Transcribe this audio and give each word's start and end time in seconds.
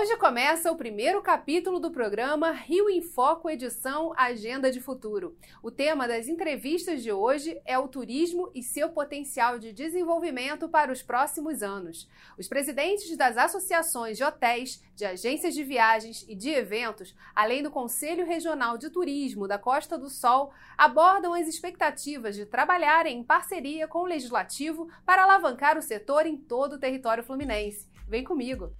Hoje 0.00 0.16
começa 0.16 0.72
o 0.72 0.76
primeiro 0.76 1.20
capítulo 1.20 1.78
do 1.78 1.90
programa 1.90 2.52
Rio 2.52 2.88
em 2.88 3.02
Foco, 3.02 3.50
edição 3.50 4.14
Agenda 4.16 4.72
de 4.72 4.80
Futuro. 4.80 5.36
O 5.62 5.70
tema 5.70 6.08
das 6.08 6.26
entrevistas 6.26 7.02
de 7.02 7.12
hoje 7.12 7.60
é 7.66 7.78
o 7.78 7.86
turismo 7.86 8.50
e 8.54 8.62
seu 8.62 8.88
potencial 8.88 9.58
de 9.58 9.74
desenvolvimento 9.74 10.70
para 10.70 10.90
os 10.90 11.02
próximos 11.02 11.62
anos. 11.62 12.08
Os 12.38 12.48
presidentes 12.48 13.14
das 13.14 13.36
associações 13.36 14.16
de 14.16 14.24
hotéis, 14.24 14.82
de 14.96 15.04
agências 15.04 15.52
de 15.52 15.62
viagens 15.62 16.24
e 16.26 16.34
de 16.34 16.48
eventos, 16.48 17.14
além 17.36 17.62
do 17.62 17.70
Conselho 17.70 18.24
Regional 18.24 18.78
de 18.78 18.88
Turismo 18.88 19.46
da 19.46 19.58
Costa 19.58 19.98
do 19.98 20.08
Sol, 20.08 20.50
abordam 20.78 21.34
as 21.34 21.46
expectativas 21.46 22.34
de 22.34 22.46
trabalharem 22.46 23.18
em 23.18 23.22
parceria 23.22 23.86
com 23.86 23.98
o 23.98 24.06
Legislativo 24.06 24.88
para 25.04 25.24
alavancar 25.24 25.76
o 25.76 25.82
setor 25.82 26.24
em 26.24 26.38
todo 26.38 26.76
o 26.76 26.80
território 26.80 27.22
fluminense. 27.22 27.86
Vem 28.08 28.24
comigo! 28.24 28.74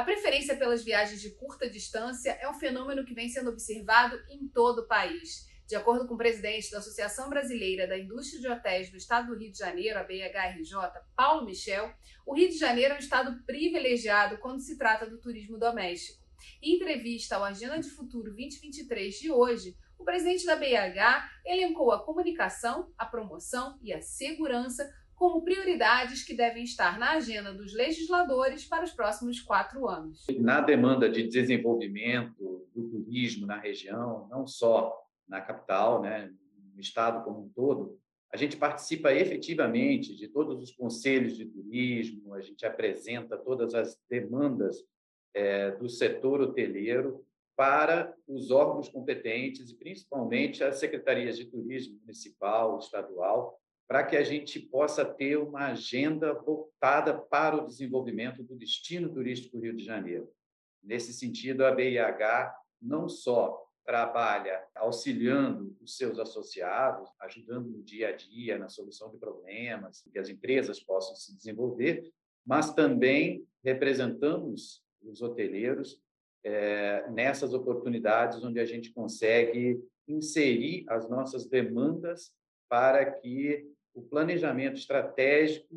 A 0.00 0.02
preferência 0.02 0.56
pelas 0.56 0.82
viagens 0.82 1.20
de 1.20 1.28
curta 1.32 1.68
distância 1.68 2.30
é 2.40 2.48
um 2.48 2.54
fenômeno 2.54 3.04
que 3.04 3.12
vem 3.12 3.28
sendo 3.28 3.50
observado 3.50 4.18
em 4.30 4.48
todo 4.48 4.78
o 4.78 4.88
país. 4.88 5.46
De 5.68 5.76
acordo 5.76 6.08
com 6.08 6.14
o 6.14 6.16
presidente 6.16 6.70
da 6.70 6.78
Associação 6.78 7.28
Brasileira 7.28 7.86
da 7.86 7.98
Indústria 7.98 8.40
de 8.40 8.48
Hotéis 8.48 8.90
do 8.90 8.96
Estado 8.96 9.26
do 9.26 9.38
Rio 9.38 9.52
de 9.52 9.58
Janeiro, 9.58 9.98
a 9.98 10.02
BHRJ, 10.02 10.74
Paulo 11.14 11.44
Michel, 11.44 11.92
o 12.26 12.34
Rio 12.34 12.48
de 12.48 12.56
Janeiro 12.56 12.94
é 12.94 12.96
um 12.96 12.98
estado 12.98 13.44
privilegiado 13.44 14.38
quando 14.38 14.62
se 14.62 14.78
trata 14.78 15.04
do 15.04 15.20
turismo 15.20 15.58
doméstico. 15.58 16.24
Em 16.62 16.76
entrevista 16.76 17.36
ao 17.36 17.44
Agenda 17.44 17.78
de 17.78 17.90
Futuro 17.90 18.34
2023 18.34 19.18
de 19.18 19.30
hoje, 19.30 19.76
o 19.98 20.04
presidente 20.04 20.46
da 20.46 20.56
BH 20.56 21.28
elencou 21.44 21.92
a 21.92 22.02
comunicação, 22.02 22.90
a 22.96 23.04
promoção 23.04 23.78
e 23.82 23.92
a 23.92 24.00
segurança 24.00 24.90
como 25.20 25.42
prioridades 25.42 26.24
que 26.24 26.32
devem 26.32 26.64
estar 26.64 26.98
na 26.98 27.10
agenda 27.10 27.52
dos 27.52 27.74
legisladores 27.74 28.64
para 28.64 28.84
os 28.84 28.92
próximos 28.92 29.38
quatro 29.38 29.86
anos. 29.86 30.24
Na 30.38 30.62
demanda 30.62 31.10
de 31.10 31.28
desenvolvimento 31.28 32.66
do 32.74 32.88
turismo 32.88 33.46
na 33.46 33.58
região, 33.58 34.26
não 34.30 34.46
só 34.46 34.98
na 35.28 35.42
capital, 35.42 36.00
né, 36.00 36.32
no 36.72 36.80
estado 36.80 37.22
como 37.22 37.42
um 37.42 37.48
todo, 37.50 38.00
a 38.32 38.36
gente 38.38 38.56
participa 38.56 39.12
efetivamente 39.12 40.16
de 40.16 40.26
todos 40.26 40.58
os 40.62 40.72
conselhos 40.74 41.36
de 41.36 41.44
turismo, 41.44 42.32
a 42.32 42.40
gente 42.40 42.64
apresenta 42.64 43.36
todas 43.36 43.74
as 43.74 44.00
demandas 44.08 44.78
é, 45.34 45.72
do 45.72 45.86
setor 45.86 46.40
hoteleiro 46.40 47.22
para 47.54 48.16
os 48.26 48.50
órgãos 48.50 48.88
competentes 48.88 49.68
e 49.68 49.76
principalmente 49.76 50.64
as 50.64 50.76
secretarias 50.76 51.36
de 51.36 51.44
turismo 51.44 52.00
municipal, 52.00 52.78
estadual, 52.78 53.60
para 53.90 54.04
que 54.04 54.16
a 54.16 54.22
gente 54.22 54.60
possa 54.60 55.04
ter 55.04 55.36
uma 55.36 55.66
agenda 55.66 56.32
voltada 56.32 57.12
para 57.12 57.56
o 57.56 57.66
desenvolvimento 57.66 58.40
do 58.40 58.54
destino 58.54 59.12
turístico 59.12 59.58
Rio 59.58 59.74
de 59.74 59.84
Janeiro. 59.84 60.30
Nesse 60.80 61.12
sentido, 61.12 61.66
a 61.66 61.74
BIH 61.74 62.54
não 62.80 63.08
só 63.08 63.66
trabalha 63.84 64.64
auxiliando 64.76 65.76
os 65.80 65.96
seus 65.96 66.20
associados, 66.20 67.10
ajudando 67.18 67.68
no 67.68 67.82
dia 67.82 68.10
a 68.10 68.12
dia 68.12 68.56
na 68.56 68.68
solução 68.68 69.10
de 69.10 69.18
problemas, 69.18 70.02
que 70.12 70.20
as 70.20 70.28
empresas 70.28 70.78
possam 70.78 71.16
se 71.16 71.36
desenvolver, 71.36 72.12
mas 72.46 72.72
também 72.72 73.44
representamos 73.64 74.84
os 75.02 75.20
hoteleiros 75.20 76.00
é, 76.44 77.10
nessas 77.10 77.52
oportunidades 77.52 78.44
onde 78.44 78.60
a 78.60 78.64
gente 78.64 78.92
consegue 78.92 79.82
inserir 80.06 80.84
as 80.88 81.10
nossas 81.10 81.48
demandas 81.48 82.32
para 82.68 83.04
que 83.04 83.68
o 83.94 84.02
planejamento 84.02 84.76
estratégico 84.76 85.74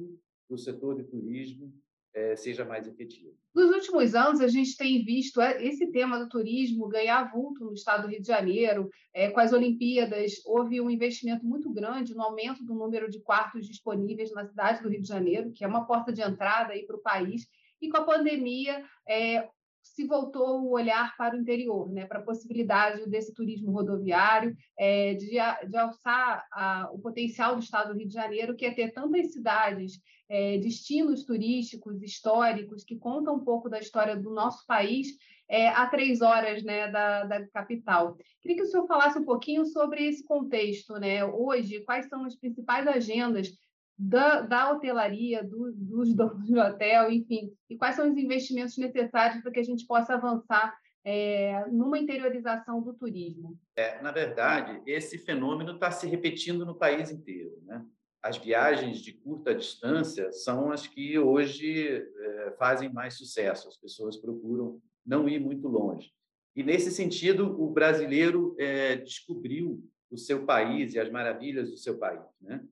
do 0.49 0.57
setor 0.57 0.95
de 0.95 1.03
turismo 1.03 1.73
é, 2.13 2.35
seja 2.35 2.63
mais 2.63 2.87
efetivo. 2.87 3.35
Nos 3.55 3.71
últimos 3.71 4.13
anos, 4.13 4.39
a 4.39 4.47
gente 4.47 4.77
tem 4.77 5.03
visto 5.03 5.41
é, 5.41 5.63
esse 5.63 5.87
tema 5.91 6.19
do 6.19 6.29
turismo 6.29 6.87
ganhar 6.87 7.31
vulto 7.31 7.65
no 7.65 7.73
estado 7.73 8.03
do 8.03 8.07
Rio 8.07 8.21
de 8.21 8.27
Janeiro. 8.27 8.89
É, 9.13 9.29
com 9.31 9.39
as 9.39 9.51
Olimpíadas, 9.51 10.33
houve 10.45 10.79
um 10.79 10.89
investimento 10.89 11.45
muito 11.45 11.71
grande 11.71 12.13
no 12.13 12.21
aumento 12.21 12.63
do 12.63 12.75
número 12.75 13.09
de 13.09 13.19
quartos 13.19 13.67
disponíveis 13.67 14.31
na 14.31 14.45
cidade 14.45 14.81
do 14.81 14.89
Rio 14.89 15.01
de 15.01 15.07
Janeiro, 15.07 15.51
que 15.51 15.63
é 15.63 15.67
uma 15.67 15.85
porta 15.85 16.11
de 16.11 16.21
entrada 16.21 16.73
para 16.85 16.95
o 16.95 17.01
país. 17.01 17.47
E 17.81 17.89
com 17.89 17.97
a 17.97 18.03
pandemia, 18.03 18.83
é, 19.07 19.49
se 19.83 20.07
voltou 20.07 20.61
o 20.61 20.71
olhar 20.71 21.15
para 21.17 21.35
o 21.35 21.39
interior, 21.39 21.91
né, 21.91 22.05
para 22.05 22.19
a 22.19 22.23
possibilidade 22.23 23.07
desse 23.09 23.33
turismo 23.33 23.71
rodoviário, 23.71 24.55
é, 24.79 25.13
de, 25.13 25.31
de 25.31 25.77
alçar 25.77 26.47
a, 26.51 26.89
o 26.91 26.99
potencial 26.99 27.55
do 27.55 27.61
estado 27.61 27.93
do 27.93 27.99
Rio 27.99 28.07
de 28.07 28.13
Janeiro, 28.13 28.55
que 28.55 28.65
é 28.65 28.73
ter 28.73 28.91
tantas 28.91 29.33
cidades, 29.33 29.99
é, 30.29 30.57
destinos 30.57 31.25
turísticos, 31.25 32.01
históricos, 32.01 32.83
que 32.83 32.97
contam 32.97 33.35
um 33.35 33.43
pouco 33.43 33.69
da 33.69 33.77
história 33.77 34.15
do 34.15 34.33
nosso 34.33 34.65
país, 34.65 35.09
é, 35.49 35.67
a 35.67 35.85
três 35.87 36.21
horas 36.21 36.63
né, 36.63 36.89
da, 36.89 37.25
da 37.25 37.47
capital. 37.49 38.17
Queria 38.41 38.57
que 38.57 38.63
o 38.63 38.65
senhor 38.65 38.87
falasse 38.87 39.19
um 39.19 39.25
pouquinho 39.25 39.65
sobre 39.65 40.07
esse 40.07 40.23
contexto. 40.23 40.93
Né? 40.93 41.23
Hoje, 41.25 41.81
quais 41.81 42.07
são 42.07 42.25
as 42.25 42.35
principais 42.35 42.87
agendas 42.87 43.51
da, 43.97 44.41
da 44.41 44.71
hotelaria, 44.71 45.43
do, 45.43 45.71
dos 45.73 46.13
donos 46.13 46.47
de 46.47 46.57
hotel, 46.57 47.11
enfim, 47.11 47.53
e 47.69 47.77
quais 47.77 47.95
são 47.95 48.09
os 48.09 48.17
investimentos 48.17 48.77
necessários 48.77 49.41
para 49.41 49.51
que 49.51 49.59
a 49.59 49.63
gente 49.63 49.85
possa 49.85 50.15
avançar 50.15 50.75
é, 51.05 51.65
numa 51.69 51.97
interiorização 51.97 52.81
do 52.81 52.93
turismo? 52.93 53.59
É, 53.75 54.01
na 54.01 54.11
verdade, 54.11 54.81
esse 54.85 55.17
fenômeno 55.17 55.73
está 55.73 55.91
se 55.91 56.07
repetindo 56.07 56.65
no 56.65 56.75
país 56.75 57.11
inteiro. 57.11 57.61
Né? 57.65 57.85
As 58.21 58.37
viagens 58.37 58.99
de 58.99 59.13
curta 59.13 59.53
distância 59.53 60.31
são 60.31 60.71
as 60.71 60.87
que 60.87 61.19
hoje 61.19 61.87
é, 62.17 62.51
fazem 62.57 62.91
mais 62.91 63.17
sucesso, 63.17 63.67
as 63.67 63.77
pessoas 63.77 64.17
procuram 64.17 64.81
não 65.05 65.27
ir 65.27 65.39
muito 65.39 65.67
longe. 65.67 66.11
E, 66.55 66.63
nesse 66.63 66.91
sentido, 66.91 67.61
o 67.61 67.69
brasileiro 67.69 68.55
é, 68.59 68.95
descobriu 68.95 69.83
o 70.09 70.17
seu 70.17 70.45
país 70.45 70.93
e 70.93 70.99
as 70.99 71.09
maravilhas 71.09 71.71
do 71.71 71.77
seu 71.77 71.97
país. 71.97 72.21
Né? 72.39 72.63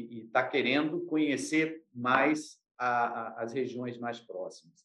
E 0.00 0.24
está 0.26 0.46
querendo 0.46 1.00
conhecer 1.02 1.84
mais 1.94 2.58
a, 2.78 3.06
a, 3.06 3.42
as 3.42 3.52
regiões 3.52 3.98
mais 3.98 4.20
próximas. 4.20 4.84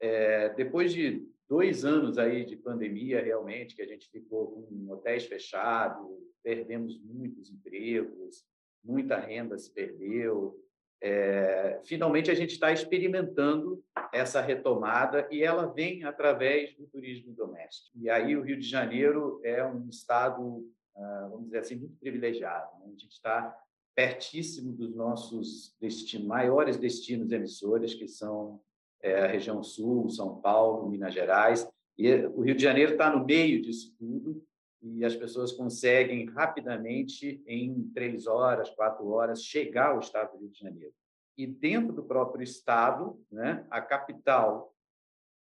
É, 0.00 0.50
depois 0.50 0.92
de 0.92 1.26
dois 1.48 1.84
anos 1.84 2.18
aí 2.18 2.44
de 2.44 2.56
pandemia, 2.56 3.22
realmente, 3.22 3.74
que 3.74 3.82
a 3.82 3.86
gente 3.86 4.10
ficou 4.10 4.52
com 4.52 4.92
hotéis 4.92 5.26
fechados, 5.26 6.06
perdemos 6.42 7.00
muitos 7.02 7.50
empregos, 7.50 8.44
muita 8.82 9.18
renda 9.18 9.56
se 9.56 9.72
perdeu. 9.72 10.60
É, 11.02 11.80
finalmente, 11.84 12.30
a 12.30 12.34
gente 12.34 12.52
está 12.52 12.72
experimentando 12.72 13.82
essa 14.12 14.40
retomada 14.40 15.28
e 15.30 15.42
ela 15.42 15.66
vem 15.66 16.04
através 16.04 16.74
do 16.76 16.86
turismo 16.86 17.32
doméstico. 17.34 17.96
E 17.98 18.08
aí 18.08 18.36
o 18.36 18.42
Rio 18.42 18.58
de 18.58 18.66
Janeiro 18.66 19.40
é 19.44 19.64
um 19.64 19.88
estado, 19.88 20.66
ah, 20.96 21.28
vamos 21.30 21.46
dizer 21.46 21.58
assim, 21.58 21.76
muito 21.76 21.96
privilegiado. 21.98 22.78
Né? 22.78 22.86
A 22.86 22.90
gente 22.90 23.08
está 23.08 23.54
pertíssimo 23.94 24.72
dos 24.72 24.94
nossos 24.94 25.76
destinos, 25.80 26.26
maiores 26.26 26.76
destinos 26.76 27.30
emissores, 27.30 27.94
que 27.94 28.08
são 28.08 28.60
é, 29.00 29.20
a 29.20 29.26
região 29.26 29.62
sul, 29.62 30.08
São 30.10 30.40
Paulo, 30.40 30.88
Minas 30.88 31.14
Gerais. 31.14 31.68
E 31.96 32.12
o 32.26 32.40
Rio 32.40 32.56
de 32.56 32.62
Janeiro 32.62 32.92
está 32.92 33.14
no 33.14 33.24
meio 33.24 33.62
disso 33.62 33.94
tudo 33.98 34.44
e 34.82 35.04
as 35.04 35.16
pessoas 35.16 35.52
conseguem 35.52 36.26
rapidamente, 36.26 37.42
em 37.46 37.90
três 37.94 38.26
horas, 38.26 38.68
quatro 38.70 39.08
horas, 39.08 39.42
chegar 39.42 39.90
ao 39.90 40.00
estado 40.00 40.32
do 40.32 40.40
Rio 40.40 40.50
de 40.50 40.58
Janeiro. 40.58 40.92
E 41.38 41.46
dentro 41.46 41.92
do 41.92 42.04
próprio 42.04 42.42
estado, 42.42 43.18
né, 43.30 43.66
a 43.70 43.80
capital, 43.80 44.74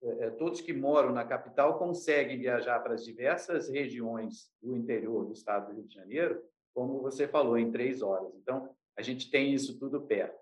é, 0.03 0.27
é 0.27 0.31
todos 0.31 0.61
que 0.61 0.73
moram 0.73 1.13
na 1.13 1.25
capital 1.25 1.79
conseguem 1.79 2.39
viajar 2.39 2.81
para 2.81 2.95
as 2.95 3.05
diversas 3.05 3.69
regiões 3.69 4.51
do 4.61 4.75
interior 4.75 5.27
do 5.27 5.33
estado 5.33 5.69
do 5.69 5.77
Rio 5.77 5.87
de 5.87 5.95
Janeiro 5.95 6.43
como 6.75 7.01
você 7.01 7.27
falou, 7.27 7.59
em 7.59 7.71
três 7.71 8.03
horas. 8.03 8.33
Então, 8.37 8.71
a 8.97 9.03
gente 9.03 9.31
tem 9.31 9.53
isso 9.53 9.79
tudo 9.79 10.01
perto. 10.01 10.39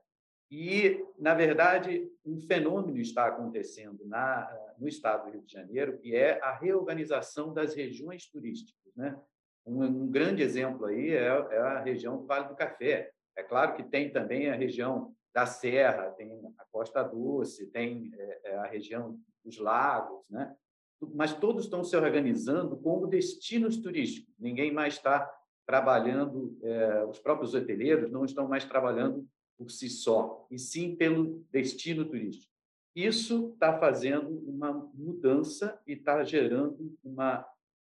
E, 0.50 1.04
na 1.18 1.34
verdade, 1.34 2.08
um 2.24 2.40
fenômeno 2.40 2.98
está 2.98 3.26
acontecendo 3.26 4.06
na, 4.06 4.48
no 4.78 4.86
estado 4.86 5.24
do 5.24 5.32
Rio 5.32 5.42
de 5.42 5.52
Janeiro, 5.52 5.98
que 5.98 6.14
é 6.14 6.40
a 6.42 6.56
reorganização 6.56 7.52
das 7.52 7.74
regiões 7.74 8.26
turísticas. 8.26 8.94
Né? 8.94 9.18
Um, 9.66 9.82
um 9.82 10.10
grande 10.10 10.42
exemplo 10.42 10.86
aí 10.86 11.10
é, 11.10 11.26
é, 11.26 11.58
a 11.58 11.80
região 11.80 12.18
do 12.18 12.26
Vale 12.26 12.48
do 12.48 12.54
Café. 12.54 13.10
É 13.36 13.42
claro 13.42 13.74
que 13.74 13.82
tem 13.82 14.10
também 14.10 14.48
a 14.48 14.54
região 14.54 15.12
da 15.34 15.44
Serra, 15.44 16.12
tem 16.12 16.40
a 16.56 16.64
Costa 16.70 17.02
Doce, 17.02 17.66
tem 17.66 18.10
é, 18.14 18.40
é 18.44 18.56
a 18.56 18.66
região 18.66 19.18
dos 19.44 19.58
lagos, 19.58 20.30
né? 20.30 20.54
mas 21.14 21.34
todos 21.34 21.64
estão 21.64 21.84
se 21.84 21.94
organizando 21.96 22.76
como 22.78 23.06
destinos 23.06 23.76
turísticos. 23.76 24.34
Ninguém 24.38 24.72
mais 24.72 24.94
está 24.94 25.30
trabalhando, 25.66 26.56
é, 26.62 27.04
os 27.04 27.18
próprios 27.18 27.54
hoteleiros 27.54 28.10
não 28.10 28.24
estão 28.24 28.48
mais 28.48 28.64
trabalhando 28.64 29.28
por 29.58 29.70
si 29.70 29.88
só, 29.88 30.46
e 30.50 30.58
sim 30.58 30.94
pelo 30.94 31.44
destino 31.50 32.04
turístico. 32.04 32.52
Isso 32.94 33.50
está 33.52 33.78
fazendo 33.78 34.28
uma 34.48 34.72
mudança 34.94 35.78
e 35.86 35.92
está 35.92 36.22
gerando 36.24 36.96
uma, 37.04 37.46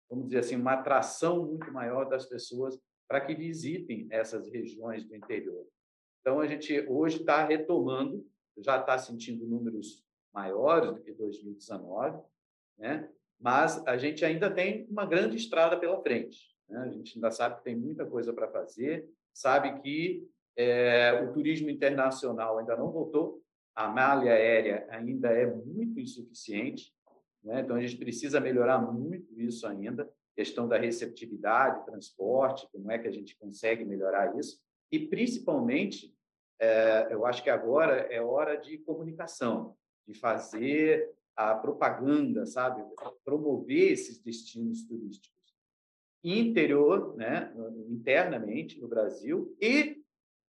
vamos 0.09 0.25
dizer 0.25 0.39
assim, 0.39 0.55
uma 0.55 0.73
atração 0.73 1.45
muito 1.45 1.71
maior 1.71 2.09
das 2.09 2.25
pessoas 2.25 2.77
para 3.07 3.21
que 3.21 3.33
visitem 3.33 4.07
essas 4.09 4.49
regiões 4.49 5.05
do 5.05 5.15
interior. 5.15 5.65
Então, 6.19 6.41
a 6.41 6.47
gente 6.47 6.85
hoje 6.89 7.21
está 7.21 7.45
retomando, 7.45 8.25
já 8.57 8.79
está 8.79 8.97
sentindo 8.97 9.47
números 9.47 10.03
maiores 10.33 10.91
do 10.91 11.01
que 11.01 11.13
2019, 11.13 12.21
né? 12.77 13.09
mas 13.39 13.85
a 13.87 13.97
gente 13.97 14.25
ainda 14.25 14.51
tem 14.51 14.85
uma 14.89 15.05
grande 15.05 15.37
estrada 15.37 15.79
pela 15.79 16.01
frente. 16.01 16.56
Né? 16.69 16.79
A 16.79 16.89
gente 16.89 17.17
ainda 17.17 17.31
sabe 17.31 17.57
que 17.57 17.63
tem 17.63 17.75
muita 17.75 18.05
coisa 18.05 18.33
para 18.33 18.47
fazer, 18.47 19.09
sabe 19.33 19.81
que 19.81 20.27
é, 20.55 21.21
o 21.23 21.31
turismo 21.33 21.69
internacional 21.69 22.57
ainda 22.57 22.75
não 22.75 22.91
voltou, 22.91 23.41
a 23.75 23.87
malha 23.87 24.31
aérea 24.31 24.87
ainda 24.89 25.29
é 25.29 25.45
muito 25.45 25.99
insuficiente, 25.99 26.93
né? 27.43 27.61
então 27.61 27.75
a 27.75 27.81
gente 27.81 27.95
precisa 27.95 28.39
melhorar 28.39 28.79
muito 28.79 29.39
isso 29.39 29.67
ainda, 29.67 30.09
questão 30.35 30.67
da 30.67 30.77
receptividade, 30.77 31.85
transporte, 31.85 32.67
como 32.71 32.91
é 32.91 32.97
que 32.97 33.07
a 33.07 33.11
gente 33.11 33.37
consegue 33.37 33.85
melhorar 33.85 34.37
isso, 34.37 34.59
e 34.91 34.99
principalmente, 34.99 36.13
é, 36.59 37.07
eu 37.11 37.25
acho 37.25 37.43
que 37.43 37.49
agora 37.49 38.07
é 38.11 38.21
hora 38.21 38.55
de 38.55 38.77
comunicação, 38.79 39.75
de 40.07 40.13
fazer 40.13 41.11
a 41.35 41.53
propaganda, 41.53 42.45
sabe, 42.47 42.83
promover 43.23 43.91
esses 43.91 44.19
destinos 44.19 44.83
turísticos 44.87 45.36
interior, 46.31 47.15
né, 47.15 47.53
internamente 47.89 48.79
no 48.79 48.87
Brasil 48.87 49.55
e 49.61 50.01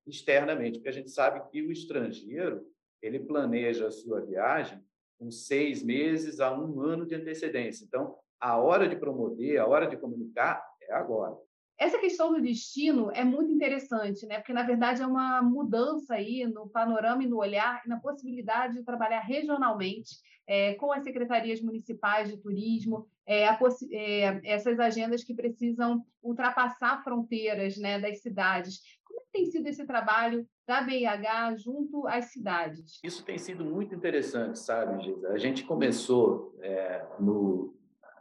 externamente, 0.07 0.79
porque 0.79 0.89
a 0.89 0.93
gente 0.93 1.11
sabe 1.11 1.49
que 1.51 1.63
o 1.63 1.71
estrangeiro 1.71 2.67
ele 3.03 3.21
planeja 3.21 3.87
a 3.87 3.91
sua 3.91 4.21
viagem 4.21 4.83
com 5.19 5.31
seis 5.31 5.83
meses 5.83 6.41
a 6.41 6.57
um 6.57 6.81
ano 6.81 7.07
de 7.07 7.15
antecedência. 7.15 7.85
Então, 7.85 8.17
a 8.41 8.57
hora 8.57 8.89
de 8.89 8.97
promover, 8.97 9.59
a 9.59 9.67
hora 9.67 9.87
de 9.87 9.97
comunicar 9.97 10.65
é 10.81 10.93
agora. 10.95 11.37
Essa 11.79 11.99
questão 11.99 12.33
do 12.33 12.43
destino 12.43 13.11
é 13.13 13.23
muito 13.23 13.53
interessante, 13.53 14.27
né? 14.27 14.39
Porque 14.39 14.53
na 14.53 14.65
verdade 14.65 15.01
é 15.01 15.07
uma 15.07 15.41
mudança 15.41 16.15
aí 16.15 16.45
no 16.45 16.69
panorama 16.69 17.23
e 17.23 17.29
no 17.29 17.39
olhar 17.39 17.81
e 17.85 17.89
na 17.89 18.01
possibilidade 18.01 18.75
de 18.75 18.85
trabalhar 18.85 19.21
regionalmente 19.21 20.17
é, 20.49 20.75
com 20.75 20.91
as 20.91 21.05
secretarias 21.05 21.61
municipais 21.61 22.31
de 22.31 22.39
turismo, 22.39 23.07
é, 23.27 23.45
é, 23.45 24.41
essas 24.45 24.81
agendas 24.81 25.23
que 25.23 25.35
precisam 25.35 26.03
ultrapassar 26.23 27.05
fronteiras 27.05 27.77
né, 27.77 28.01
das 28.01 28.23
cidades. 28.23 28.81
Como 29.05 29.23
tem 29.31 29.45
sido 29.45 29.67
esse 29.67 29.87
trabalho 29.87 30.49
da 30.67 30.81
BIH 30.81 31.57
junto 31.57 32.07
às 32.09 32.33
cidades? 32.33 32.99
Isso 33.05 33.23
tem 33.25 33.39
sido 33.39 33.63
muito 33.65 33.95
interessante, 33.95 34.59
sabe, 34.59 35.05
Gisa? 35.05 35.29
A 35.29 35.39
gente 35.39 35.65
começou 35.65 36.57
é, 36.63 37.07
no, 37.21 37.75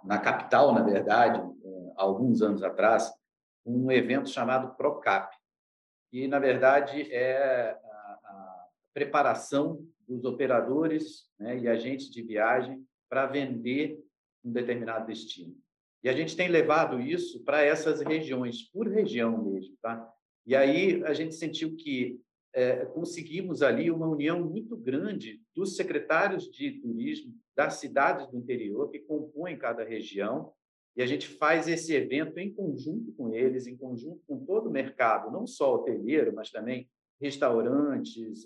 na 0.04 0.20
capital, 0.20 0.74
na 0.74 0.82
verdade, 0.82 1.40
é, 1.40 1.92
alguns 1.96 2.42
anos 2.42 2.62
atrás, 2.62 3.14
um 3.68 3.92
evento 3.92 4.30
chamado 4.30 4.76
Procap, 4.76 5.36
que, 6.10 6.28
na 6.28 6.40
verdade, 6.40 7.12
é 7.12 7.72
a, 7.72 8.20
a 8.24 8.68
preparação 8.94 9.86
dos 10.08 10.24
operadores 10.24 11.30
né, 11.38 11.60
e 11.60 11.68
agentes 11.68 12.10
de 12.10 12.22
viagem 12.22 12.82
para 13.10 13.26
vender 13.26 14.00
um 14.44 14.52
determinado 14.52 15.08
destino. 15.08 15.56
E 16.02 16.08
a 16.08 16.14
gente 16.14 16.38
tem 16.38 16.48
levado 16.48 17.02
isso 17.02 17.44
para 17.44 17.62
essas 17.62 18.02
regiões, 18.02 18.64
por 18.72 18.88
região 18.88 19.44
mesmo. 19.44 19.76
Tá? 19.82 20.10
E 20.46 20.56
aí 20.56 21.04
a 21.04 21.14
gente 21.14 21.36
sentiu 21.36 21.76
que 21.76 22.22
é, 22.54 22.86
conseguimos 22.86 23.62
ali 23.62 23.92
uma 23.92 24.08
união 24.08 24.40
muito 24.40 24.78
grande 24.78 25.42
dos 25.54 25.76
secretários 25.76 26.50
de 26.50 26.80
turismo 26.80 27.34
das 27.56 27.76
cidades 27.76 28.28
do 28.28 28.38
interior 28.38 28.90
que 28.90 29.00
compõem 29.00 29.58
cada 29.58 29.84
região 29.84 30.54
e 30.98 31.04
a 31.04 31.06
gente 31.06 31.28
faz 31.28 31.68
esse 31.68 31.94
evento 31.94 32.40
em 32.40 32.52
conjunto 32.52 33.14
com 33.14 33.32
eles, 33.32 33.68
em 33.68 33.78
conjunto 33.78 34.20
com 34.28 34.44
todo 34.44 34.68
o 34.68 34.72
mercado, 34.72 35.32
não 35.32 35.46
só 35.46 35.76
hoteleiro, 35.76 36.34
mas 36.34 36.50
também 36.50 36.90
restaurantes, 37.22 38.46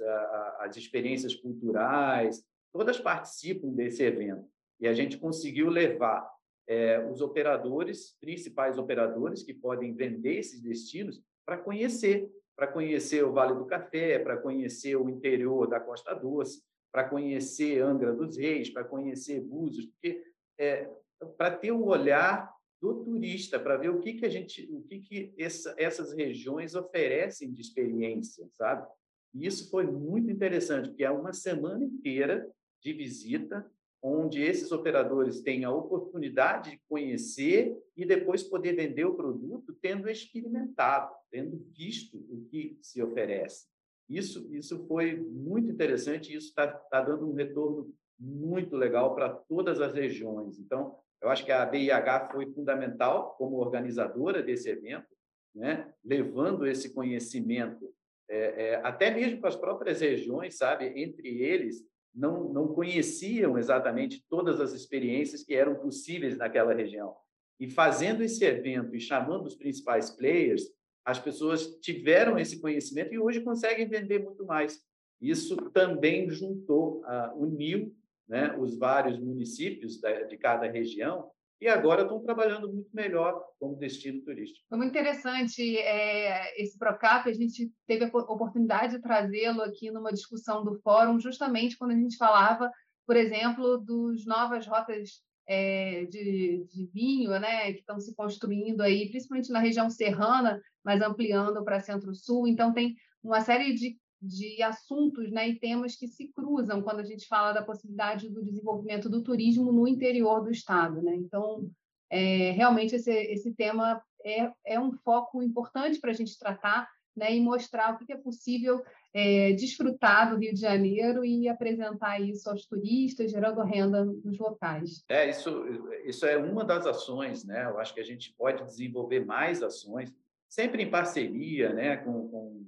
as 0.59 0.75
experiências 0.75 1.33
culturais, 1.33 2.43
todas 2.73 2.99
participam 2.99 3.69
desse 3.69 4.03
evento. 4.03 4.45
E 4.81 4.87
a 4.87 4.93
gente 4.93 5.17
conseguiu 5.17 5.69
levar 5.69 6.29
é, 6.67 6.99
os 7.09 7.21
operadores, 7.21 8.17
principais 8.19 8.77
operadores 8.77 9.43
que 9.43 9.53
podem 9.53 9.93
vender 9.93 10.39
esses 10.39 10.61
destinos, 10.61 11.23
para 11.45 11.57
conhecer, 11.57 12.29
para 12.53 12.67
conhecer 12.67 13.23
o 13.23 13.31
Vale 13.31 13.55
do 13.55 13.65
Café, 13.65 14.19
para 14.19 14.35
conhecer 14.35 14.97
o 14.97 15.09
interior 15.09 15.67
da 15.67 15.79
Costa 15.79 16.13
Doce, 16.13 16.61
para 16.91 17.07
conhecer 17.07 17.81
Angra 17.81 18.13
dos 18.13 18.37
Reis, 18.37 18.69
para 18.69 18.83
conhecer 18.83 19.39
Búzios, 19.39 19.85
porque 19.85 20.21
é, 20.59 20.89
para 21.37 21.55
ter 21.55 21.71
um 21.71 21.85
olhar 21.85 22.51
do 22.81 23.03
turista, 23.03 23.59
para 23.59 23.77
ver 23.77 23.89
o 23.89 23.99
que, 23.99 24.15
que 24.15 24.25
a 24.25 24.29
gente, 24.29 24.67
o 24.71 24.81
que, 24.81 24.99
que 24.99 25.33
essa, 25.37 25.75
essas 25.77 26.13
regiões 26.13 26.73
oferecem 26.73 27.51
de 27.53 27.61
experiência, 27.61 28.47
sabe? 28.53 28.87
E 29.33 29.45
isso 29.45 29.69
foi 29.69 29.85
muito 29.85 30.31
interessante, 30.31 30.89
porque 30.89 31.03
é 31.03 31.11
uma 31.11 31.31
semana 31.31 31.83
inteira 31.83 32.49
de 32.81 32.91
visita, 32.91 33.69
onde 34.03 34.41
esses 34.41 34.71
operadores 34.71 35.41
têm 35.41 35.63
a 35.63 35.71
oportunidade 35.71 36.71
de 36.71 36.81
conhecer 36.89 37.77
e 37.95 38.03
depois 38.03 38.41
poder 38.41 38.75
vender 38.75 39.05
o 39.05 39.13
produto 39.13 39.77
tendo 39.79 40.09
experimentado, 40.09 41.13
tendo 41.29 41.63
visto 41.71 42.17
o 42.17 42.43
que 42.49 42.79
se 42.81 43.01
oferece. 43.01 43.67
Isso, 44.09 44.53
isso 44.53 44.87
foi 44.87 45.15
muito 45.15 45.71
interessante 45.71 46.35
isso 46.35 46.47
está 46.47 46.67
tá 46.67 47.01
dando 47.01 47.29
um 47.29 47.33
retorno 47.33 47.93
muito 48.19 48.75
legal 48.75 49.15
para 49.15 49.29
todas 49.29 49.79
as 49.79 49.93
regiões. 49.93 50.59
Então, 50.59 50.97
eu 51.21 51.29
acho 51.29 51.45
que 51.45 51.51
a 51.51 51.65
BIH 51.65 52.29
foi 52.31 52.51
fundamental 52.51 53.35
como 53.37 53.57
organizadora 53.57 54.41
desse 54.41 54.69
evento, 54.69 55.07
né? 55.53 55.93
levando 56.03 56.65
esse 56.65 56.93
conhecimento 56.93 57.93
é, 58.31 58.37
é, 58.37 58.75
até 58.83 59.11
mesmo 59.13 59.41
para 59.41 59.49
as 59.49 59.57
próprias 59.57 59.99
regiões, 59.99 60.55
sabe? 60.57 60.85
Entre 60.95 61.41
eles, 61.41 61.83
não, 62.15 62.51
não 62.51 62.69
conheciam 62.69 63.57
exatamente 63.57 64.25
todas 64.29 64.61
as 64.61 64.71
experiências 64.71 65.43
que 65.43 65.53
eram 65.53 65.75
possíveis 65.75 66.37
naquela 66.37 66.73
região. 66.73 67.13
E 67.59 67.69
fazendo 67.69 68.23
esse 68.23 68.43
evento 68.45 68.95
e 68.95 69.01
chamando 69.01 69.45
os 69.45 69.55
principais 69.55 70.09
players, 70.09 70.63
as 71.03 71.19
pessoas 71.19 71.77
tiveram 71.81 72.39
esse 72.39 72.61
conhecimento 72.61 73.13
e 73.13 73.19
hoje 73.19 73.41
conseguem 73.41 73.87
vender 73.87 74.19
muito 74.19 74.45
mais. 74.45 74.79
Isso 75.19 75.57
também 75.71 76.29
juntou, 76.29 77.01
uh, 77.01 77.37
uniu 77.37 77.93
né, 78.31 78.55
os 78.57 78.77
vários 78.77 79.19
municípios 79.19 79.99
da, 79.99 80.23
de 80.23 80.37
cada 80.37 80.65
região 80.71 81.29
e 81.59 81.67
agora 81.67 82.03
estão 82.03 82.23
trabalhando 82.23 82.71
muito 82.71 82.89
melhor 82.91 83.43
como 83.59 83.75
destino 83.75 84.21
turístico. 84.23 84.65
Foi 84.69 84.77
muito 84.77 84.89
interessante 84.89 85.77
é, 85.77 86.59
esse 86.59 86.79
Procap, 86.79 87.29
a 87.29 87.33
gente 87.33 87.69
teve 87.85 88.05
a 88.05 88.07
oportunidade 88.07 88.95
de 88.95 89.01
trazê-lo 89.01 89.61
aqui 89.61 89.91
numa 89.91 90.13
discussão 90.13 90.63
do 90.63 90.79
fórum, 90.79 91.19
justamente 91.19 91.77
quando 91.77 91.91
a 91.91 91.95
gente 91.95 92.15
falava, 92.15 92.71
por 93.05 93.17
exemplo, 93.17 93.77
dos 93.77 94.25
novas 94.25 94.65
rotas 94.65 95.21
é, 95.45 96.05
de, 96.05 96.65
de, 96.71 96.89
vinho, 96.91 97.29
né, 97.31 97.73
que 97.73 97.79
estão 97.79 97.99
se 97.99 98.15
construindo 98.15 98.79
aí, 98.79 99.09
principalmente 99.09 99.51
na 99.51 99.59
região 99.59 99.89
serrana, 99.89 100.59
mas 100.83 101.01
ampliando 101.01 101.63
para 101.65 101.81
centro-sul. 101.81 102.47
Então, 102.47 102.73
tem 102.73 102.95
uma 103.21 103.41
série 103.41 103.73
de 103.73 103.97
de 104.21 104.61
assuntos 104.61 105.31
né, 105.31 105.49
e 105.49 105.59
temas 105.59 105.95
que 105.95 106.07
se 106.07 106.27
cruzam 106.27 106.81
quando 106.81 106.99
a 106.99 107.05
gente 107.05 107.27
fala 107.27 107.51
da 107.51 107.63
possibilidade 107.63 108.29
do 108.29 108.43
desenvolvimento 108.43 109.09
do 109.09 109.23
turismo 109.23 109.71
no 109.71 109.87
interior 109.87 110.43
do 110.43 110.51
Estado. 110.51 111.01
Né? 111.01 111.15
Então, 111.15 111.69
é, 112.09 112.51
realmente, 112.51 112.95
esse, 112.95 113.11
esse 113.11 113.53
tema 113.53 114.01
é, 114.23 114.51
é 114.65 114.79
um 114.79 114.91
foco 114.91 115.41
importante 115.41 115.99
para 115.99 116.11
a 116.11 116.13
gente 116.13 116.37
tratar 116.37 116.87
né, 117.15 117.35
e 117.35 117.41
mostrar 117.41 117.93
o 117.93 117.97
que 117.97 118.13
é 118.13 118.17
possível 118.17 118.81
é, 119.13 119.51
desfrutar 119.53 120.29
do 120.29 120.37
Rio 120.37 120.53
de 120.53 120.59
Janeiro 120.59 121.25
e 121.25 121.49
apresentar 121.49 122.19
isso 122.19 122.49
aos 122.49 122.65
turistas, 122.65 123.31
gerando 123.31 123.61
renda 123.63 124.05
nos 124.05 124.37
locais. 124.39 125.03
É, 125.09 125.29
isso, 125.29 125.65
isso 126.05 126.25
é 126.25 126.37
uma 126.37 126.63
das 126.63 126.85
ações, 126.85 127.43
né? 127.43 127.65
Eu 127.65 127.79
acho 127.79 127.93
que 127.93 127.99
a 127.99 128.05
gente 128.05 128.33
pode 128.37 128.63
desenvolver 128.63 129.25
mais 129.25 129.61
ações, 129.61 130.13
sempre 130.47 130.83
em 130.83 130.89
parceria 130.89 131.73
né, 131.73 131.97
com, 131.97 132.29
com 132.29 132.65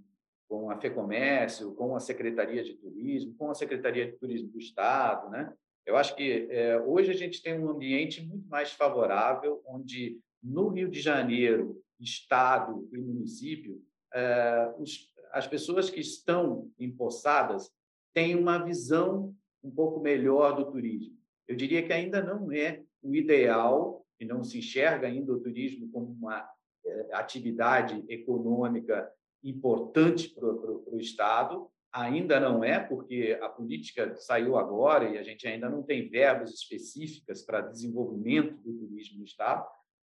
com 0.54 0.70
a 0.70 0.78
FEComércio, 0.78 1.74
com 1.74 1.96
a 1.96 2.00
Secretaria 2.00 2.64
de 2.64 2.76
Turismo, 2.76 3.34
com 3.40 3.50
a 3.50 3.56
Secretaria 3.56 4.06
de 4.06 4.12
Turismo 4.20 4.50
do 4.50 4.60
Estado, 4.60 5.28
né? 5.32 5.52
Eu 5.84 5.98
acho 5.98 6.16
que 6.16 6.48
é, 6.52 6.80
hoje 6.80 7.10
a 7.10 7.16
gente 7.16 7.42
tem 7.42 7.60
um 7.60 7.70
ambiente 7.70 8.24
muito 8.24 8.48
mais 8.48 8.72
favorável, 8.72 9.64
onde 9.66 10.20
no 10.44 10.68
Rio 10.68 10.88
de 10.92 11.02
Janeiro, 11.02 11.82
Estado 12.00 12.88
e 12.94 13.00
município, 13.00 13.82
é, 14.14 14.72
os, 14.78 15.12
as 15.32 15.48
pessoas 15.48 15.90
que 15.90 16.00
estão 16.00 16.70
empossadas 16.78 17.72
têm 18.14 18.36
uma 18.36 18.64
visão 18.64 19.36
um 19.64 19.72
pouco 19.72 20.02
melhor 20.02 20.56
do 20.56 20.72
turismo. 20.72 21.18
Eu 21.48 21.56
diria 21.56 21.82
que 21.82 21.92
ainda 21.92 22.22
não 22.22 22.52
é 22.52 22.84
o 23.02 23.16
ideal, 23.16 24.06
e 24.20 24.26
não 24.26 24.44
se 24.44 24.60
enxerga 24.60 25.08
ainda 25.08 25.34
o 25.34 25.42
turismo 25.42 25.90
como 25.92 26.12
uma 26.12 26.48
é, 26.86 27.16
atividade 27.16 28.06
econômica 28.08 29.12
importante 29.44 30.30
para 30.30 30.48
o 30.48 30.98
Estado, 31.00 31.70
ainda 31.92 32.40
não 32.40 32.64
é, 32.64 32.80
porque 32.80 33.38
a 33.42 33.50
política 33.50 34.16
saiu 34.16 34.58
agora 34.58 35.10
e 35.10 35.18
a 35.18 35.24
gente 35.24 35.48
ainda 35.48 35.70
não 35.70 35.84
tem 35.84 36.10
verbas 36.10 36.52
específicas 36.52 37.44
para 37.44 37.62
desenvolvimento 37.62 38.56
do 38.58 38.74
turismo 38.74 39.20
no 39.20 39.26
Estado, 39.26 39.68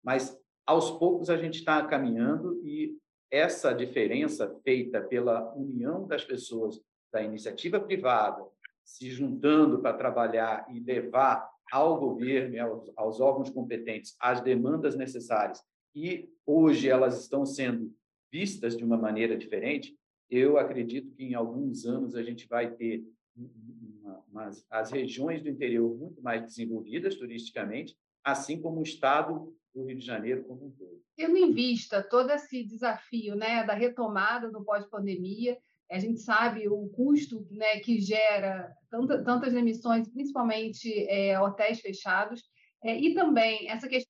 mas 0.02 0.36
aos 0.66 0.90
poucos 0.90 1.30
a 1.30 1.36
gente 1.36 1.60
está 1.60 1.86
caminhando 1.86 2.60
e 2.66 2.98
essa 3.30 3.72
diferença 3.72 4.58
feita 4.64 5.00
pela 5.00 5.54
união 5.54 6.06
das 6.06 6.24
pessoas 6.24 6.80
da 7.12 7.22
iniciativa 7.22 7.78
privada 7.78 8.44
se 8.84 9.10
juntando 9.10 9.80
para 9.80 9.96
trabalhar 9.96 10.66
e 10.70 10.80
levar 10.80 11.48
ao 11.70 12.00
governo 12.00 12.54
e 12.54 12.58
aos, 12.58 12.90
aos 12.96 13.20
órgãos 13.20 13.50
competentes 13.50 14.16
as 14.18 14.40
demandas 14.40 14.96
necessárias 14.96 15.62
e 15.94 16.28
hoje 16.46 16.88
elas 16.88 17.20
estão 17.20 17.44
sendo 17.44 17.94
vistas 18.30 18.76
de 18.76 18.84
uma 18.84 18.96
maneira 18.96 19.36
diferente, 19.36 19.96
eu 20.30 20.58
acredito 20.58 21.10
que 21.12 21.24
em 21.24 21.34
alguns 21.34 21.86
anos 21.86 22.14
a 22.14 22.22
gente 22.22 22.46
vai 22.46 22.70
ter 22.70 23.02
uma, 23.36 24.24
umas, 24.30 24.64
as 24.70 24.90
regiões 24.90 25.42
do 25.42 25.48
interior 25.48 25.96
muito 25.96 26.20
mais 26.22 26.42
desenvolvidas 26.42 27.14
turisticamente, 27.16 27.96
assim 28.22 28.60
como 28.60 28.80
o 28.80 28.82
estado 28.82 29.54
do 29.74 29.84
Rio 29.84 29.96
de 29.96 30.04
Janeiro 30.04 30.44
como 30.44 30.66
um 30.66 30.70
todo. 30.72 31.00
Tendo 31.16 31.36
em 31.36 31.52
vista 31.52 32.02
todo 32.02 32.30
esse 32.30 32.64
desafio 32.64 33.34
né, 33.34 33.64
da 33.64 33.74
retomada 33.74 34.50
do 34.50 34.64
pós-pandemia, 34.64 35.56
a 35.90 35.98
gente 35.98 36.20
sabe 36.20 36.68
o 36.68 36.88
custo 36.88 37.46
né, 37.50 37.78
que 37.80 37.98
gera 37.98 38.70
tanta, 38.90 39.22
tantas 39.24 39.54
emissões, 39.54 40.08
principalmente 40.08 41.06
é, 41.08 41.40
hotéis 41.40 41.80
fechados, 41.80 42.42
é, 42.84 42.98
e 42.98 43.14
também 43.14 43.68
essa 43.68 43.88
questão 43.88 44.07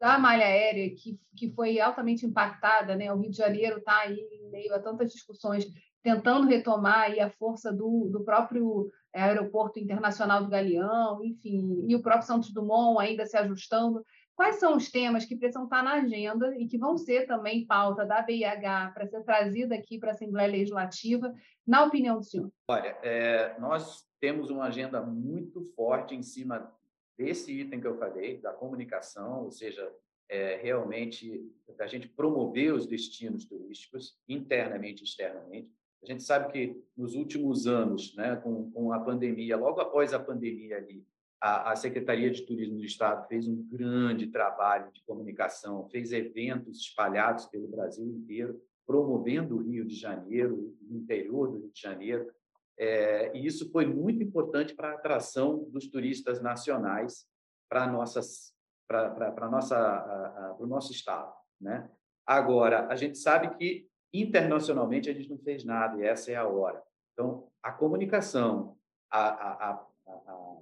da 0.00 0.18
malha 0.18 0.44
aérea, 0.44 0.94
que, 0.94 1.18
que 1.36 1.50
foi 1.50 1.80
altamente 1.80 2.24
impactada, 2.24 2.94
né? 2.94 3.12
o 3.12 3.18
Rio 3.18 3.30
de 3.30 3.36
Janeiro 3.36 3.78
está 3.78 4.00
aí 4.00 4.16
em 4.16 4.50
meio 4.50 4.74
a 4.74 4.78
tantas 4.78 5.12
discussões, 5.12 5.66
tentando 6.02 6.46
retomar 6.46 7.02
aí 7.02 7.20
a 7.20 7.30
força 7.30 7.72
do, 7.72 8.08
do 8.10 8.24
próprio 8.24 8.90
é, 9.12 9.22
aeroporto 9.22 9.78
internacional 9.78 10.44
do 10.44 10.50
Galeão, 10.50 11.22
enfim, 11.24 11.84
e 11.88 11.96
o 11.96 12.02
próprio 12.02 12.26
Santos 12.26 12.52
Dumont 12.52 13.00
ainda 13.00 13.26
se 13.26 13.36
ajustando. 13.36 14.04
Quais 14.36 14.60
são 14.60 14.76
os 14.76 14.88
temas 14.88 15.24
que 15.24 15.34
precisam 15.34 15.64
estar 15.64 15.82
na 15.82 15.94
agenda 15.94 16.56
e 16.56 16.68
que 16.68 16.78
vão 16.78 16.96
ser 16.96 17.26
também 17.26 17.66
pauta 17.66 18.06
da 18.06 18.22
BIH 18.22 18.92
para 18.94 19.08
ser 19.08 19.24
trazida 19.24 19.74
aqui 19.74 19.98
para 19.98 20.10
a 20.10 20.12
Assembleia 20.12 20.48
Legislativa, 20.48 21.34
na 21.66 21.84
opinião 21.84 22.18
do 22.18 22.24
senhor? 22.24 22.48
Olha, 22.70 22.96
é, 23.02 23.58
nós 23.58 24.06
temos 24.20 24.48
uma 24.48 24.66
agenda 24.66 25.00
muito 25.00 25.60
forte 25.74 26.14
em 26.14 26.22
cima 26.22 26.72
desse 27.18 27.52
item 27.52 27.80
que 27.80 27.86
eu 27.86 27.98
falei, 27.98 28.38
da 28.38 28.52
comunicação, 28.52 29.44
ou 29.44 29.50
seja, 29.50 29.92
é, 30.28 30.56
realmente 30.56 31.50
da 31.76 31.86
gente 31.86 32.08
promover 32.08 32.72
os 32.72 32.86
destinos 32.86 33.44
turísticos 33.44 34.16
internamente 34.28 35.02
e 35.02 35.04
externamente. 35.04 35.70
A 36.02 36.06
gente 36.06 36.22
sabe 36.22 36.52
que 36.52 36.80
nos 36.96 37.14
últimos 37.14 37.66
anos, 37.66 38.14
né, 38.14 38.36
com, 38.36 38.70
com 38.70 38.92
a 38.92 39.00
pandemia, 39.00 39.56
logo 39.56 39.80
após 39.80 40.14
a 40.14 40.20
pandemia 40.20 40.76
ali, 40.76 41.04
a, 41.40 41.72
a 41.72 41.76
Secretaria 41.76 42.30
de 42.30 42.42
Turismo 42.42 42.78
do 42.78 42.84
Estado 42.84 43.26
fez 43.26 43.48
um 43.48 43.62
grande 43.68 44.28
trabalho 44.28 44.92
de 44.92 45.02
comunicação, 45.02 45.88
fez 45.88 46.12
eventos 46.12 46.80
espalhados 46.80 47.46
pelo 47.46 47.68
Brasil 47.68 48.06
inteiro, 48.06 48.60
promovendo 48.86 49.56
o 49.56 49.62
Rio 49.62 49.84
de 49.84 49.94
Janeiro, 49.94 50.74
o 50.88 50.96
interior 50.96 51.50
do 51.50 51.58
Rio 51.58 51.70
de 51.70 51.80
Janeiro. 51.80 52.30
É, 52.78 53.36
e 53.36 53.44
isso 53.44 53.70
foi 53.72 53.86
muito 53.86 54.22
importante 54.22 54.74
para 54.74 54.90
a 54.90 54.94
atração 54.94 55.68
dos 55.70 55.88
turistas 55.88 56.40
nacionais 56.40 57.26
para 57.68 57.86
nossas 57.86 58.56
para 58.86 59.50
nossa 59.50 59.76
para 59.76 60.56
o 60.60 60.66
nosso 60.66 60.92
estado, 60.92 61.32
né? 61.60 61.90
Agora 62.24 62.86
a 62.86 62.94
gente 62.94 63.18
sabe 63.18 63.54
que 63.56 63.88
internacionalmente 64.12 65.10
a 65.10 65.12
gente 65.12 65.28
não 65.28 65.38
fez 65.38 65.64
nada 65.64 65.98
e 65.98 66.06
essa 66.06 66.30
é 66.30 66.36
a 66.36 66.46
hora. 66.46 66.82
Então 67.12 67.48
a 67.62 67.72
comunicação, 67.72 68.76
a, 69.10 69.28
a, 69.28 69.72
a, 70.06 70.56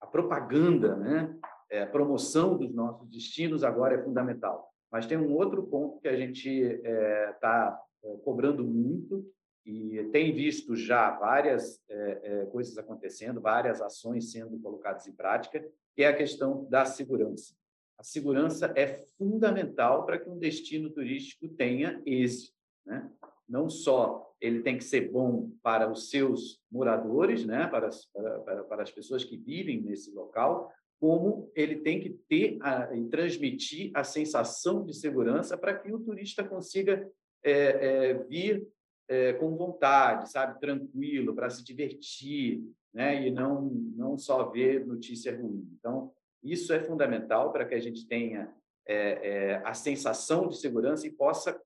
a 0.00 0.06
propaganda, 0.06 0.96
né? 0.96 1.38
É, 1.70 1.82
a 1.82 1.86
promoção 1.86 2.56
dos 2.58 2.74
nossos 2.74 3.08
destinos 3.08 3.64
agora 3.64 3.94
é 3.94 4.02
fundamental. 4.02 4.70
Mas 4.92 5.06
tem 5.06 5.16
um 5.16 5.32
outro 5.32 5.62
ponto 5.64 6.00
que 6.00 6.08
a 6.08 6.16
gente 6.16 6.48
está 6.48 7.80
é, 8.04 8.12
é, 8.12 8.16
cobrando 8.18 8.62
muito 8.62 9.24
e 9.64 10.04
tem 10.12 10.32
visto 10.32 10.76
já 10.76 11.10
várias 11.10 11.80
é, 11.88 12.20
é, 12.22 12.46
coisas 12.46 12.76
acontecendo, 12.76 13.40
várias 13.40 13.80
ações 13.80 14.30
sendo 14.30 14.58
colocadas 14.58 15.06
em 15.06 15.12
prática, 15.12 15.66
que 15.94 16.02
é 16.02 16.08
a 16.08 16.16
questão 16.16 16.66
da 16.68 16.84
segurança. 16.84 17.54
A 17.98 18.02
segurança 18.02 18.72
é 18.76 19.04
fundamental 19.16 20.04
para 20.04 20.18
que 20.18 20.28
um 20.28 20.38
destino 20.38 20.90
turístico 20.90 21.48
tenha 21.48 22.02
êxito. 22.04 22.54
Né? 22.84 23.10
Não 23.48 23.70
só 23.70 24.30
ele 24.40 24.62
tem 24.62 24.76
que 24.76 24.84
ser 24.84 25.10
bom 25.10 25.50
para 25.62 25.90
os 25.90 26.10
seus 26.10 26.60
moradores, 26.70 27.46
né? 27.46 27.66
para, 27.66 27.86
as, 27.86 28.04
para, 28.06 28.64
para 28.64 28.82
as 28.82 28.90
pessoas 28.90 29.24
que 29.24 29.38
vivem 29.38 29.80
nesse 29.80 30.12
local, 30.12 30.70
como 31.00 31.50
ele 31.54 31.76
tem 31.76 32.00
que 32.00 32.10
ter 32.28 32.58
a, 32.60 32.94
e 32.94 33.04
transmitir 33.08 33.90
a 33.94 34.04
sensação 34.04 34.84
de 34.84 34.94
segurança 34.94 35.56
para 35.56 35.74
que 35.74 35.92
o 35.92 36.00
turista 36.00 36.44
consiga 36.44 37.10
é, 37.42 37.52
é, 37.52 38.14
vir 38.14 38.66
é, 39.08 39.32
com 39.34 39.56
vontade, 39.56 40.30
sabe, 40.30 40.58
tranquilo, 40.60 41.34
para 41.34 41.50
se 41.50 41.64
divertir, 41.64 42.62
né, 42.92 43.26
e 43.26 43.30
não 43.30 43.62
não 43.96 44.16
só 44.16 44.50
ver 44.50 44.86
notícia 44.86 45.36
ruim. 45.36 45.68
Então 45.78 46.12
isso 46.42 46.72
é 46.72 46.80
fundamental 46.80 47.52
para 47.52 47.64
que 47.64 47.74
a 47.74 47.80
gente 47.80 48.06
tenha 48.06 48.54
é, 48.86 48.96
é, 48.96 49.62
a 49.64 49.74
sensação 49.74 50.48
de 50.48 50.58
segurança 50.58 51.06
e 51.06 51.10
possa 51.10 51.60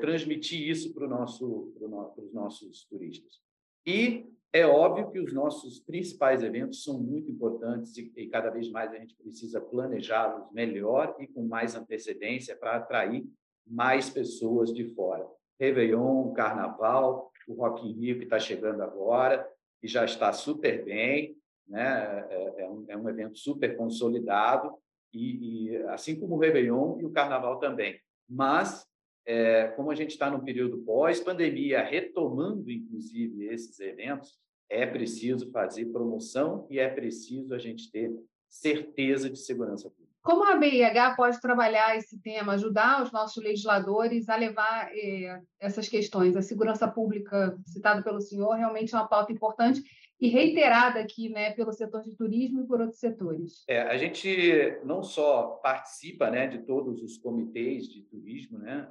transmitir 0.00 0.60
isso 0.68 0.94
para, 0.94 1.08
nosso, 1.08 1.72
para, 1.76 1.88
no, 1.88 2.14
os 2.16 2.32
nossos 2.32 2.84
turistas. 2.84 3.40
E 3.84 4.24
é 4.52 4.66
óbvio 4.66 5.10
que 5.10 5.20
os 5.20 5.32
nossos 5.32 5.80
principais 5.80 6.42
eventos 6.42 6.82
são 6.82 6.98
muito 6.98 7.30
importantes 7.30 7.96
e, 7.96 8.10
e 8.16 8.26
cada 8.28 8.48
vez 8.48 8.70
mais 8.70 8.90
a 8.92 8.96
gente 8.96 9.14
precisa 9.14 9.60
planejá-los 9.60 10.50
melhor 10.50 11.14
e 11.20 11.26
com 11.26 11.46
mais 11.46 11.74
antecedência 11.74 12.56
para 12.56 12.76
atrair 12.76 13.28
mais 13.66 14.08
pessoas 14.08 14.72
de 14.72 14.84
fora. 14.94 15.28
Réveillon, 15.58 16.32
Carnaval, 16.32 17.30
o 17.48 17.54
Rock 17.54 17.86
in 17.86 17.92
Rio 17.92 18.18
que 18.18 18.24
está 18.24 18.38
chegando 18.38 18.82
agora 18.82 19.48
e 19.82 19.88
já 19.88 20.04
está 20.04 20.32
super 20.32 20.84
bem, 20.84 21.36
né? 21.68 22.26
É, 22.30 22.62
é, 22.62 22.68
um, 22.68 22.84
é 22.88 22.96
um 22.96 23.08
evento 23.08 23.38
super 23.38 23.76
consolidado 23.76 24.72
e, 25.12 25.70
e 25.70 25.76
assim 25.88 26.18
como 26.18 26.36
o 26.36 26.38
Réveillon 26.38 27.00
e 27.00 27.04
o 27.04 27.10
Carnaval 27.10 27.58
também. 27.58 27.98
Mas 28.28 28.86
é, 29.24 29.68
como 29.68 29.90
a 29.90 29.94
gente 29.94 30.10
está 30.10 30.30
no 30.30 30.44
período 30.44 30.78
pós-pandemia, 30.78 31.82
retomando 31.82 32.70
inclusive 32.70 33.46
esses 33.46 33.78
eventos, 33.80 34.38
é 34.68 34.86
preciso 34.86 35.50
fazer 35.50 35.86
promoção 35.86 36.66
e 36.70 36.78
é 36.78 36.88
preciso 36.88 37.54
a 37.54 37.58
gente 37.58 37.90
ter 37.90 38.12
certeza 38.48 39.28
de 39.28 39.38
segurança 39.38 39.90
pública. 39.90 40.05
Como 40.26 40.42
a 40.42 40.56
BIH 40.56 41.14
pode 41.14 41.40
trabalhar 41.40 41.96
esse 41.96 42.20
tema, 42.20 42.54
ajudar 42.54 43.00
os 43.00 43.12
nossos 43.12 43.40
legisladores 43.40 44.28
a 44.28 44.34
levar 44.34 44.90
eh, 44.92 45.40
essas 45.60 45.88
questões? 45.88 46.36
A 46.36 46.42
segurança 46.42 46.88
pública, 46.88 47.56
citada 47.64 48.02
pelo 48.02 48.20
senhor, 48.20 48.56
realmente 48.56 48.92
é 48.92 48.98
uma 48.98 49.06
pauta 49.06 49.32
importante 49.32 49.84
e 50.20 50.26
reiterada 50.26 50.98
aqui 50.98 51.28
né, 51.28 51.52
pelo 51.52 51.72
setor 51.72 52.02
de 52.02 52.10
turismo 52.16 52.60
e 52.60 52.66
por 52.66 52.80
outros 52.80 52.98
setores. 52.98 53.62
É, 53.68 53.82
a 53.82 53.96
gente 53.96 54.76
não 54.82 55.00
só 55.00 55.60
participa 55.62 56.28
né, 56.28 56.48
de 56.48 56.58
todos 56.58 57.04
os 57.04 57.16
comitês 57.16 57.86
de 57.86 58.02
turismo, 58.02 58.58
né, 58.58 58.90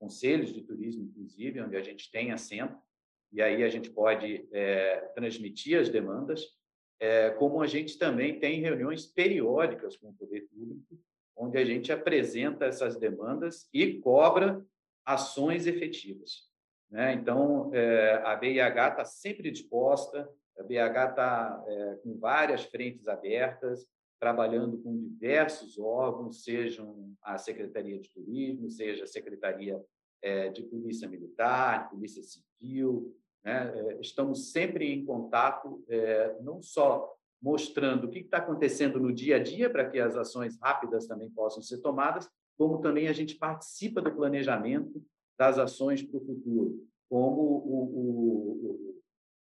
conselhos 0.00 0.52
de 0.52 0.62
turismo, 0.62 1.04
inclusive, 1.04 1.60
onde 1.60 1.76
a 1.76 1.82
gente 1.82 2.10
tem 2.10 2.32
assento, 2.32 2.76
e 3.32 3.40
aí 3.40 3.62
a 3.62 3.68
gente 3.68 3.88
pode 3.88 4.48
é, 4.50 4.96
transmitir 5.14 5.78
as 5.78 5.88
demandas, 5.88 6.42
é, 7.02 7.30
como 7.30 7.60
a 7.60 7.66
gente 7.66 7.98
também 7.98 8.38
tem 8.38 8.60
reuniões 8.60 9.04
periódicas 9.04 9.96
com 9.96 10.10
o 10.10 10.14
poder 10.14 10.42
público, 10.42 10.96
onde 11.36 11.58
a 11.58 11.64
gente 11.64 11.90
apresenta 11.90 12.64
essas 12.64 12.96
demandas 12.96 13.68
e 13.74 13.98
cobra 13.98 14.64
ações 15.04 15.66
efetivas. 15.66 16.48
Né? 16.88 17.12
Então, 17.14 17.74
é, 17.74 18.22
a 18.24 18.36
BIH 18.36 18.88
está 18.88 19.04
sempre 19.04 19.50
disposta, 19.50 20.30
a 20.56 20.62
BIH 20.62 21.10
está 21.10 21.64
é, 21.66 21.94
com 22.04 22.16
várias 22.20 22.66
frentes 22.66 23.08
abertas, 23.08 23.84
trabalhando 24.20 24.78
com 24.78 24.96
diversos 24.96 25.76
órgãos, 25.80 26.44
sejam 26.44 27.12
a 27.20 27.36
Secretaria 27.36 27.98
de 27.98 28.08
Turismo, 28.10 28.70
seja 28.70 29.02
a 29.02 29.08
Secretaria 29.08 29.82
de 30.54 30.62
Polícia 30.62 31.08
Militar, 31.08 31.90
Polícia 31.90 32.22
Civil. 32.22 33.12
Né? 33.44 33.72
É, 33.74 34.00
estamos 34.00 34.52
sempre 34.52 34.92
em 34.92 35.04
contato, 35.04 35.84
é, 35.88 36.36
não 36.40 36.62
só 36.62 37.12
mostrando 37.40 38.04
o 38.06 38.10
que 38.10 38.20
está 38.20 38.38
acontecendo 38.38 39.00
no 39.00 39.12
dia 39.12 39.36
a 39.36 39.42
dia 39.42 39.68
para 39.68 39.88
que 39.88 39.98
as 39.98 40.16
ações 40.16 40.58
rápidas 40.60 41.06
também 41.06 41.28
possam 41.30 41.62
ser 41.62 41.78
tomadas, 41.78 42.30
como 42.56 42.80
também 42.80 43.08
a 43.08 43.12
gente 43.12 43.34
participa 43.34 44.00
do 44.00 44.14
planejamento 44.14 45.04
das 45.36 45.58
ações 45.58 46.02
para 46.02 46.18
o 46.18 46.24
futuro, 46.24 46.86
como 47.08 47.40
o, 47.40 47.82
o, 47.94 48.94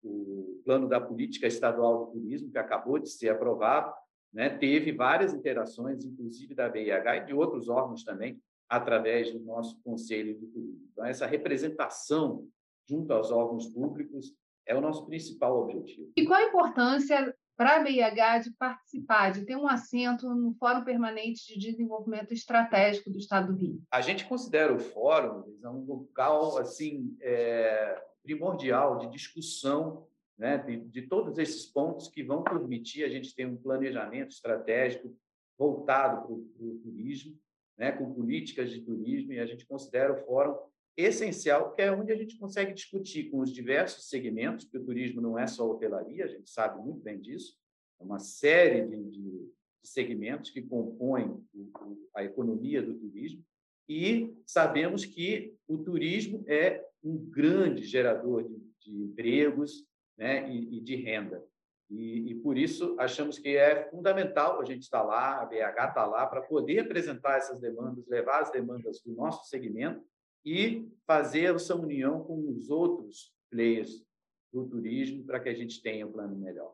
o, 0.02 0.08
o 0.10 0.62
plano 0.62 0.88
da 0.88 1.00
política 1.00 1.46
estadual 1.46 2.06
do 2.06 2.12
turismo, 2.12 2.50
que 2.50 2.58
acabou 2.58 2.98
de 2.98 3.08
ser 3.08 3.30
aprovado, 3.30 3.94
né, 4.32 4.50
teve 4.50 4.92
várias 4.92 5.32
interações, 5.32 6.04
inclusive 6.04 6.54
da 6.54 6.68
BIH 6.68 7.16
e 7.16 7.24
de 7.26 7.34
outros 7.34 7.68
órgãos 7.70 8.04
também, 8.04 8.38
através 8.68 9.32
do 9.32 9.40
nosso 9.40 9.80
Conselho 9.82 10.38
de 10.38 10.46
Turismo. 10.48 10.88
Então, 10.92 11.04
essa 11.06 11.24
representação 11.24 12.46
junto 12.88 13.12
aos 13.12 13.30
órgãos 13.30 13.66
públicos, 13.66 14.34
é 14.66 14.74
o 14.74 14.80
nosso 14.80 15.06
principal 15.06 15.62
objetivo. 15.62 16.10
E 16.16 16.24
qual 16.24 16.40
a 16.40 16.48
importância 16.48 17.34
para 17.56 17.76
a 17.76 17.82
BIH 17.82 18.38
de 18.40 18.50
participar, 18.52 19.30
de 19.30 19.46
ter 19.46 19.56
um 19.56 19.66
assento 19.66 20.28
no 20.34 20.54
Fórum 20.54 20.84
Permanente 20.84 21.46
de 21.46 21.70
Desenvolvimento 21.70 22.32
Estratégico 22.32 23.10
do 23.10 23.18
Estado 23.18 23.52
do 23.52 23.58
Rio? 23.58 23.82
A 23.90 24.02
gente 24.02 24.26
considera 24.28 24.74
o 24.74 24.78
fórum 24.78 25.42
um 25.64 25.84
local 25.86 26.58
assim 26.58 27.16
é, 27.20 28.02
primordial 28.22 28.98
de 28.98 29.10
discussão 29.10 30.06
né, 30.36 30.58
de, 30.58 30.76
de, 30.76 31.02
todos 31.02 31.38
esses 31.38 31.64
pontos 31.64 32.08
que 32.08 32.22
vão 32.22 32.42
permitir 32.42 33.04
a 33.04 33.08
gente 33.08 33.34
ter 33.34 33.46
um 33.46 33.56
planejamento 33.56 34.32
estratégico 34.32 35.16
voltado 35.58 36.26
para 36.26 36.34
o 36.34 36.78
turismo, 36.82 37.34
né, 37.78 37.90
com 37.92 38.12
políticas 38.12 38.70
de 38.70 38.82
turismo, 38.82 39.32
e 39.32 39.40
a 39.40 39.46
gente 39.46 39.66
considera 39.66 40.12
o 40.12 40.26
fórum 40.26 40.54
essencial, 40.96 41.74
que 41.74 41.82
é 41.82 41.92
onde 41.92 42.10
a 42.10 42.16
gente 42.16 42.38
consegue 42.38 42.72
discutir 42.72 43.30
com 43.30 43.40
os 43.40 43.52
diversos 43.52 44.08
segmentos, 44.08 44.64
porque 44.64 44.78
o 44.78 44.84
turismo 44.84 45.20
não 45.20 45.38
é 45.38 45.46
só 45.46 45.70
hotelaria, 45.70 46.24
a 46.24 46.28
gente 46.28 46.48
sabe 46.48 46.82
muito 46.82 47.00
bem 47.00 47.20
disso, 47.20 47.58
é 48.00 48.04
uma 48.04 48.18
série 48.18 48.86
de, 48.86 49.04
de, 49.10 49.56
segmentos 49.82 50.50
que 50.50 50.62
compõem 50.62 51.40
o, 51.54 51.70
a 52.14 52.24
economia 52.24 52.82
do 52.82 52.94
turismo, 52.94 53.44
e 53.88 54.34
sabemos 54.44 55.04
que 55.04 55.54
o 55.68 55.78
turismo 55.78 56.44
é 56.48 56.84
um 57.04 57.16
grande 57.16 57.84
gerador 57.84 58.42
de, 58.42 58.56
de 58.80 59.02
empregos 59.02 59.86
né, 60.18 60.50
e, 60.50 60.78
e, 60.78 60.80
de 60.80 60.96
renda. 60.96 61.44
E, 61.88 62.32
e, 62.32 62.34
por 62.34 62.58
isso 62.58 62.96
achamos 62.98 63.38
que 63.38 63.56
é 63.56 63.88
fundamental 63.90 64.60
a 64.60 64.64
gente 64.64 64.82
estar 64.82 65.04
lá, 65.04 65.40
a 65.40 65.44
BH 65.44 65.88
está 65.88 66.04
lá, 66.04 66.26
para 66.26 66.42
poder 66.42 66.80
apresentar 66.80 67.36
essas 67.36 67.60
demandas, 67.60 68.04
levar 68.08 68.40
as 68.40 68.50
demandas 68.50 69.00
do 69.02 69.12
nosso 69.12 69.48
segmento 69.48 70.04
e 70.46 70.88
fazer 71.04 71.52
essa 71.52 71.74
união 71.74 72.22
com 72.22 72.48
os 72.48 72.70
outros 72.70 73.32
players 73.50 74.06
do 74.52 74.64
turismo 74.64 75.24
para 75.24 75.40
que 75.40 75.48
a 75.48 75.54
gente 75.54 75.82
tenha 75.82 76.06
um 76.06 76.12
plano 76.12 76.36
melhor. 76.36 76.72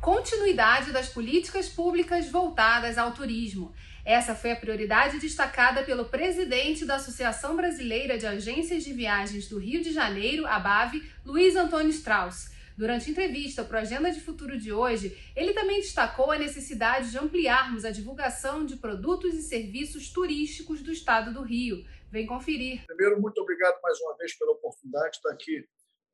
Continuidade 0.00 0.92
das 0.92 1.08
políticas 1.08 1.68
públicas 1.68 2.28
voltadas 2.28 2.98
ao 2.98 3.12
turismo. 3.12 3.72
Essa 4.04 4.34
foi 4.34 4.52
a 4.52 4.56
prioridade 4.56 5.18
destacada 5.18 5.82
pelo 5.82 6.04
presidente 6.04 6.84
da 6.84 6.96
Associação 6.96 7.56
Brasileira 7.56 8.16
de 8.16 8.26
Agências 8.26 8.84
de 8.84 8.92
Viagens 8.92 9.48
do 9.48 9.58
Rio 9.58 9.82
de 9.82 9.92
Janeiro, 9.92 10.46
ABAV, 10.46 11.02
Luiz 11.24 11.56
Antônio 11.56 11.90
Strauss. 11.90 12.55
Durante 12.76 13.10
entrevista 13.10 13.64
para 13.64 13.78
o 13.78 13.80
Agenda 13.80 14.12
de 14.12 14.20
Futuro 14.20 14.58
de 14.58 14.70
hoje, 14.70 15.16
ele 15.34 15.54
também 15.54 15.80
destacou 15.80 16.30
a 16.30 16.38
necessidade 16.38 17.10
de 17.10 17.16
ampliarmos 17.16 17.86
a 17.86 17.90
divulgação 17.90 18.66
de 18.66 18.76
produtos 18.76 19.32
e 19.34 19.42
serviços 19.42 20.12
turísticos 20.12 20.82
do 20.82 20.92
estado 20.92 21.32
do 21.32 21.42
Rio. 21.42 21.82
Vem 22.10 22.26
conferir. 22.26 22.84
Primeiro, 22.86 23.18
muito 23.18 23.40
obrigado 23.40 23.80
mais 23.80 23.98
uma 24.00 24.14
vez 24.18 24.36
pela 24.36 24.52
oportunidade 24.52 25.12
de 25.12 25.16
estar 25.16 25.32
aqui 25.32 25.66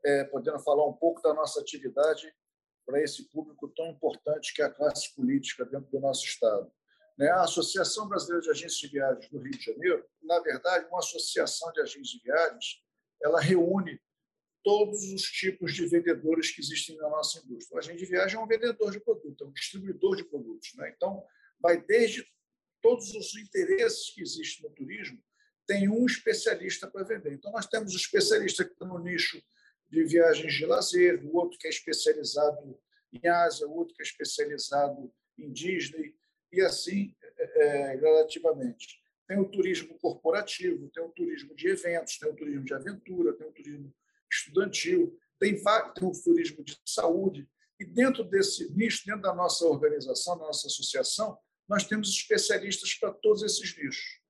é, 0.05 0.25
podendo 0.25 0.61
falar 0.61 0.87
um 0.89 0.93
pouco 0.93 1.21
da 1.21 1.35
nossa 1.35 1.61
atividade 1.61 2.33
para 2.87 3.03
esse 3.03 3.29
público 3.29 3.69
tão 3.77 3.91
importante 3.91 4.55
que 4.55 4.63
é 4.63 4.67
a 4.67 4.71
classe 4.71 5.13
política 5.17 5.65
dentro 5.65 5.91
do 5.91 5.99
nosso 5.99 6.25
Estado. 6.25 6.71
Né, 7.19 7.29
a 7.29 7.43
Associação 7.43 8.09
Brasileira 8.09 8.41
de 8.41 8.51
Agências 8.51 8.79
de 8.79 8.89
Viagens 8.89 9.29
do 9.29 9.39
Rio 9.41 9.51
de 9.51 9.65
Janeiro, 9.65 10.05
na 10.23 10.39
verdade, 10.39 10.87
uma 10.87 11.01
associação 11.01 11.73
de 11.73 11.81
agências 11.81 12.09
de 12.09 12.21
viagens, 12.23 12.83
ela 13.21 13.41
reúne 13.41 14.01
todos 14.63 15.03
os 15.13 15.23
tipos 15.23 15.75
de 15.75 15.87
vendedores 15.87 16.51
que 16.51 16.61
existem 16.61 16.97
na 16.97 17.09
nossa 17.11 17.39
indústria. 17.45 17.77
O 17.77 17.79
agente 17.79 17.99
de 17.99 18.07
viagem 18.07 18.37
é 18.37 18.41
um 18.41 18.47
vendedor 18.47 18.91
de 18.91 19.01
produto, 19.01 19.45
é 19.45 19.47
um 19.47 19.53
distribuidor 19.53 20.17
de 20.17 20.25
produtos. 20.25 20.73
Né? 20.77 20.93
Então, 20.95 21.25
vai 21.61 21.81
desde 21.83 22.25
todos 22.81 23.15
os 23.15 23.37
interesses 23.37 24.11
que 24.11 24.23
existem 24.23 24.69
no 24.69 24.75
turismo, 24.75 25.23
tem 25.67 25.89
um 25.89 26.05
especialista 26.07 26.91
para 26.91 27.05
vender. 27.05 27.33
Então, 27.33 27.53
nós 27.53 27.67
temos 27.67 27.95
o 27.95 27.97
especialista 27.97 28.65
que 28.65 28.73
está 28.73 28.85
no 28.85 28.99
nicho 28.99 29.41
de 29.89 30.05
viagens 30.05 30.53
de 30.55 30.67
lazer, 30.67 31.25
o 31.25 31.37
outro 31.37 31.59
que 31.59 31.67
é 31.67 31.71
especializado 31.71 32.79
em 33.13 33.29
Ásia, 33.29 33.67
o 33.67 33.77
outro 33.77 33.95
que 33.95 34.03
é 34.03 34.05
especializado 34.05 35.13
em 35.39 35.53
Disney, 35.53 36.15
e 36.51 36.61
assim 36.61 37.15
é, 37.39 37.93
é 37.93 37.97
relativamente. 37.97 39.01
Tem 39.27 39.39
o 39.39 39.49
turismo 39.49 39.97
corporativo, 39.99 40.91
tem 40.91 41.03
o 41.03 41.11
turismo 41.11 41.55
de 41.55 41.69
eventos, 41.69 42.19
tem 42.19 42.29
o 42.29 42.35
turismo 42.35 42.65
de 42.65 42.75
aventura, 42.75 43.33
tem 43.35 43.47
o 43.47 43.53
turismo 43.53 43.95
estudantil, 44.33 45.17
tem, 45.39 45.55
tem 45.55 46.09
o 46.09 46.13
turismo 46.13 46.65
de 46.65 46.79
saúde. 46.87 47.49
E 47.79 47.85
dentro 47.85 48.23
desse 48.23 48.73
nicho, 48.75 49.05
dentro 49.05 49.23
da 49.23 49.35
nossa 49.35 49.65
organização, 49.67 50.39
da 50.39 50.47
nossa 50.47 50.69
associação, 50.69 51.37
nós 51.69 51.85
temos 51.85 52.09
especialistas 52.11 52.95
para 52.95 53.13
todos 53.13 53.43
esses 53.43 53.77
nichos. 53.77 54.23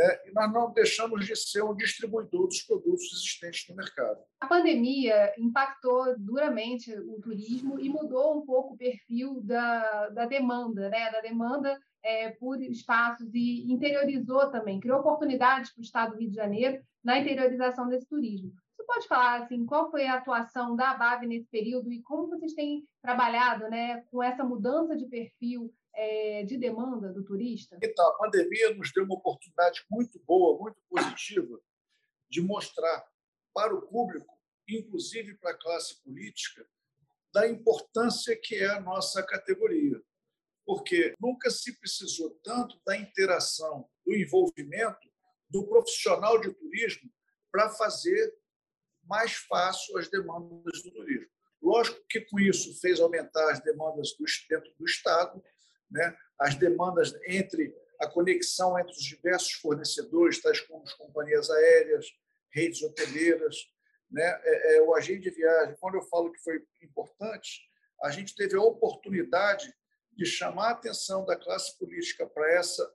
É, 0.00 0.28
e 0.28 0.32
nós 0.32 0.52
não 0.52 0.72
deixamos 0.72 1.26
de 1.26 1.34
ser 1.34 1.62
um 1.62 1.74
distribuidor 1.74 2.46
dos 2.46 2.62
produtos 2.62 3.12
existentes 3.12 3.68
no 3.68 3.74
mercado. 3.74 4.20
A 4.40 4.46
pandemia 4.46 5.34
impactou 5.36 6.16
duramente 6.16 6.96
o 6.96 7.20
turismo 7.20 7.80
e 7.80 7.88
mudou 7.88 8.38
um 8.38 8.46
pouco 8.46 8.74
o 8.74 8.76
perfil 8.78 9.40
da, 9.42 10.08
da 10.10 10.24
demanda, 10.24 10.88
né? 10.88 11.10
da 11.10 11.20
demanda 11.20 11.76
é, 12.04 12.30
por 12.30 12.62
espaços 12.62 13.28
e 13.34 13.72
interiorizou 13.72 14.48
também, 14.52 14.78
criou 14.78 15.00
oportunidades 15.00 15.72
para 15.72 15.80
o 15.80 15.84
Estado 15.84 16.12
do 16.12 16.20
Rio 16.20 16.30
de 16.30 16.36
Janeiro 16.36 16.80
na 17.02 17.18
interiorização 17.18 17.88
desse 17.88 18.06
turismo 18.06 18.52
pode 18.88 19.06
falar 19.06 19.42
assim, 19.42 19.66
qual 19.66 19.90
foi 19.90 20.06
a 20.06 20.14
atuação 20.14 20.74
da 20.74 20.94
BAV 20.94 21.26
nesse 21.26 21.46
período 21.48 21.92
e 21.92 22.02
como 22.02 22.26
vocês 22.26 22.54
têm 22.54 22.88
trabalhado 23.02 23.68
né, 23.68 24.00
com 24.10 24.22
essa 24.22 24.42
mudança 24.42 24.96
de 24.96 25.06
perfil 25.06 25.72
é, 25.94 26.42
de 26.44 26.56
demanda 26.56 27.12
do 27.12 27.22
turista? 27.22 27.78
Então, 27.82 28.08
a 28.08 28.16
pandemia 28.16 28.74
nos 28.74 28.90
deu 28.90 29.04
uma 29.04 29.16
oportunidade 29.16 29.84
muito 29.90 30.18
boa, 30.26 30.58
muito 30.58 30.80
positiva, 30.88 31.60
de 32.30 32.40
mostrar 32.40 33.06
para 33.52 33.74
o 33.74 33.82
público, 33.82 34.34
inclusive 34.66 35.36
para 35.36 35.50
a 35.50 35.58
classe 35.58 36.02
política, 36.02 36.66
da 37.32 37.46
importância 37.46 38.38
que 38.42 38.56
é 38.56 38.70
a 38.70 38.80
nossa 38.80 39.22
categoria. 39.22 40.02
Porque 40.64 41.14
nunca 41.20 41.50
se 41.50 41.78
precisou 41.78 42.30
tanto 42.42 42.80
da 42.86 42.96
interação, 42.96 43.86
do 44.06 44.14
envolvimento 44.14 45.08
do 45.50 45.66
profissional 45.66 46.40
de 46.40 46.52
turismo 46.54 47.10
para 47.50 47.70
fazer 47.70 48.34
mais 49.08 49.32
fácil 49.32 49.96
as 49.98 50.08
demandas 50.08 50.82
do 50.82 50.92
turismo. 50.92 51.26
Lógico 51.60 51.98
que 52.08 52.20
com 52.20 52.38
isso 52.38 52.78
fez 52.80 53.00
aumentar 53.00 53.50
as 53.50 53.60
demandas 53.60 54.10
dentro 54.48 54.72
do 54.78 54.84
Estado, 54.84 55.42
né? 55.90 56.16
as 56.38 56.54
demandas 56.54 57.12
entre 57.26 57.74
a 58.00 58.06
conexão 58.06 58.78
entre 58.78 58.92
os 58.92 59.02
diversos 59.02 59.52
fornecedores, 59.54 60.40
tais 60.40 60.60
como 60.60 60.84
as 60.84 60.92
companhias 60.92 61.50
aéreas, 61.50 62.06
redes 62.52 62.80
hoteleiras, 62.82 63.56
né? 64.10 64.40
É, 64.44 64.76
é, 64.76 64.82
o 64.82 64.94
agente 64.94 65.22
de 65.22 65.30
viagem. 65.30 65.76
Quando 65.80 65.96
eu 65.96 66.02
falo 66.02 66.32
que 66.32 66.42
foi 66.42 66.62
importante, 66.82 67.60
a 68.02 68.10
gente 68.10 68.34
teve 68.34 68.56
a 68.56 68.62
oportunidade 68.62 69.72
de 70.12 70.24
chamar 70.24 70.68
a 70.68 70.72
atenção 70.72 71.24
da 71.24 71.36
classe 71.36 71.76
política 71.78 72.26
para 72.26 72.50
essa, 72.52 72.88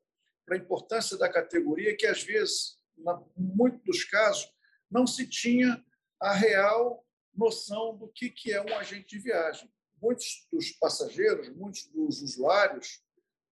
para 0.46 0.56
a 0.56 0.60
importância 0.60 1.18
da 1.18 1.30
categoria, 1.30 1.96
que 1.96 2.08
às 2.08 2.24
vezes, 2.24 2.78
em 2.98 3.44
muitos 3.44 3.84
dos 3.84 4.04
casos, 4.06 4.50
não 4.90 5.06
se 5.06 5.28
tinha 5.28 5.84
a 6.24 6.32
real 6.32 7.06
noção 7.36 7.98
do 7.98 8.08
que 8.08 8.52
é 8.52 8.62
um 8.62 8.78
agente 8.78 9.10
de 9.10 9.20
viagem. 9.20 9.70
Muitos 10.02 10.48
dos 10.50 10.72
passageiros, 10.72 11.50
muitos 11.50 11.86
dos 11.88 12.22
usuários 12.22 13.04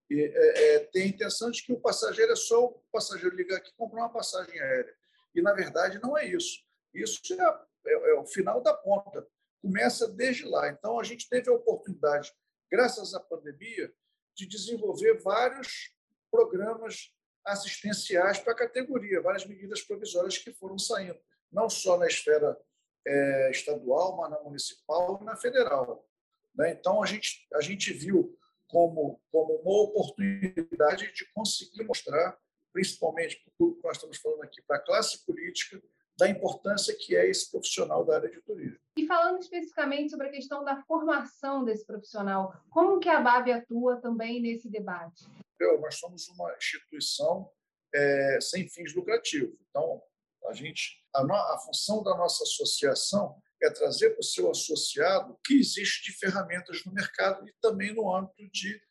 é, 0.09 0.75
é, 0.75 0.79
têm 0.85 1.03
a 1.03 1.07
intenção 1.07 1.51
de 1.51 1.63
que 1.63 1.73
o 1.73 1.79
passageiro 1.79 2.31
é 2.31 2.35
só 2.35 2.65
o 2.65 2.83
passageiro 2.89 3.35
ligar 3.35 3.57
aqui 3.57 3.71
e 3.71 3.75
comprar 3.75 4.03
uma 4.03 4.13
passagem 4.13 4.57
aérea. 4.57 4.95
E, 5.35 5.41
na 5.41 5.53
verdade, 5.53 5.99
não 6.01 6.17
é 6.17 6.25
isso. 6.25 6.63
Isso 6.93 7.21
é, 7.33 7.43
é, 7.87 8.11
é 8.11 8.13
o 8.13 8.25
final 8.25 8.61
da 8.61 8.73
ponta. 8.73 9.27
Começa 9.61 10.07
desde 10.07 10.45
lá. 10.45 10.69
Então, 10.69 10.97
a 10.97 11.03
gente 11.03 11.27
teve 11.27 11.49
a 11.49 11.53
oportunidade, 11.53 12.33
graças 12.71 13.13
à 13.13 13.19
pandemia, 13.19 13.93
de 14.33 14.45
desenvolver 14.45 15.21
vários 15.21 15.93
programas 16.29 17.13
assistenciais 17.45 18.39
para 18.39 18.53
a 18.53 18.57
categoria, 18.57 19.21
várias 19.21 19.45
medidas 19.45 19.81
provisórias 19.81 20.37
que 20.37 20.53
foram 20.53 20.79
saindo 20.79 21.19
não 21.51 21.69
só 21.69 21.97
na 21.97 22.07
esfera 22.07 22.57
é, 23.05 23.51
estadual, 23.51 24.17
mas 24.17 24.31
na 24.31 24.39
municipal 24.41 25.19
e 25.21 25.25
na 25.25 25.35
federal. 25.35 26.07
Né? 26.55 26.71
Então, 26.71 27.01
a 27.01 27.05
gente, 27.05 27.47
a 27.53 27.61
gente 27.61 27.91
viu 27.93 28.37
como, 28.67 29.21
como 29.31 29.55
uma 29.55 29.83
oportunidade 29.83 31.11
de 31.13 31.25
conseguir 31.33 31.83
mostrar, 31.83 32.37
principalmente 32.71 33.41
para 33.43 33.53
tudo 33.57 33.75
que 33.75 33.83
nós 33.83 33.97
estamos 33.97 34.17
falando 34.17 34.43
aqui, 34.43 34.61
para 34.61 34.77
a 34.77 34.83
classe 34.83 35.25
política, 35.25 35.81
da 36.17 36.29
importância 36.29 36.95
que 36.95 37.15
é 37.15 37.27
esse 37.27 37.49
profissional 37.49 38.05
da 38.05 38.15
área 38.15 38.29
de 38.29 38.39
turismo. 38.41 38.77
E 38.95 39.07
falando 39.07 39.39
especificamente 39.39 40.11
sobre 40.11 40.27
a 40.27 40.31
questão 40.31 40.63
da 40.63 40.81
formação 40.83 41.63
desse 41.65 41.85
profissional, 41.85 42.53
como 42.69 42.99
que 42.99 43.09
a 43.09 43.19
BAB 43.19 43.51
atua 43.51 43.99
também 43.99 44.39
nesse 44.39 44.69
debate? 44.69 45.25
Eu, 45.59 45.79
nós 45.81 45.95
somos 45.95 46.27
uma 46.29 46.53
instituição 46.55 47.49
é, 47.93 48.39
sem 48.39 48.69
fins 48.69 48.93
lucrativos. 48.93 49.55
Então, 49.69 50.01
a 50.45 50.53
gente, 50.53 51.00
a, 51.13 51.23
no, 51.23 51.33
a 51.33 51.59
função 51.59 52.03
da 52.03 52.15
nossa 52.15 52.43
associação 52.43 53.41
é 53.61 53.69
trazer 53.69 54.11
para 54.11 54.19
o 54.19 54.23
seu 54.23 54.49
associado 54.49 55.33
o 55.33 55.37
que 55.45 55.53
existe 55.53 56.11
de 56.11 56.17
ferramentas 56.17 56.83
no 56.85 56.93
mercado 56.93 57.47
e 57.47 57.53
também 57.61 57.93
no 57.93 58.13
âmbito 58.13 58.49
de 58.51 58.81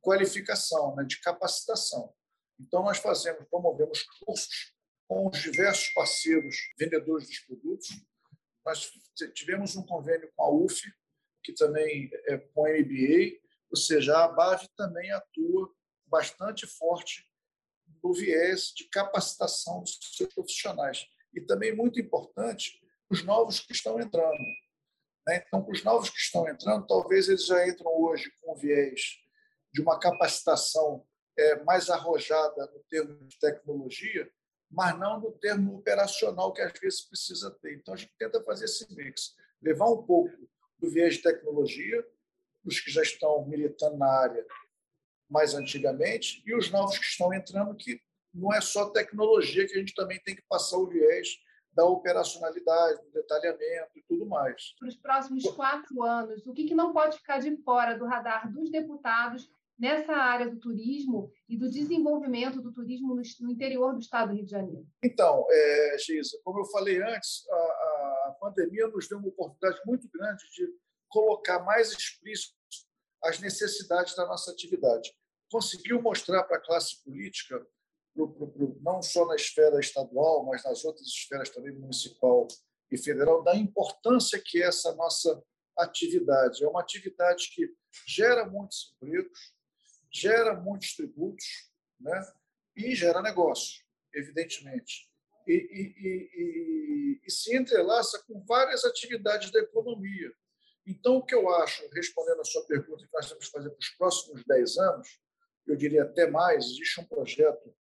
qualificação, 0.00 0.94
né, 0.96 1.04
de 1.04 1.20
capacitação. 1.20 2.14
Então, 2.58 2.82
nós 2.82 2.98
fazemos, 2.98 3.44
promovemos 3.48 4.02
cursos 4.20 4.72
com 5.08 5.28
os 5.28 5.42
diversos 5.42 5.88
parceiros 5.90 6.56
vendedores 6.78 7.26
dos 7.26 7.38
produtos. 7.40 7.88
Nós 8.64 8.90
tivemos 9.34 9.76
um 9.76 9.84
convênio 9.84 10.30
com 10.34 10.44
a 10.44 10.50
UF, 10.50 10.80
que 11.42 11.52
também 11.52 12.08
é 12.26 12.38
com 12.38 12.64
a 12.64 12.70
MBA, 12.70 13.38
ou 13.70 13.76
seja, 13.76 14.24
a 14.24 14.28
BAV 14.28 14.66
também 14.76 15.10
atua 15.10 15.74
bastante 16.06 16.66
forte 16.66 17.28
no 18.02 18.14
viés 18.14 18.72
de 18.74 18.88
capacitação 18.88 19.80
dos 19.80 19.98
seus 20.16 20.32
profissionais. 20.32 21.06
E 21.34 21.40
também 21.40 21.74
muito 21.74 22.00
importante, 22.00 22.80
os 23.10 23.24
novos 23.24 23.60
que 23.60 23.72
estão 23.72 24.00
entrando. 24.00 24.38
Né? 25.26 25.42
Então, 25.46 25.66
os 25.68 25.82
novos 25.82 26.10
que 26.10 26.18
estão 26.18 26.48
entrando, 26.48 26.86
talvez 26.86 27.28
eles 27.28 27.46
já 27.46 27.66
entram 27.66 27.90
hoje 27.92 28.30
com 28.40 28.52
o 28.52 28.56
viés 28.56 29.18
de 29.72 29.80
uma 29.80 29.98
capacitação 29.98 31.04
é, 31.36 31.62
mais 31.64 31.90
arrojada 31.90 32.70
no 32.72 32.80
termo 32.88 33.26
de 33.26 33.38
tecnologia, 33.38 34.30
mas 34.70 34.98
não 34.98 35.20
no 35.20 35.32
termo 35.32 35.76
operacional 35.76 36.52
que 36.52 36.62
às 36.62 36.78
vezes 36.78 37.02
precisa 37.02 37.50
ter. 37.60 37.74
Então, 37.74 37.94
a 37.94 37.96
gente 37.96 38.14
tenta 38.18 38.42
fazer 38.42 38.66
esse 38.66 38.92
mix, 38.94 39.34
levar 39.60 39.88
um 39.88 40.02
pouco 40.02 40.36
do 40.78 40.90
viés 40.90 41.14
de 41.14 41.22
tecnologia, 41.22 42.06
os 42.64 42.80
que 42.80 42.90
já 42.90 43.02
estão 43.02 43.46
militando 43.46 43.96
na 43.96 44.10
área 44.10 44.44
mais 45.28 45.54
antigamente, 45.54 46.42
e 46.46 46.54
os 46.54 46.70
novos 46.70 46.98
que 46.98 47.04
estão 47.04 47.32
entrando, 47.32 47.74
que 47.74 48.00
não 48.34 48.52
é 48.52 48.60
só 48.60 48.90
tecnologia, 48.90 49.66
que 49.66 49.74
a 49.74 49.78
gente 49.78 49.94
também 49.94 50.20
tem 50.24 50.34
que 50.34 50.42
passar 50.48 50.78
o 50.78 50.86
viés 50.86 51.28
da 51.72 51.84
operacionalidade, 51.84 53.02
do 53.02 53.10
detalhamento 53.10 53.90
e 53.96 54.02
tudo 54.02 54.26
mais. 54.26 54.74
Para 54.78 54.88
os 54.88 54.96
próximos 54.96 55.44
quatro 55.50 56.02
anos, 56.02 56.46
o 56.46 56.52
que, 56.52 56.74
não 56.74 56.92
pode 56.92 57.16
ficar 57.18 57.38
de 57.38 57.56
fora 57.62 57.98
do 57.98 58.06
radar 58.06 58.52
dos 58.52 58.70
deputados 58.70 59.50
nessa 59.76 60.12
área 60.12 60.48
do 60.48 60.58
turismo 60.58 61.32
e 61.48 61.56
do 61.56 61.68
desenvolvimento 61.68 62.62
do 62.62 62.72
turismo 62.72 63.14
no, 63.14 63.50
interior 63.50 63.92
do 63.92 64.00
estado 64.00 64.28
do 64.28 64.36
Rio 64.36 64.44
de 64.44 64.50
Janeiro? 64.52 64.86
Então, 65.02 65.44
é, 65.50 65.96
Geisa, 65.98 66.38
como 66.44 66.60
eu 66.60 66.64
falei 66.66 67.02
antes, 67.02 67.44
a, 67.50 67.54
a 68.28 68.36
pandemia 68.40 68.86
nos 68.86 69.08
deu 69.08 69.18
uma 69.18 69.28
oportunidade 69.28 69.80
muito 69.84 70.08
grande 70.12 70.44
de 70.52 70.68
colocar 71.08 71.60
mais 71.64 71.90
explícito 71.90 72.54
as 73.24 73.40
necessidades 73.40 74.14
da 74.14 74.26
nossa 74.26 74.50
atividade. 74.52 75.12
Conseguiu 75.50 76.00
mostrar 76.00 76.44
para 76.44 76.58
a 76.58 76.60
classe 76.60 77.02
política 77.02 77.64
pro, 78.14 78.32
pro, 78.32 78.48
pro, 78.48 78.78
não 78.80 79.02
só 79.02 79.26
na 79.26 79.34
esfera 79.34 79.78
estadual, 79.80 80.44
mas 80.46 80.64
nas 80.64 80.84
outras 80.84 81.06
esferas 81.06 81.50
também 81.50 81.72
municipal 81.72 82.46
e 82.90 82.96
federal, 82.96 83.42
da 83.42 83.56
importância 83.56 84.40
que 84.42 84.62
é 84.62 84.66
essa 84.66 84.94
nossa 84.94 85.42
atividade. 85.76 86.64
É 86.64 86.68
uma 86.68 86.80
atividade 86.80 87.50
que 87.52 87.68
gera 88.06 88.46
muitos 88.46 88.94
empregos, 88.94 89.54
gera 90.12 90.54
muitos 90.54 90.94
tributos 90.94 91.44
né? 92.00 92.32
e 92.76 92.94
gera 92.94 93.20
negócio, 93.20 93.82
evidentemente. 94.14 95.10
E, 95.46 95.52
e, 95.52 97.18
e, 97.18 97.20
e, 97.26 97.30
se 97.30 97.54
entrelaça 97.54 98.22
com 98.26 98.42
várias 98.46 98.84
atividades 98.84 99.50
da 99.50 99.60
economia. 99.60 100.32
Então, 100.86 101.16
o 101.16 101.24
que 101.24 101.34
eu 101.34 101.50
acho, 101.56 101.86
respondendo 101.92 102.40
a 102.40 102.44
sua 102.44 102.64
pergunta, 102.66 103.04
que 103.04 103.12
nós 103.12 103.28
temos 103.28 103.46
que 103.46 103.52
fazer 103.52 103.70
para 103.70 103.78
os 103.78 103.88
próximos 103.90 104.42
10 104.46 104.78
anos, 104.78 105.20
eu 105.66 105.76
diria 105.76 106.02
até 106.04 106.30
mais, 106.30 106.64
existe 106.64 107.00
um 107.00 107.04
projeto 107.04 107.74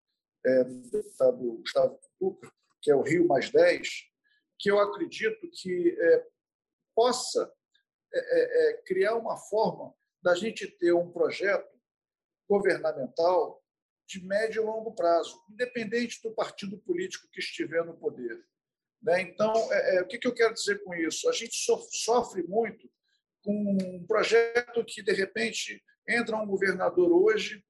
é, 0.45 0.63
do 0.63 0.89
deputado 0.89 1.57
Gustavo 1.57 1.99
Tuca, 2.19 2.51
que 2.81 2.91
é 2.91 2.95
o 2.95 3.01
Rio 3.01 3.27
Mais 3.27 3.49
10, 3.49 3.87
que 4.59 4.69
eu 4.69 4.79
acredito 4.79 5.49
que 5.51 5.97
é, 5.99 6.27
possa 6.95 7.51
é, 8.13 8.19
é, 8.19 8.69
é, 8.69 8.73
criar 8.83 9.15
uma 9.15 9.37
forma 9.37 9.93
da 10.21 10.35
gente 10.35 10.67
ter 10.77 10.93
um 10.93 11.11
projeto 11.11 11.73
governamental 12.47 13.61
de 14.07 14.23
médio 14.25 14.61
e 14.61 14.65
longo 14.65 14.93
prazo, 14.93 15.41
independente 15.49 16.21
do 16.21 16.33
partido 16.33 16.77
político 16.77 17.27
que 17.31 17.39
estiver 17.39 17.83
no 17.83 17.97
poder. 17.97 18.45
Né? 19.01 19.21
Então, 19.21 19.51
é, 19.71 20.01
o 20.01 20.07
que, 20.07 20.17
que 20.17 20.27
eu 20.27 20.33
quero 20.33 20.53
dizer 20.53 20.83
com 20.83 20.93
isso? 20.93 21.27
A 21.27 21.31
gente 21.31 21.55
sofre 21.91 22.43
muito 22.43 22.89
com 23.41 23.77
um 23.81 24.05
projeto 24.05 24.83
que, 24.85 25.01
de 25.01 25.11
repente, 25.11 25.83
entra 26.07 26.37
um 26.37 26.47
governador 26.47 27.11
hoje 27.11 27.63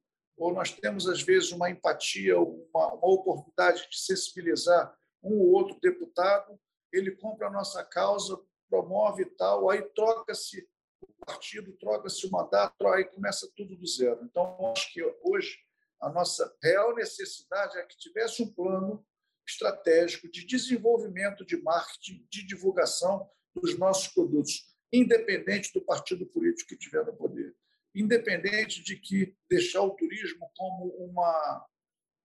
ou 0.43 0.53
nós 0.53 0.73
temos, 0.73 1.07
às 1.07 1.21
vezes, 1.21 1.53
uma 1.53 1.69
empatia, 1.69 2.37
uma, 2.37 2.93
uma 2.95 3.13
oportunidade 3.13 3.89
de 3.89 3.97
sensibilizar 3.97 4.93
um 5.23 5.39
ou 5.39 5.53
outro 5.53 5.79
deputado, 5.79 6.59
ele 6.91 7.15
compra 7.15 7.47
a 7.47 7.49
nossa 7.49 7.81
causa, 7.81 8.37
promove 8.69 9.23
e 9.23 9.25
tal, 9.37 9.69
aí 9.69 9.81
troca-se 9.95 10.67
o 11.01 11.07
partido, 11.25 11.71
troca-se 11.77 12.27
o 12.27 12.29
mandato, 12.29 12.85
aí 12.87 13.05
começa 13.05 13.49
tudo 13.55 13.77
do 13.77 13.87
zero. 13.87 14.19
Então, 14.25 14.57
acho 14.73 14.91
que 14.91 15.01
hoje 15.23 15.57
a 16.01 16.09
nossa 16.09 16.53
real 16.61 16.93
necessidade 16.93 17.77
é 17.77 17.85
que 17.85 17.97
tivesse 17.97 18.43
um 18.43 18.53
plano 18.53 19.01
estratégico 19.47 20.29
de 20.29 20.45
desenvolvimento 20.45 21.45
de 21.45 21.55
marketing, 21.61 22.27
de 22.29 22.45
divulgação 22.45 23.29
dos 23.55 23.79
nossos 23.79 24.09
produtos, 24.09 24.75
independente 24.91 25.71
do 25.73 25.79
partido 25.85 26.25
político 26.25 26.67
que 26.67 26.75
estiver 26.75 27.05
no 27.05 27.15
poder 27.15 27.55
independente 27.93 28.81
de 28.81 28.95
que 28.97 29.35
deixar 29.49 29.81
o 29.81 29.91
turismo 29.91 30.49
como 30.55 30.87
uma 30.97 31.65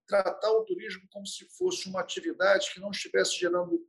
tratar 0.07 0.51
o 0.51 0.65
turismo 0.65 1.07
como 1.11 1.25
se 1.27 1.45
fosse 1.55 1.87
uma 1.87 2.01
atividade 2.01 2.73
que 2.73 2.79
não 2.79 2.89
estivesse 2.89 3.37
gerando 3.37 3.79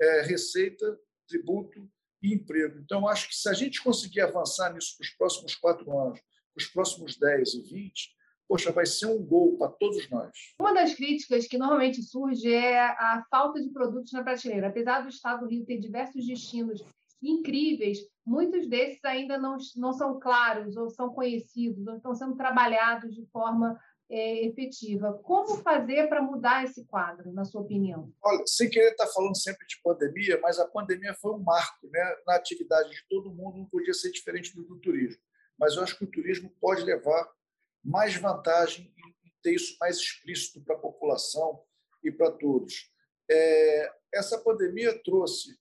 é, 0.00 0.22
receita, 0.22 0.98
tributo 1.28 1.88
e 2.20 2.34
emprego. 2.34 2.80
Então, 2.80 3.06
acho 3.06 3.28
que 3.28 3.36
se 3.36 3.48
a 3.48 3.52
gente 3.52 3.80
conseguir 3.80 4.22
avançar 4.22 4.72
nisso 4.72 4.96
para 4.96 5.04
os 5.04 5.10
próximos 5.10 5.54
quatro 5.54 5.96
anos, 5.96 6.20
para 6.20 6.62
os 6.62 6.66
próximos 6.66 7.16
10 7.16 7.54
e 7.54 7.62
20, 7.62 8.18
poxa, 8.48 8.72
vai 8.72 8.86
ser 8.86 9.06
um 9.06 9.24
gol 9.24 9.56
para 9.56 9.70
todos 9.70 10.08
nós. 10.10 10.32
Uma 10.60 10.74
das 10.74 10.94
críticas 10.94 11.46
que 11.46 11.58
normalmente 11.58 12.02
surge 12.02 12.52
é 12.52 12.80
a 12.80 13.24
falta 13.30 13.62
de 13.62 13.70
produtos 13.70 14.10
na 14.12 14.24
prateleira. 14.24 14.68
Apesar 14.68 15.02
do 15.02 15.08
Estado 15.08 15.40
do 15.40 15.50
Rio 15.50 15.64
ter 15.64 15.78
diversos 15.78 16.26
destinos 16.26 16.82
incríveis, 17.22 17.98
muitos 18.24 18.68
desses 18.68 19.04
ainda 19.04 19.38
não, 19.38 19.56
não 19.76 19.92
são 19.92 20.18
claros 20.20 20.76
ou 20.76 20.88
são 20.90 21.10
conhecidos 21.10 21.86
ou 21.86 21.96
estão 21.96 22.14
sendo 22.14 22.36
trabalhados 22.36 23.14
de 23.14 23.26
forma 23.26 23.78
é, 24.10 24.46
efetiva. 24.46 25.12
Como 25.22 25.56
fazer 25.62 26.08
para 26.08 26.22
mudar 26.22 26.64
esse 26.64 26.84
quadro, 26.86 27.32
na 27.32 27.44
sua 27.44 27.60
opinião? 27.60 28.12
Olha, 28.22 28.42
sem 28.46 28.70
querer 28.70 28.92
estar 28.92 29.06
falando 29.08 29.36
sempre 29.36 29.66
de 29.66 29.80
pandemia, 29.82 30.38
mas 30.40 30.58
a 30.58 30.66
pandemia 30.66 31.14
foi 31.14 31.32
um 31.32 31.42
marco 31.42 31.86
né, 31.88 32.16
na 32.26 32.36
atividade 32.36 32.90
de 32.90 33.04
todo 33.08 33.30
mundo, 33.30 33.58
não 33.58 33.66
podia 33.66 33.94
ser 33.94 34.10
diferente 34.10 34.54
do, 34.54 34.64
do 34.64 34.78
turismo. 34.78 35.20
Mas 35.58 35.74
eu 35.74 35.82
acho 35.82 35.98
que 35.98 36.04
o 36.04 36.10
turismo 36.10 36.50
pode 36.60 36.82
levar 36.84 37.28
mais 37.84 38.16
vantagem 38.16 38.92
em 38.96 39.32
ter 39.42 39.54
isso 39.54 39.76
mais 39.80 39.96
explícito 39.96 40.62
para 40.62 40.76
a 40.76 40.78
população 40.78 41.62
e 42.02 42.10
para 42.10 42.30
todos. 42.30 42.90
É, 43.30 43.92
essa 44.14 44.38
pandemia 44.38 44.98
trouxe 45.02 45.58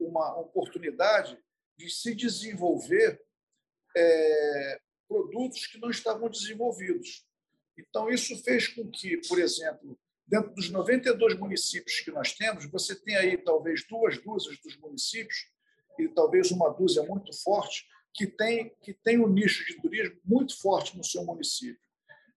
uma 0.00 0.38
oportunidade 0.38 1.38
de 1.76 1.90
se 1.90 2.14
desenvolver 2.14 3.20
é, 3.96 4.80
produtos 5.08 5.66
que 5.66 5.78
não 5.78 5.90
estavam 5.90 6.28
desenvolvidos. 6.28 7.26
Então, 7.76 8.10
isso 8.10 8.36
fez 8.42 8.68
com 8.68 8.90
que, 8.90 9.16
por 9.28 9.38
exemplo, 9.38 9.98
dentro 10.26 10.54
dos 10.54 10.70
92 10.70 11.34
municípios 11.38 12.00
que 12.00 12.10
nós 12.10 12.32
temos, 12.32 12.70
você 12.70 12.94
tem 12.94 13.16
aí 13.16 13.36
talvez 13.36 13.86
duas 13.86 14.18
dúzias 14.18 14.58
dos 14.60 14.76
municípios, 14.76 15.50
e 15.98 16.08
talvez 16.08 16.50
uma 16.50 16.70
dúzia 16.70 17.02
muito 17.02 17.32
forte, 17.42 17.86
que 18.14 18.26
tem, 18.26 18.74
que 18.80 18.94
tem 18.94 19.20
um 19.20 19.28
nicho 19.28 19.64
de 19.66 19.80
turismo 19.80 20.20
muito 20.24 20.58
forte 20.60 20.96
no 20.96 21.04
seu 21.04 21.24
município. 21.24 21.80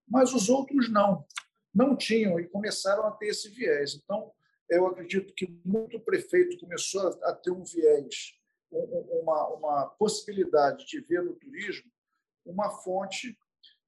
Mas 0.07 0.33
os 0.33 0.49
outros 0.49 0.91
não, 0.91 1.25
não 1.73 1.95
tinham 1.95 2.39
e 2.39 2.47
começaram 2.47 3.05
a 3.05 3.11
ter 3.11 3.27
esse 3.27 3.49
viés. 3.49 3.95
Então, 3.95 4.31
eu 4.75 4.87
acredito 4.87 5.33
que 5.33 5.47
muito 5.65 5.99
prefeito 5.99 6.59
começou 6.59 7.07
a 7.23 7.33
ter 7.33 7.51
um 7.51 7.63
viés, 7.63 8.33
uma, 8.71 9.47
uma 9.49 9.85
possibilidade 9.89 10.85
de 10.85 10.99
ver 11.01 11.21
no 11.21 11.35
turismo 11.35 11.91
uma 12.45 12.69
fonte 12.69 13.37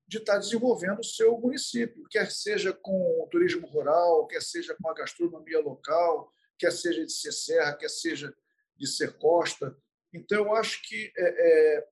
de 0.08 0.17
estar 0.17 0.38
desenvolvendo 0.38 1.00
o 1.00 1.04
seu 1.04 1.38
município, 1.38 2.08
quer 2.10 2.32
seja 2.32 2.71
com 2.71 3.24
o 3.24 3.28
turismo 3.28 3.67
rural, 3.67 4.28
quer 4.28 4.41
seja 4.41 4.76
com 4.80 4.89
a 4.89 4.93
gastronomia 4.93 5.60
local, 5.60 6.32
quer 6.58 6.71
seja 6.71 7.06
de 7.06 7.12
ser 7.12 7.32
serra, 7.32 7.76
quer 7.76 7.89
seja 7.89 8.34
de 8.76 8.88
ser 8.88 9.17
costa. 9.17 9.76
Então, 10.13 10.45
eu 10.45 10.56
acho 10.56 10.82
que 10.88 11.12
é, 11.17 11.78
é, 11.78 11.88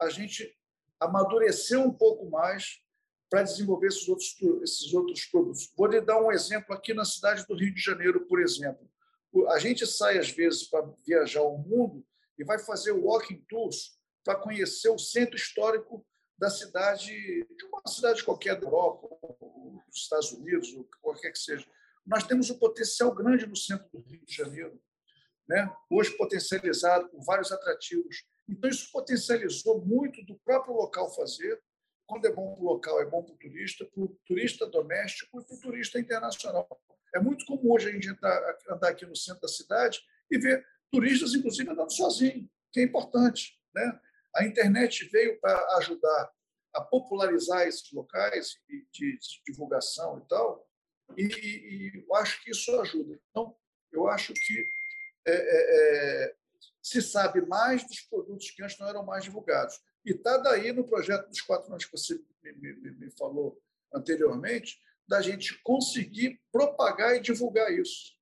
a 0.00 0.08
gente 0.08 0.56
amadureceu 0.98 1.80
um 1.80 1.92
pouco 1.92 2.28
mais 2.28 2.81
para 3.32 3.44
desenvolver 3.44 3.86
esses 3.86 4.06
outros, 4.10 4.36
esses 4.62 4.92
outros 4.92 5.24
produtos. 5.24 5.72
Vou 5.74 5.86
lhe 5.86 6.02
dar 6.02 6.22
um 6.22 6.30
exemplo 6.30 6.74
aqui 6.74 6.92
na 6.92 7.02
cidade 7.02 7.46
do 7.46 7.56
Rio 7.56 7.72
de 7.72 7.80
Janeiro, 7.80 8.26
por 8.26 8.38
exemplo. 8.38 8.86
A 9.48 9.58
gente 9.58 9.86
sai, 9.86 10.18
às 10.18 10.30
vezes, 10.30 10.64
para 10.64 10.86
viajar 11.02 11.40
o 11.40 11.56
mundo 11.56 12.04
e 12.38 12.44
vai 12.44 12.58
fazer 12.58 12.92
walking 12.92 13.42
tours 13.48 13.98
para 14.22 14.34
conhecer 14.34 14.90
o 14.90 14.98
centro 14.98 15.34
histórico 15.34 16.06
da 16.36 16.50
cidade, 16.50 17.10
de 17.10 17.64
uma 17.64 17.80
cidade 17.86 18.22
qualquer 18.22 18.60
da 18.60 18.66
Europa, 18.66 19.08
dos 19.88 19.96
Estados 19.96 20.30
Unidos, 20.32 20.68
qualquer 21.00 21.32
que 21.32 21.38
seja. 21.38 21.66
Nós 22.04 22.24
temos 22.24 22.50
um 22.50 22.58
potencial 22.58 23.14
grande 23.14 23.46
no 23.46 23.56
centro 23.56 23.88
do 23.94 24.00
Rio 24.00 24.20
de 24.26 24.34
Janeiro, 24.34 24.78
né? 25.48 25.74
hoje 25.88 26.14
potencializado 26.18 27.08
por 27.08 27.24
vários 27.24 27.50
atrativos. 27.50 28.26
Então, 28.46 28.68
isso 28.68 28.92
potencializou 28.92 29.80
muito 29.80 30.22
do 30.26 30.38
próprio 30.44 30.74
local 30.74 31.10
fazer, 31.14 31.58
quando 32.12 32.26
é 32.26 32.32
bom 32.32 32.54
para 32.54 32.62
o 32.62 32.66
local, 32.66 33.00
é 33.00 33.06
bom 33.06 33.22
para 33.22 33.32
o 33.32 33.38
turista, 33.38 33.86
para 33.86 34.02
o 34.04 34.08
turista 34.26 34.66
doméstico 34.66 35.40
e 35.40 35.44
para 35.46 35.56
o 35.56 35.60
turista 35.60 35.98
internacional. 35.98 36.68
É 37.14 37.18
muito 37.18 37.46
comum 37.46 37.72
hoje 37.72 37.88
a 37.88 37.92
gente 37.92 38.06
entrar, 38.06 38.38
andar 38.68 38.90
aqui 38.90 39.06
no 39.06 39.16
centro 39.16 39.40
da 39.40 39.48
cidade 39.48 39.98
e 40.30 40.38
ver 40.38 40.62
turistas, 40.90 41.32
inclusive, 41.32 41.70
andando 41.70 41.90
sozinhos, 41.90 42.46
que 42.70 42.80
é 42.80 42.82
importante. 42.82 43.58
Né? 43.74 43.98
A 44.36 44.44
internet 44.44 45.08
veio 45.10 45.40
para 45.40 45.76
ajudar 45.78 46.30
a 46.74 46.82
popularizar 46.82 47.66
esses 47.66 47.90
locais 47.92 48.58
de, 48.92 49.18
divulgação 49.46 50.18
e 50.18 50.28
tal, 50.28 50.68
e, 51.16 51.24
e, 51.24 52.04
eu 52.06 52.14
acho 52.16 52.42
que 52.44 52.50
isso 52.50 52.78
ajuda. 52.78 53.18
Então, 53.30 53.56
eu 53.90 54.06
acho 54.06 54.34
que 54.34 54.64
é, 55.26 55.32
é, 55.32 56.26
é 56.26 56.34
se 56.82 57.00
sabe 57.00 57.40
mais 57.46 57.86
dos 57.86 58.00
produtos 58.02 58.50
que 58.50 58.62
antes 58.62 58.78
não 58.78 58.88
eram 58.88 59.04
mais 59.04 59.24
divulgados. 59.24 59.80
E 60.04 60.12
está 60.12 60.36
daí 60.38 60.72
no 60.72 60.84
projeto 60.84 61.28
dos 61.28 61.40
quatro 61.40 61.70
anos 61.70 61.84
que 61.84 61.92
você 61.92 62.20
me, 62.42 62.52
me, 62.52 62.90
me 62.92 63.10
falou 63.10 63.60
anteriormente, 63.94 64.80
da 65.06 65.20
gente 65.20 65.60
conseguir 65.62 66.40
propagar 66.50 67.16
e 67.16 67.20
divulgar 67.20 67.70
isso 67.72 68.12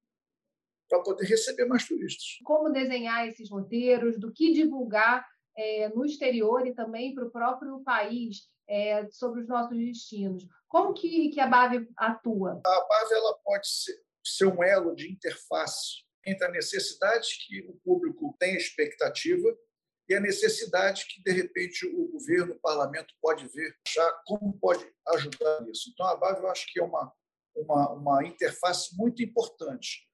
para 0.88 1.03
poder 1.03 1.25
receber 1.25 1.64
mais 1.66 1.87
turistas. 1.87 2.38
Como 2.45 2.73
desenhar 2.73 3.29
esses 3.29 3.49
roteiros, 3.49 4.19
do 4.19 4.33
que 4.33 4.53
divulgar 4.53 5.25
é, 5.57 5.88
no 5.90 6.05
exterior 6.05 6.66
e 6.66 6.75
também 6.75 7.14
para 7.14 7.27
o 7.27 7.31
próprio 7.31 7.81
país 7.85 8.49
é, 8.69 9.09
sobre 9.11 9.43
os 9.43 9.49
nossos 9.49 9.77
destinos. 9.77 10.47
Como 10.69 10.93
que, 10.93 11.31
que 11.31 11.40
a 11.40 11.47
BAV 11.47 11.87
atua? 11.97 12.61
A 12.64 12.87
BAV 12.88 13.12
ela 13.12 13.38
pode 13.45 13.69
ser, 13.69 14.01
ser 14.25 14.47
um 14.47 14.62
elo 14.62 14.95
de 14.95 15.11
interface 15.11 16.05
entre 16.27 16.47
a 16.47 16.51
necessidade 16.51 17.38
que 17.47 17.61
o 17.62 17.75
público 17.85 18.37
tem 18.38 18.57
expectativa 18.57 19.57
e 20.11 20.14
a 20.14 20.20
necessidade 20.20 21.07
que, 21.07 21.23
de 21.23 21.31
repente, 21.31 21.87
o 21.87 22.09
governo, 22.09 22.55
o 22.55 22.59
parlamento 22.59 23.14
pode 23.23 23.46
ver, 23.46 23.77
já 23.87 24.12
como 24.27 24.59
pode 24.59 24.85
ajudar 25.07 25.61
nisso. 25.62 25.88
Então, 25.92 26.05
a 26.05 26.16
BAV 26.16 26.40
eu 26.40 26.51
acho 26.51 26.66
que 26.73 26.81
é 26.81 26.83
uma, 26.83 27.12
uma, 27.55 27.90
uma 27.92 28.27
interface 28.27 28.96
muito 28.96 29.23
importante, 29.23 30.09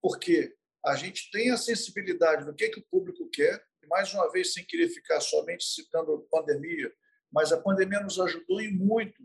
porque 0.00 0.54
a 0.86 0.94
gente 0.94 1.32
tem 1.32 1.50
a 1.50 1.56
sensibilidade 1.56 2.44
do 2.44 2.54
que, 2.54 2.68
que 2.68 2.78
o 2.78 2.86
público 2.88 3.28
quer, 3.28 3.60
mais 3.88 4.14
uma 4.14 4.30
vez, 4.30 4.52
sem 4.52 4.64
querer 4.64 4.88
ficar 4.88 5.20
somente 5.20 5.64
citando 5.64 6.14
a 6.14 6.36
pandemia, 6.36 6.88
mas 7.32 7.50
a 7.50 7.60
pandemia 7.60 7.98
nos 7.98 8.20
ajudou 8.20 8.60
em 8.60 8.72
muito 8.72 9.20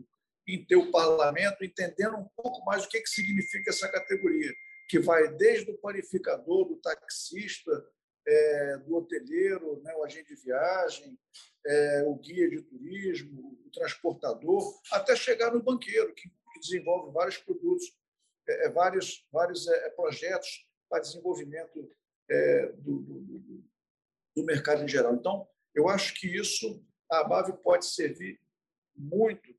em 0.48 0.64
ter 0.64 0.76
o 0.76 0.90
parlamento 0.90 1.64
entendendo 1.64 2.16
um 2.16 2.28
pouco 2.36 2.64
mais 2.64 2.84
o 2.84 2.88
que, 2.88 3.00
que 3.00 3.10
significa 3.10 3.70
essa 3.70 3.88
categoria, 3.88 4.52
que 4.88 4.98
vai 4.98 5.28
desde 5.36 5.70
o 5.70 5.78
panificador, 5.78 6.66
do 6.66 6.76
taxista, 6.80 7.70
é, 8.26 8.78
do 8.78 8.96
hoteleiro, 8.96 9.80
né, 9.82 9.94
o 9.94 10.04
agente 10.04 10.34
de 10.34 10.42
viagem, 10.42 11.18
é, 11.64 12.04
o 12.06 12.16
guia 12.16 12.48
de 12.48 12.62
turismo, 12.62 13.58
o 13.64 13.70
transportador, 13.70 14.80
até 14.92 15.14
chegar 15.14 15.52
no 15.52 15.62
banqueiro, 15.62 16.14
que, 16.14 16.30
desenvolve 16.58 17.12
vários 17.12 17.36
produtos, 17.36 17.94
é, 18.48 18.66
é 18.66 18.70
vários, 18.70 19.26
vários 19.30 19.68
é, 19.68 19.90
projetos 19.90 20.66
para 20.88 21.02
desenvolvimento 21.02 21.90
é, 22.30 22.72
do, 22.78 22.98
do, 23.00 23.64
do 24.34 24.44
mercado 24.44 24.82
em 24.82 24.88
geral. 24.88 25.14
Então, 25.14 25.46
eu 25.74 25.86
acho 25.86 26.14
que 26.14 26.26
isso, 26.26 26.82
a 27.10 27.22
BAV 27.24 27.58
pode 27.62 27.84
servir 27.84 28.40
muito 28.96 29.54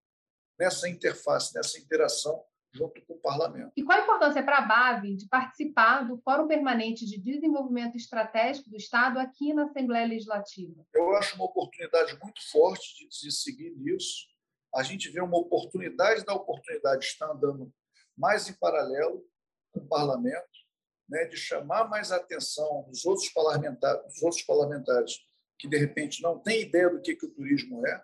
nessa 0.58 0.90
interface, 0.90 1.54
nessa 1.54 1.78
interação 1.78 2.44
junto 2.74 3.02
com 3.06 3.14
o 3.14 3.20
parlamento. 3.20 3.72
E 3.76 3.84
qual 3.84 4.00
a 4.00 4.04
importância 4.04 4.44
para 4.44 4.60
a 4.60 4.62
BAV 4.62 5.16
de 5.16 5.28
participar 5.28 6.08
do 6.08 6.18
Fórum 6.18 6.48
Permanente 6.48 7.06
de 7.06 7.20
Desenvolvimento 7.20 7.96
Estratégico 7.96 8.70
do 8.70 8.78
Estado 8.78 9.20
aqui 9.20 9.54
na 9.54 9.64
Assembleia 9.64 10.08
Legislativa? 10.08 10.86
Eu 10.94 11.16
acho 11.16 11.36
uma 11.36 11.46
oportunidade 11.46 12.18
muito 12.22 12.40
forte 12.52 13.08
de, 13.08 13.32
seguir 13.32 13.72
nisso. 13.72 14.28
A 14.76 14.84
gente 14.84 15.10
vê 15.10 15.22
uma 15.22 15.38
oportunidade 15.38 16.26
da 16.26 16.34
oportunidade 16.34 17.02
de 17.02 17.08
estar 17.08 17.32
andando 17.32 17.72
mais 18.16 18.50
em 18.50 18.54
paralelo 18.54 19.26
com 19.72 19.80
o 19.80 19.88
parlamento, 19.88 20.58
né, 21.10 21.26
de 21.26 21.38
chamar 21.38 21.88
mais 21.88 22.12
a 22.12 22.18
atenção 22.18 22.86
dos 22.90 23.06
outros 23.06 23.30
parlamentares, 23.30 24.04
dos 24.04 24.22
outros 24.24 24.44
parlamentares 24.44 25.26
que 25.58 25.68
de 25.68 25.78
repente 25.78 26.22
não 26.22 26.38
têm 26.38 26.62
ideia 26.62 26.90
do 26.90 27.02
que, 27.02 27.16
que 27.16 27.26
o 27.26 27.32
turismo 27.32 27.86
é, 27.86 28.04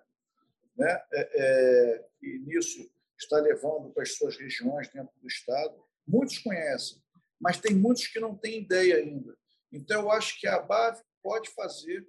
né, 0.75 1.03
é, 1.11 1.29
é, 1.35 2.05
e 2.21 2.39
nisso 2.39 2.89
está 3.23 3.37
levando 3.37 3.91
para 3.91 4.03
as 4.03 4.15
suas 4.15 4.37
regiões 4.37 4.89
dentro 4.89 5.13
do 5.19 5.27
estado. 5.27 5.75
Muitos 6.07 6.39
conhecem, 6.39 7.01
mas 7.39 7.59
tem 7.59 7.75
muitos 7.75 8.07
que 8.07 8.19
não 8.19 8.35
têm 8.35 8.61
ideia 8.61 8.97
ainda. 8.97 9.35
Então 9.71 10.01
eu 10.01 10.11
acho 10.11 10.39
que 10.39 10.47
a 10.47 10.59
BAV 10.59 10.99
pode 11.21 11.49
fazer 11.51 12.07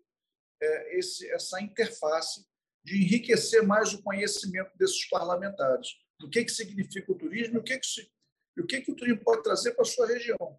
é, 0.61 0.99
esse, 0.99 1.31
essa 1.31 1.61
interface 1.61 2.45
de 2.85 3.03
enriquecer 3.03 3.63
mais 3.63 3.95
o 3.95 4.03
conhecimento 4.03 4.71
desses 4.77 5.09
parlamentares 5.09 5.89
do 6.21 6.29
que, 6.29 6.45
que 6.45 6.53
significa 6.53 7.11
o 7.11 7.19
turismo 7.19 7.57
e 7.57 7.59
o 7.59 7.63
que, 7.63 7.79
que 7.79 7.87
o 8.57 8.67
que, 8.67 8.81
que 8.83 8.93
o 8.93 8.95
turismo 8.95 9.21
pode 9.25 9.43
trazer 9.43 9.73
para 9.73 9.83
a 9.83 9.87
sua 9.87 10.07
região. 10.07 10.59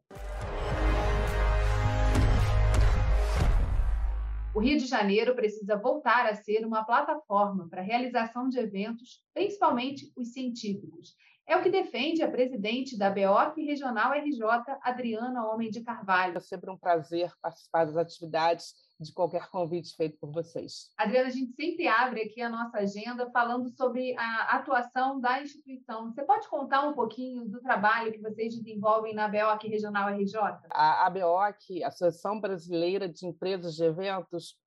Rio 4.65 4.80
de 4.80 4.88
Janeiro 4.88 5.36
precisa 5.36 5.78
voltar 5.78 6.25
a 6.25 6.34
ser 6.34 6.65
uma 6.65 6.84
plataforma 6.84 7.69
para 7.69 7.82
a 7.82 7.84
realização 7.84 8.49
de 8.49 8.58
eventos, 8.58 9.21
principalmente 9.32 10.12
os 10.15 10.34
científicos. 10.34 11.13
É 11.47 11.56
o 11.56 11.62
que 11.62 11.69
defende 11.69 12.23
a 12.23 12.32
presidente 12.32 12.97
da 12.97 13.12
BEOC 13.12 13.63
Regional 13.63 14.12
RJ, 14.13 14.43
Adriana 14.82 15.45
Homem 15.45 15.69
de 15.69 15.82
Carvalho. 15.82 16.38
É 16.38 16.39
sempre 16.39 16.71
um 16.71 16.78
prazer 16.78 17.32
participar 17.39 17.86
das 17.86 17.95
atividades 17.95 18.73
de 18.99 19.12
qualquer 19.12 19.49
convite 19.49 19.95
feito 19.95 20.17
por 20.17 20.31
vocês. 20.31 20.89
Adriana, 20.97 21.27
a 21.27 21.31
gente 21.31 21.53
sempre 21.53 21.88
abre 21.88 22.21
aqui 22.21 22.41
a 22.41 22.49
nossa 22.49 22.77
agenda 22.77 23.29
falando 23.31 23.69
sobre 23.75 24.15
a 24.17 24.55
atuação 24.55 25.19
da 25.19 25.41
instituição. 25.41 26.12
Você 26.12 26.23
pode 26.23 26.47
contar 26.47 26.88
um 26.88 26.93
pouquinho 26.93 27.47
do 27.47 27.60
trabalho 27.62 28.12
que 28.12 28.21
vocês 28.21 28.55
desenvolvem 28.55 29.13
na 29.13 29.27
BEOC 29.27 29.67
Regional 29.67 30.10
RJ? 30.10 30.39
A, 30.71 31.05
a 31.05 31.10
BEOC, 31.10 31.84
Associação 31.84 32.39
Brasileira 32.39 33.10
de 33.10 33.27
Empresas 33.27 33.75
de 33.75 33.84
Eventos, 33.84 34.58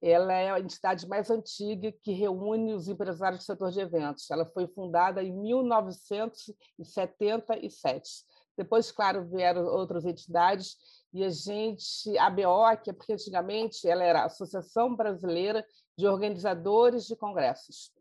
ela 0.00 0.32
é 0.34 0.50
a 0.50 0.60
entidade 0.60 1.08
mais 1.08 1.30
antiga 1.30 1.92
que 2.02 2.12
reúne 2.12 2.74
os 2.74 2.88
empresários 2.88 3.40
do 3.40 3.44
setor 3.44 3.70
de 3.70 3.80
eventos. 3.80 4.30
Ela 4.30 4.44
foi 4.44 4.66
fundada 4.66 5.22
em 5.22 5.32
1977. 5.32 8.24
Depois, 8.56 8.92
claro, 8.92 9.24
vieram 9.24 9.64
outras 9.64 10.04
entidades 10.04 10.76
e 11.14 11.22
a 11.22 11.30
gente, 11.30 12.18
a 12.18 12.28
BOC, 12.28 12.92
porque 12.92 13.12
antigamente 13.12 13.88
ela 13.88 14.02
era 14.02 14.22
a 14.22 14.26
Associação 14.26 14.96
Brasileira 14.96 15.64
de 15.96 16.08
Organizadores 16.08 17.06
de 17.06 17.14
Congressos. 17.14 17.92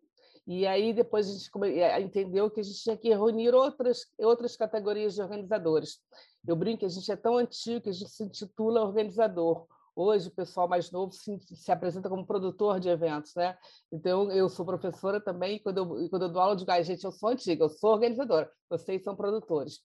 E 0.47 0.65
aí 0.65 0.91
depois 0.91 1.29
a 1.29 1.31
gente 1.31 1.49
eh, 1.79 2.01
entendeu 2.01 2.49
que 2.49 2.59
a 2.59 2.63
gente 2.63 2.81
tinha 2.81 2.97
que 2.97 3.09
reunir 3.09 3.53
outras, 3.53 4.07
outras 4.17 4.57
categorias 4.57 5.13
de 5.13 5.21
organizadores. 5.21 6.01
Eu 6.45 6.55
brinco 6.55 6.79
que 6.79 6.85
a 6.85 6.89
gente 6.89 7.09
é 7.11 7.15
tão 7.15 7.37
antigo 7.37 7.81
que 7.81 7.89
a 7.89 7.93
gente 7.93 8.09
se 8.09 8.23
intitula 8.23 8.81
organizador. 8.81 9.67
Hoje, 9.95 10.27
o 10.27 10.31
pessoal 10.31 10.67
mais 10.67 10.89
novo 10.89 11.13
se, 11.13 11.39
se, 11.39 11.71
apresenta 11.71 12.09
como 12.09 12.25
produtor 12.25 12.79
de 12.79 12.89
eventos, 12.89 13.35
né? 13.35 13.55
Então, 13.91 14.31
eu 14.31 14.49
sou 14.49 14.65
professora 14.65 15.21
também, 15.21 15.57
e 15.57 15.59
quando 15.59 15.77
eu, 15.77 16.09
quando 16.09 16.23
eu 16.23 16.29
dou 16.29 16.41
aula 16.41 16.55
de 16.55 16.65
gás, 16.65 16.87
gente, 16.87 17.03
eu 17.03 17.11
sou 17.11 17.29
antiga, 17.29 17.63
eu 17.63 17.69
sou 17.69 17.91
organizadora, 17.91 18.51
vocês 18.67 19.03
são 19.03 19.15
produtores. 19.15 19.81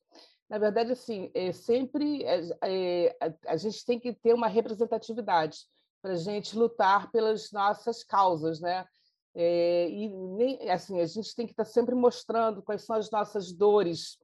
Na 0.48 0.58
verdade, 0.58 0.92
assim, 0.92 1.30
é 1.34 1.52
sempre 1.52 2.24
é, 2.24 2.40
é, 2.62 3.16
a, 3.20 3.52
a 3.52 3.56
gente 3.56 3.84
tem 3.84 4.00
que 4.00 4.12
ter 4.14 4.32
uma 4.32 4.48
representatividade 4.48 5.58
para 6.00 6.12
a 6.12 6.16
gente 6.16 6.56
lutar 6.56 7.10
pelas 7.10 7.52
nossas 7.52 8.02
causas, 8.02 8.60
né? 8.60 8.86
É, 9.34 9.88
e 9.90 10.08
nem, 10.08 10.70
assim, 10.70 11.00
a 11.00 11.06
gente 11.06 11.34
tem 11.34 11.46
que 11.46 11.52
estar 11.52 11.64
sempre 11.64 11.94
mostrando 11.94 12.62
quais 12.62 12.82
são 12.82 12.96
as 12.96 13.10
nossas 13.10 13.52
dores, 13.52 14.18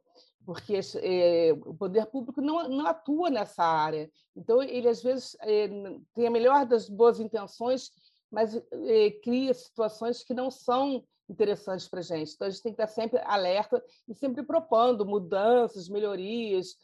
porque 0.45 0.81
é, 0.97 1.53
o 1.65 1.75
poder 1.75 2.07
público 2.07 2.41
não, 2.41 2.69
não 2.69 2.87
atua 2.87 3.31
nessa 3.31 3.63
área. 3.63 4.11
Então, 4.35 4.63
ele, 4.63 4.89
às 4.89 5.03
vezes, 5.03 5.37
é, 5.41 5.69
tem 6.15 6.27
a 6.27 6.31
melhor 6.31 6.65
das 6.67 6.89
boas 6.89 7.21
intenções, 7.21 7.91
mas 8.31 8.57
é, 8.57 9.11
cria 9.23 9.53
situações 9.55 10.25
que 10.25 10.35
não 10.35 10.51
são 10.51 11.05
interessantes 11.29 11.89
para 11.89 12.01
a 12.01 12.03
gente. 12.03 12.33
Então, 12.35 12.47
a 12.47 12.51
gente 12.51 12.63
tem 12.63 12.75
que 12.75 12.83
estar 12.83 12.93
sempre 12.93 13.19
alerta 13.25 13.83
e 14.09 14.15
sempre 14.15 14.43
propondo 14.43 15.07
mudanças, 15.07 15.89
melhorias. 15.89 16.77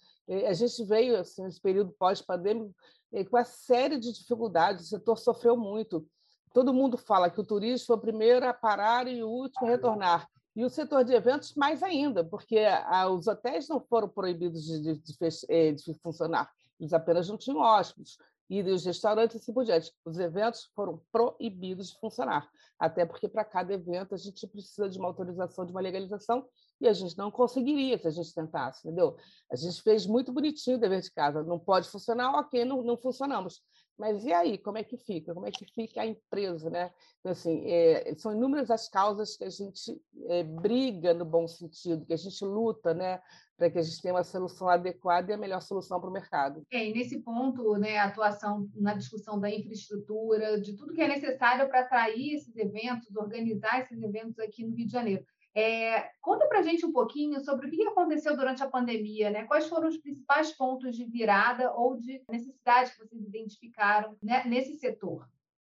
A 0.49 0.53
gente 0.53 0.85
veio, 0.85 1.19
assim, 1.19 1.43
nesse 1.43 1.61
período 1.61 1.93
pós-pandêmico, 1.99 2.75
com 3.11 3.37
uma 3.37 3.45
série 3.45 3.99
de 3.99 4.13
dificuldades, 4.13 4.87
o 4.87 4.89
setor 4.89 5.19
sofreu 5.19 5.57
muito. 5.57 6.07
Todo 6.53 6.75
mundo 6.75 6.97
fala 6.97 7.31
que 7.31 7.41
o 7.41 7.45
turismo 7.45 7.87
foi 7.87 7.97
o 7.97 8.01
primeiro 8.01 8.47
a 8.47 8.55
parar 8.55 9.07
e 9.07 9.23
o 9.23 9.29
último 9.29 9.67
a 9.67 9.71
retornar. 9.71 10.29
E 10.55 10.65
o 10.65 10.71
setor 10.71 11.05
de 11.05 11.13
eventos, 11.13 11.55
mais 11.55 11.83
ainda, 11.83 12.25
porque 12.25 12.59
a, 12.59 13.09
os 13.09 13.27
hotéis 13.27 13.69
não 13.69 13.81
foram 13.81 14.09
proibidos 14.09 14.65
de, 14.65 14.81
de, 14.81 14.95
de, 14.99 15.17
eh, 15.49 15.73
de, 15.73 15.95
funcionar, 16.03 16.51
eles 16.79 16.93
apenas 16.93 17.29
não 17.29 17.37
tinham 17.37 17.61
hóspedes. 17.61 18.17
E 18.51 18.61
os 18.63 18.85
restaurantes 18.85 19.37
e 19.37 19.39
assim 19.39 19.53
por 19.53 19.65
diante. 19.65 19.93
Os 20.05 20.19
eventos 20.19 20.69
foram 20.75 21.01
proibidos 21.13 21.91
de 21.91 21.99
funcionar, 22.01 22.51
até 22.79 23.07
porque 23.07 23.29
para 23.29 23.45
cada 23.45 23.73
evento 23.73 24.13
a 24.13 24.19
gente 24.19 24.45
precisa 24.49 24.89
de 24.89 24.99
uma 24.99 25.07
autorização, 25.07 25.65
de 25.65 25.71
uma 25.71 25.81
legalização, 25.81 26.45
e 26.81 26.89
a 26.89 26.93
gente 26.93 27.17
não 27.17 27.31
conseguiria 27.31 27.97
se 27.97 28.09
a 28.09 28.11
gente 28.11 28.35
tentasse, 28.35 28.87
entendeu? 28.87 29.17
A 29.53 29.55
gente 29.55 29.81
fez 29.83 30.05
muito 30.05 30.33
bonitinho 30.33 30.77
o 30.77 30.81
dever 30.81 31.01
de 31.01 31.13
casa. 31.13 31.45
Não 31.45 31.61
pode 31.61 31.89
funcionar, 31.89 32.33
ok, 32.41 32.65
não, 32.65 32.83
não 32.83 32.97
funcionamos 32.97 33.63
Mas 34.01 34.25
e 34.25 34.33
aí, 34.33 34.57
como 34.57 34.79
é 34.79 34.83
que 34.83 34.97
fica? 34.97 35.35
Como 35.35 35.47
é 35.47 35.51
que 35.51 35.67
fica 35.67 36.01
a 36.01 36.07
empresa, 36.07 36.71
né? 36.71 36.91
Então, 37.19 37.33
assim, 37.33 37.67
é, 37.67 38.15
são 38.17 38.33
inúmeras 38.33 38.71
as 38.71 38.89
causas 38.89 39.37
que 39.37 39.45
a 39.45 39.51
gente 39.51 40.01
é, 40.27 40.43
briga 40.43 41.13
no 41.13 41.27
bom 41.27 41.47
sentido, 41.47 42.07
que 42.07 42.15
a 42.15 42.17
gente 42.17 42.43
luta, 42.43 42.95
né, 42.95 43.21
para 43.59 43.69
que 43.69 43.79
a 43.79 43.83
gente 43.83 44.01
tenha 44.01 44.15
uma 44.15 44.25
solução 44.25 44.71
adequada 44.71 45.31
e 45.31 45.35
a 45.35 45.37
melhor 45.39 45.61
solução 45.61 46.01
para 46.01 46.09
o 46.09 46.13
mercado. 46.13 46.63
É, 46.73 46.89
e 46.89 46.95
nesse 46.95 47.19
ponto, 47.21 47.77
né, 47.77 47.99
a 47.99 48.05
atuação 48.05 48.67
na 48.75 48.95
discussão 48.95 49.39
da 49.39 49.51
infraestrutura, 49.51 50.59
de 50.59 50.75
tudo 50.75 50.95
que 50.95 51.03
é 51.03 51.09
necessário 51.09 51.69
para 51.69 51.81
atrair 51.81 52.37
esses 52.37 52.57
eventos, 52.57 53.15
organizar 53.15 53.81
esses 53.81 54.01
eventos 54.03 54.39
aqui 54.39 54.65
no 54.65 54.75
Rio 54.75 54.87
de 54.87 54.93
Janeiro. 54.93 55.27
É, 55.55 56.11
conta 56.21 56.47
para 56.47 56.61
a 56.61 56.63
gente 56.63 56.87
um 56.87 56.93
pouquinho 56.93 57.41
sobre 57.41 57.67
o 57.67 57.71
que 57.71 57.83
aconteceu 57.83 58.37
durante 58.37 58.63
a 58.63 58.69
pandemia, 58.69 59.31
né? 59.31 59.45
Quais 59.45 59.67
foram 59.67 59.89
os 59.89 59.97
principais 59.97 60.53
pontos 60.53 60.97
de 60.97 61.05
virada 61.05 61.73
ou 61.73 61.97
de 61.97 62.23
necessidade 62.29 62.93
que 62.93 62.99
vocês 62.99 63.23
identificaram 63.23 64.17
né, 64.23 64.45
nesse 64.47 64.79
setor? 64.79 65.29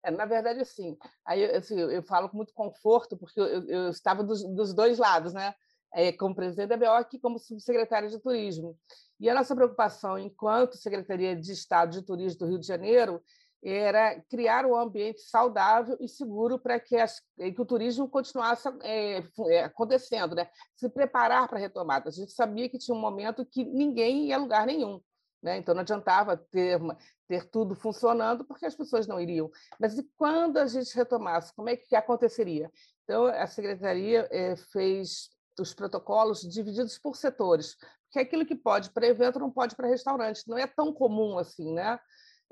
É, 0.04 0.12
na 0.12 0.26
verdade, 0.26 0.66
sim. 0.66 0.98
Aí 1.26 1.46
assim, 1.46 1.80
eu 1.80 2.04
falo 2.04 2.28
com 2.28 2.38
muito 2.38 2.54
conforto, 2.54 3.16
porque 3.16 3.40
eu, 3.40 3.66
eu 3.68 3.90
estava 3.90 4.24
dos, 4.24 4.44
dos, 4.44 4.74
dois 4.74 4.98
lados, 4.98 5.34
né? 5.34 5.54
É, 5.94 6.12
como 6.12 6.36
presidente 6.36 6.70
da 6.70 6.78
BEOC 6.78 7.16
e 7.16 7.20
como 7.20 7.38
subsecretária 7.38 8.10
de 8.10 8.20
turismo. 8.20 8.78
E 9.20 9.30
a 9.30 9.36
nossa 9.36 9.56
preocupação, 9.56 10.18
enquanto 10.18 10.78
Secretaria 10.78 11.36
de 11.36 11.52
Estado 11.52 11.92
de 11.92 12.02
Turismo 12.02 12.40
do 12.40 12.48
Rio 12.48 12.60
de 12.60 12.66
Janeiro, 12.66 13.22
era 13.64 14.20
criar 14.30 14.66
um 14.66 14.76
ambiente 14.76 15.22
saudável 15.22 15.96
e 16.00 16.08
seguro 16.08 16.58
para 16.58 16.80
que, 16.80 16.96
que, 17.38 17.62
o 17.62 17.66
turismo 17.66 18.10
continuasse 18.10 18.68
é, 18.82 19.24
acontecendo, 19.64 20.36
né? 20.36 20.50
se 20.76 20.90
preparar 20.90 21.48
para 21.48 21.58
a 21.58 21.62
retomada. 21.62 22.10
A 22.10 22.12
gente 22.12 22.32
sabia 22.32 22.68
que 22.68 22.80
tinha 22.80 22.96
um 22.96 23.00
momento 23.00 23.46
que 23.46 23.64
ninguém 23.64 24.28
ia 24.28 24.36
a 24.36 24.40
lugar 24.40 24.66
nenhum. 24.66 25.00
Né? 25.42 25.58
Então, 25.58 25.74
não 25.74 25.82
adiantava 25.82 26.38
ter, 26.38 26.80
ter 27.28 27.50
tudo 27.50 27.76
funcionando, 27.76 28.46
porque 28.46 28.66
as 28.66 28.76
pessoas 28.76 29.08
não 29.08 29.20
iriam. 29.20 29.50
Mas 29.80 29.98
e 29.98 30.04
quando 30.16 30.58
a 30.58 30.68
gente 30.68 30.96
retomasse, 30.96 31.54
como 31.56 31.70
é 31.70 31.76
que 31.76 31.96
aconteceria? 31.96 32.72
Então, 33.04 33.26
a 33.26 33.48
Secretaria 33.48 34.28
é, 34.32 34.56
fez 34.56 35.30
os 35.60 35.74
protocolos 35.74 36.42
divididos 36.42 36.98
por 36.98 37.16
setores, 37.16 37.76
porque 38.06 38.20
aquilo 38.20 38.46
que 38.46 38.56
pode 38.56 38.92
para 38.92 39.08
evento 39.08 39.40
não 39.40 39.52
pode 39.52 39.76
para 39.76 39.88
restaurante. 39.88 40.48
Não 40.48 40.58
é 40.58 40.68
tão 40.68 40.94
comum 40.94 41.38
assim, 41.38 41.74
né? 41.74 42.00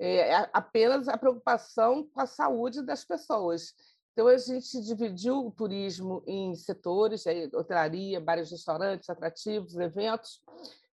É, 0.01 0.49
apenas 0.53 1.09
a 1.09 1.17
preocupação 1.17 2.07
com 2.07 2.21
a 2.21 2.25
saúde 2.25 2.81
das 2.81 3.03
pessoas. 3.03 3.73
Então, 4.13 4.27
a 4.27 4.37
gente 4.37 4.81
dividiu 4.81 5.45
o 5.45 5.51
turismo 5.51 6.23
em 6.25 6.55
setores, 6.55 7.25
hotelaria, 7.53 8.19
bares, 8.19 8.51
restaurantes, 8.51 9.09
atrativos, 9.09 9.75
eventos, 9.75 10.41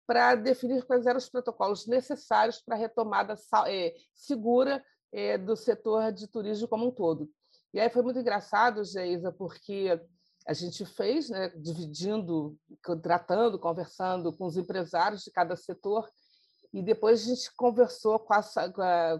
para 0.06 0.34
definir 0.34 0.84
quais 0.84 1.06
eram 1.06 1.18
os 1.18 1.28
protocolos 1.28 1.86
necessários 1.86 2.60
para 2.60 2.76
a 2.76 2.78
retomada 2.78 3.34
é, 3.66 3.94
segura 4.14 4.84
é, 5.12 5.38
do 5.38 5.56
setor 5.56 6.12
de 6.12 6.26
turismo 6.26 6.68
como 6.68 6.88
um 6.88 6.90
todo. 6.90 7.30
E 7.72 7.80
aí 7.80 7.88
foi 7.88 8.02
muito 8.02 8.18
engraçado, 8.18 8.84
Geisa, 8.84 9.32
porque 9.32 10.00
a 10.46 10.52
gente 10.52 10.84
fez, 10.84 11.30
né, 11.30 11.48
dividindo, 11.56 12.56
tratando, 13.02 13.58
conversando 13.58 14.32
com 14.36 14.44
os 14.44 14.56
empresários 14.56 15.22
de 15.22 15.30
cada 15.30 15.56
setor, 15.56 16.08
e 16.74 16.82
depois 16.82 17.22
a 17.22 17.34
gente 17.34 17.54
conversou 17.54 18.18
com 18.18 18.34
a, 18.34 18.42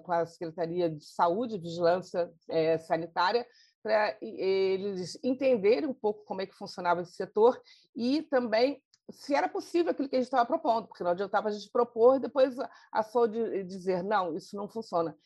com 0.00 0.12
a 0.12 0.26
Secretaria 0.26 0.90
de 0.90 1.04
Saúde 1.04 1.56
Vigilância 1.56 2.28
é, 2.48 2.76
Sanitária 2.78 3.46
para 3.80 4.16
eles 4.20 5.16
entenderem 5.22 5.88
um 5.88 5.94
pouco 5.94 6.24
como 6.24 6.40
é 6.40 6.46
que 6.46 6.54
funcionava 6.54 7.02
esse 7.02 7.12
setor 7.12 7.62
e 7.94 8.22
também 8.22 8.82
se 9.08 9.34
era 9.34 9.48
possível 9.48 9.92
aquilo 9.92 10.08
que 10.08 10.16
a 10.16 10.18
gente 10.18 10.26
estava 10.26 10.46
propondo, 10.46 10.88
porque 10.88 11.04
não 11.04 11.12
adiantava 11.12 11.48
a 11.48 11.52
gente 11.52 11.70
propor 11.70 12.16
e 12.16 12.20
depois 12.20 12.56
a 12.90 13.02
saúde 13.04 13.62
dizer, 13.64 14.02
não, 14.02 14.34
isso 14.34 14.56
não 14.56 14.68
funciona. 14.68 15.16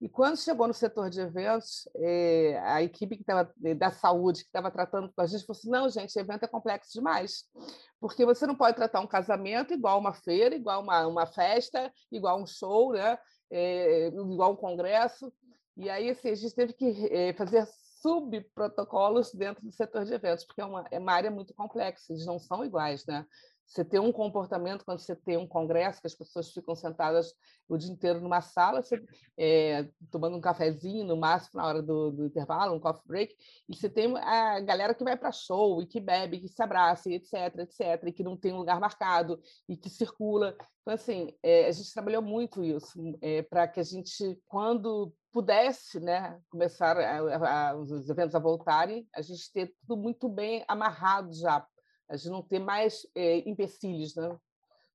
E 0.00 0.08
quando 0.08 0.36
chegou 0.36 0.68
no 0.68 0.74
setor 0.74 1.10
de 1.10 1.20
eventos, 1.20 1.88
eh, 1.96 2.56
a 2.62 2.80
equipe 2.82 3.16
que 3.16 3.24
tava, 3.24 3.52
eh, 3.64 3.74
da 3.74 3.90
saúde 3.90 4.42
que 4.42 4.48
estava 4.48 4.70
tratando 4.70 5.12
com 5.12 5.20
a 5.20 5.26
gente 5.26 5.44
falou 5.44 5.58
assim: 5.58 5.70
não, 5.70 5.88
gente, 5.88 6.16
evento 6.16 6.44
é 6.44 6.46
complexo 6.46 6.92
demais, 6.92 7.44
porque 8.00 8.24
você 8.24 8.46
não 8.46 8.54
pode 8.54 8.76
tratar 8.76 9.00
um 9.00 9.08
casamento 9.08 9.74
igual 9.74 9.98
uma 9.98 10.14
feira, 10.14 10.54
igual 10.54 10.82
uma, 10.82 11.06
uma 11.06 11.26
festa, 11.26 11.92
igual 12.12 12.40
um 12.40 12.46
show, 12.46 12.92
né? 12.92 13.18
É, 13.50 14.08
igual 14.08 14.52
um 14.52 14.56
congresso. 14.56 15.32
E 15.76 15.90
aí 15.90 16.10
assim, 16.10 16.30
a 16.30 16.34
gente 16.34 16.54
teve 16.54 16.72
que 16.72 17.34
fazer 17.36 17.66
subprotocolos 18.00 19.32
dentro 19.32 19.64
do 19.64 19.72
setor 19.72 20.04
de 20.04 20.14
eventos, 20.14 20.44
porque 20.44 20.60
é 20.60 20.64
uma, 20.64 20.84
é 20.90 20.98
uma 20.98 21.12
área 21.12 21.30
muito 21.30 21.54
complexa, 21.54 22.12
eles 22.12 22.26
não 22.26 22.38
são 22.38 22.64
iguais, 22.64 23.04
né? 23.06 23.26
Você 23.68 23.84
tem 23.84 24.00
um 24.00 24.10
comportamento 24.10 24.82
quando 24.82 24.98
você 24.98 25.14
tem 25.14 25.36
um 25.36 25.46
congresso, 25.46 26.00
que 26.00 26.06
as 26.06 26.14
pessoas 26.14 26.50
ficam 26.50 26.74
sentadas 26.74 27.34
o 27.68 27.76
dia 27.76 27.92
inteiro 27.92 28.18
numa 28.18 28.40
sala, 28.40 28.80
você, 28.80 28.98
é, 29.36 29.86
tomando 30.10 30.38
um 30.38 30.40
cafezinho, 30.40 31.04
no 31.04 31.18
máximo, 31.18 31.60
na 31.60 31.66
hora 31.66 31.82
do, 31.82 32.10
do, 32.10 32.24
intervalo, 32.24 32.74
um 32.74 32.80
coffee 32.80 33.06
break, 33.06 33.36
e 33.68 33.76
você 33.76 33.90
tem 33.90 34.16
a 34.16 34.58
galera 34.60 34.94
que 34.94 35.04
vai 35.04 35.18
para 35.18 35.30
show, 35.30 35.82
e 35.82 35.86
que 35.86 36.00
bebe, 36.00 36.40
que 36.40 36.48
se 36.48 36.62
abraça, 36.62 37.10
etc, 37.10 37.58
etc, 37.58 38.04
e 38.06 38.12
que 38.12 38.22
não 38.22 38.38
tem 38.38 38.54
um 38.54 38.58
lugar 38.58 38.80
marcado, 38.80 39.38
e 39.68 39.76
que 39.76 39.90
circula. 39.90 40.56
Então, 40.80 40.94
assim, 40.94 41.34
é, 41.42 41.66
a 41.66 41.72
gente 41.72 41.92
trabalhou 41.92 42.22
muito 42.22 42.64
isso, 42.64 42.98
é, 43.20 43.42
para 43.42 43.68
que 43.68 43.80
a 43.80 43.84
gente, 43.84 44.40
quando 44.46 45.12
pudesse 45.30 46.00
né, 46.00 46.40
começar 46.48 46.96
a, 46.96 47.68
a, 47.68 47.76
os 47.76 48.08
eventos 48.08 48.34
a 48.34 48.38
voltarem, 48.38 49.06
a 49.14 49.20
gente 49.20 49.52
ter 49.52 49.74
tudo 49.86 50.00
muito 50.00 50.26
bem 50.26 50.64
amarrado 50.66 51.34
já, 51.34 51.66
a 52.08 52.16
gente 52.16 52.30
não 52.30 52.42
ter 52.42 52.58
mais 52.58 53.06
é, 53.14 53.38
empecilhos, 53.48 54.14
né? 54.14 54.36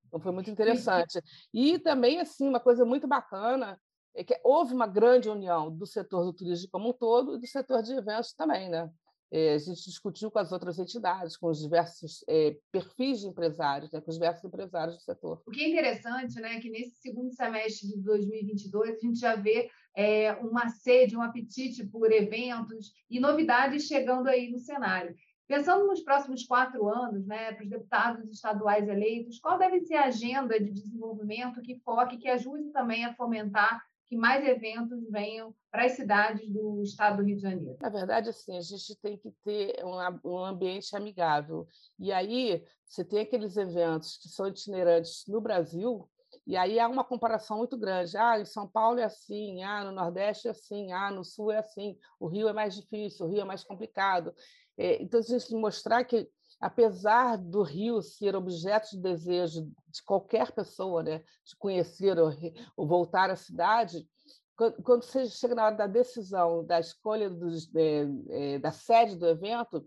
Então 0.08 0.20
foi 0.20 0.32
muito 0.32 0.50
interessante. 0.50 1.20
E 1.54 1.80
também 1.80 2.20
assim 2.20 2.48
uma 2.48 2.60
coisa 2.60 2.86
muito 2.86 3.08
bacana 3.08 3.80
é 4.16 4.24
que 4.24 4.40
houve 4.44 4.74
uma 4.74 4.88
grande 4.88 5.30
união 5.30 5.76
do 5.76 5.88
setor 5.88 6.24
do 6.24 6.34
turismo 6.34 6.70
como 6.72 6.90
um 6.90 6.94
todo 6.94 7.36
e 7.36 7.40
do 7.40 7.48
setor 7.48 7.82
de 7.82 7.94
eventos 7.94 8.34
também, 8.34 8.70
né? 8.70 8.90
É, 9.36 9.56
a 9.56 9.58
gente 9.58 9.84
discutiu 9.86 10.30
com 10.30 10.38
as 10.38 10.52
outras 10.52 10.78
entidades, 10.78 11.36
com 11.36 11.48
os 11.48 11.60
diversos 11.60 12.24
é, 12.30 12.56
perfis 12.72 13.22
de 13.22 13.28
empresários, 13.28 13.92
né, 13.92 14.00
com 14.00 14.12
os 14.12 14.16
diversos 14.16 14.44
empresários 14.44 14.96
do 14.98 15.02
setor. 15.02 15.42
O 15.48 15.50
que 15.50 15.64
é 15.64 15.70
interessante, 15.70 16.40
né, 16.40 16.58
é 16.58 16.60
que 16.60 16.70
nesse 16.70 17.02
segundo 17.02 17.34
semestre 17.34 17.88
de 17.88 18.00
2022 18.04 18.96
a 18.96 19.00
gente 19.00 19.18
já 19.18 19.36
vê 19.36 19.72
é, 19.98 20.34
uma 20.34 20.70
sede, 20.70 21.18
um 21.18 21.22
apetite 21.24 21.84
por 21.84 22.12
eventos 22.12 22.94
e 23.10 23.20
novidades 23.20 23.88
chegando 23.88 24.28
aí 24.28 24.52
no 24.52 24.60
cenário. 24.60 25.16
Pensando 25.48 25.86
nos 25.88 26.02
próximos 26.02 26.46
quatro 26.46 26.88
anos, 26.88 27.26
né, 27.26 27.52
para 27.52 27.64
os 27.64 27.70
deputados 27.70 28.30
estaduais 28.30 28.88
eleitos, 28.88 29.40
qual 29.40 29.58
deve 29.58 29.82
ser 29.82 29.96
a 29.96 30.06
agenda 30.06 30.60
de 30.60 30.72
desenvolvimento 30.72 31.62
que 31.62 31.80
foque, 31.80 32.18
que 32.18 32.30
ajude 32.30 32.72
também 32.72 33.06
a 33.06 33.14
fomentar 33.14 33.82
que 34.08 34.18
mais 34.18 34.46
eventos 34.46 35.10
venham 35.10 35.56
para 35.72 35.86
as 35.86 35.94
cidades 35.94 36.48
do 36.48 36.84
estado 36.84 37.18
do 37.18 37.24
Rio 37.24 37.36
de 37.36 37.42
Janeiro? 37.42 37.78
Na 37.82 37.90
verdade, 37.90 38.30
assim, 38.30 38.56
a 38.56 38.62
gente 38.62 38.96
tem 39.02 39.18
que 39.18 39.32
ter 39.44 39.84
um, 40.24 40.38
ambiente 40.38 40.96
amigável. 40.96 41.68
E 42.00 42.12
aí, 42.12 42.64
você 42.88 43.04
tem 43.04 43.22
aqueles 43.22 43.58
eventos 43.58 44.18
que 44.18 44.30
são 44.30 44.48
itinerantes 44.48 45.24
no 45.28 45.42
Brasil, 45.42 46.08
e 46.46 46.58
aí 46.58 46.80
há 46.80 46.88
uma 46.88 47.04
comparação 47.04 47.58
muito 47.58 47.78
grande. 47.78 48.18
Ah, 48.18 48.40
em 48.40 48.46
São 48.46 48.68
Paulo 48.68 49.00
é 49.00 49.04
assim, 49.04 49.64
ah, 49.64 49.84
no 49.84 49.92
Nordeste 49.92 50.48
é 50.48 50.52
assim, 50.52 50.92
ah, 50.92 51.10
no 51.12 51.24
Sul 51.24 51.52
é 51.52 51.60
assim, 51.60 51.98
o 52.20 52.28
Rio 52.28 52.48
é 52.48 52.54
mais 52.54 52.76
difícil, 52.76 53.26
o 53.26 53.30
Rio 53.30 53.42
é 53.42 53.46
mais 53.46 53.64
complicado. 53.64 54.34
É, 54.78 55.02
então, 55.02 55.20
a 55.20 55.24
gente 55.24 55.54
mostrar 55.56 56.04
que, 56.04 56.28
apesar 56.60 57.38
do 57.38 57.62
Rio 57.62 58.02
ser 58.02 58.36
objeto 58.36 58.92
de 58.92 58.98
desejo 58.98 59.70
de 59.88 60.04
qualquer 60.04 60.52
pessoa, 60.52 61.04
né, 61.04 61.20
de 61.46 61.56
conhecer 61.58 62.18
ou, 62.20 62.32
ou 62.76 62.88
voltar 62.88 63.30
à 63.30 63.36
cidade, 63.36 64.08
quando 64.56 65.04
você 65.04 65.26
chega 65.28 65.56
na 65.56 65.66
hora 65.66 65.76
da 65.76 65.88
decisão, 65.88 66.64
da 66.66 66.80
escolha 66.80 67.30
dos, 67.30 67.74
é, 67.76 68.06
é, 68.30 68.60
da 68.60 68.72
sede 68.72 69.16
do 69.16 69.28
evento, 69.28 69.86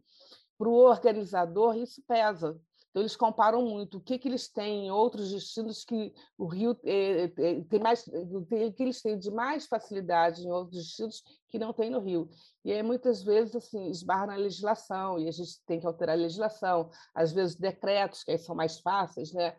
para 0.58 0.68
o 0.68 0.74
organizador 0.74 1.76
isso 1.76 2.02
pesa, 2.06 2.58
então, 2.96 3.02
eles 3.02 3.14
comparam 3.14 3.60
muito 3.60 3.98
o 3.98 4.00
que, 4.00 4.18
que 4.18 4.26
eles 4.26 4.48
têm 4.48 4.86
em 4.86 4.90
outros 4.90 5.30
destinos 5.30 5.84
que 5.84 6.14
o 6.38 6.46
Rio 6.46 6.74
é, 6.82 7.24
é, 7.24 7.60
tem 7.68 7.78
mais, 7.78 8.02
tem, 8.48 8.72
que 8.72 8.82
eles 8.82 9.02
têm 9.02 9.18
de 9.18 9.30
mais 9.30 9.66
facilidade 9.66 10.40
em 10.40 10.50
outros 10.50 10.78
destinos 10.78 11.22
que 11.50 11.58
não 11.58 11.74
tem 11.74 11.90
no 11.90 12.00
Rio. 12.00 12.30
E 12.64 12.72
aí, 12.72 12.82
muitas 12.82 13.22
vezes, 13.22 13.54
assim, 13.54 13.90
esbarra 13.90 14.28
na 14.28 14.36
legislação, 14.36 15.18
e 15.18 15.28
a 15.28 15.30
gente 15.30 15.62
tem 15.66 15.78
que 15.78 15.86
alterar 15.86 16.16
a 16.16 16.18
legislação, 16.18 16.88
às 17.14 17.32
vezes 17.32 17.54
decretos, 17.54 18.24
que 18.24 18.30
aí 18.30 18.38
são 18.38 18.54
mais 18.54 18.80
fáceis, 18.80 19.30
né? 19.30 19.54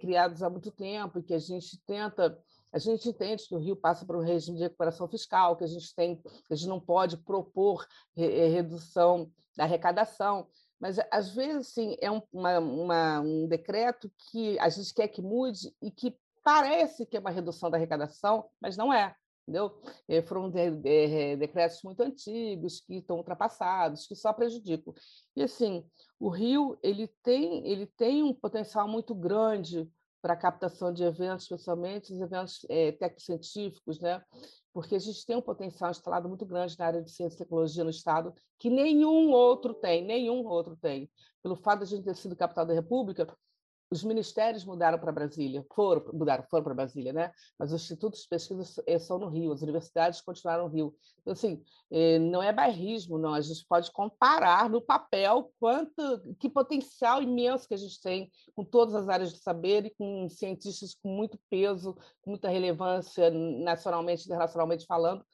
Criados 0.00 0.42
há 0.42 0.50
muito 0.50 0.72
tempo, 0.72 1.20
e 1.20 1.22
que 1.22 1.34
a 1.34 1.38
gente 1.38 1.80
tenta 1.86 2.36
a 2.72 2.78
gente 2.78 3.08
entende 3.08 3.46
que 3.46 3.54
o 3.54 3.58
Rio 3.58 3.76
passa 3.76 4.04
por 4.04 4.16
um 4.16 4.20
regime 4.20 4.56
de 4.56 4.64
recuperação 4.64 5.06
fiscal, 5.06 5.56
que 5.56 5.62
a 5.62 5.68
gente 5.68 5.94
tem, 5.94 6.20
a 6.50 6.56
gente 6.56 6.68
não 6.68 6.80
pode 6.80 7.16
propor 7.18 7.86
redução 8.16 9.30
da 9.56 9.62
arrecadação, 9.62 10.48
mas 10.84 10.98
às 11.10 11.30
vezes 11.30 11.68
sim 11.68 11.96
é 11.98 12.10
um, 12.10 12.20
uma, 12.30 12.58
uma, 12.58 13.20
um 13.20 13.48
decreto 13.48 14.12
que 14.30 14.58
a 14.58 14.68
gente 14.68 14.92
quer 14.92 15.08
que 15.08 15.22
mude 15.22 15.74
e 15.80 15.90
que 15.90 16.14
parece 16.44 17.06
que 17.06 17.16
é 17.16 17.20
uma 17.20 17.30
redução 17.30 17.70
da 17.70 17.78
arrecadação, 17.78 18.44
mas 18.60 18.76
não 18.76 18.92
é. 18.92 19.16
Entendeu? 19.48 19.80
Eh, 20.06 20.20
foram 20.20 20.50
de, 20.50 20.70
de, 20.72 21.36
decretos 21.36 21.80
muito 21.82 22.02
antigos 22.02 22.80
que 22.80 22.96
estão 22.96 23.16
ultrapassados, 23.16 24.06
que 24.06 24.14
só 24.14 24.30
prejudicam. 24.30 24.92
E 25.34 25.42
assim, 25.42 25.88
o 26.20 26.28
Rio 26.28 26.78
ele 26.82 27.08
tem 27.22 27.66
ele 27.66 27.86
tem 27.86 28.22
um 28.22 28.34
potencial 28.34 28.86
muito 28.86 29.14
grande 29.14 29.90
para 30.20 30.34
a 30.34 30.36
captação 30.36 30.92
de 30.92 31.02
eventos, 31.02 31.44
especialmente 31.44 32.12
os 32.12 32.20
eventos 32.20 32.60
é, 32.68 32.92
tecnocientíficos, 32.92 34.00
né? 34.00 34.22
Porque 34.74 34.96
a 34.96 34.98
gente 34.98 35.24
tem 35.24 35.36
um 35.36 35.40
potencial 35.40 35.92
instalado 35.92 36.28
muito 36.28 36.44
grande 36.44 36.76
na 36.76 36.86
área 36.86 37.00
de 37.00 37.08
ciência 37.08 37.36
e 37.36 37.38
tecnologia 37.38 37.84
no 37.84 37.90
Estado, 37.90 38.34
que 38.58 38.68
nenhum 38.68 39.30
outro 39.30 39.72
tem, 39.72 40.04
nenhum 40.04 40.44
outro 40.44 40.76
tem. 40.76 41.08
Pelo 41.40 41.54
fato 41.54 41.78
de 41.78 41.84
a 41.84 41.86
gente 41.86 42.04
ter 42.04 42.16
sido 42.16 42.34
capital 42.34 42.66
da 42.66 42.74
República, 42.74 43.32
os 43.90 44.02
ministérios 44.02 44.64
mudaram 44.64 44.98
para 44.98 45.12
Brasília, 45.12 45.64
foram, 45.74 46.04
mudaram, 46.12 46.44
foram 46.50 46.64
para 46.64 46.74
Brasília, 46.74 47.12
né? 47.12 47.32
Mas 47.58 47.72
os 47.72 47.82
institutos 47.82 48.22
de 48.22 48.28
pesquisa 48.28 48.82
eh, 48.86 48.98
são 48.98 49.18
no 49.18 49.28
Rio, 49.28 49.52
as 49.52 49.62
universidades 49.62 50.20
continuaram 50.20 50.64
no 50.64 50.74
Rio. 50.74 50.94
Então, 51.20 51.32
assim, 51.32 51.62
eh, 51.90 52.18
não 52.18 52.42
é 52.42 52.52
bairrismo, 52.52 53.18
não. 53.18 53.34
A 53.34 53.40
gente 53.40 53.64
pode 53.68 53.92
comparar 53.92 54.68
no 54.68 54.80
papel 54.80 55.52
quanto, 55.60 56.34
que 56.38 56.48
potencial 56.48 57.22
imenso 57.22 57.68
que 57.68 57.74
a 57.74 57.78
gente 57.78 58.00
tem 58.00 58.30
com 58.54 58.64
todas 58.64 58.94
as 58.94 59.08
áreas 59.08 59.32
de 59.32 59.38
saber 59.38 59.86
e 59.86 59.90
com 59.90 60.28
cientistas 60.28 60.94
com 60.94 61.08
muito 61.08 61.38
peso, 61.48 61.94
com 62.22 62.30
muita 62.30 62.48
relevância 62.48 63.30
nacionalmente, 63.30 64.24
internacionalmente 64.24 64.86
falando, 64.86 65.24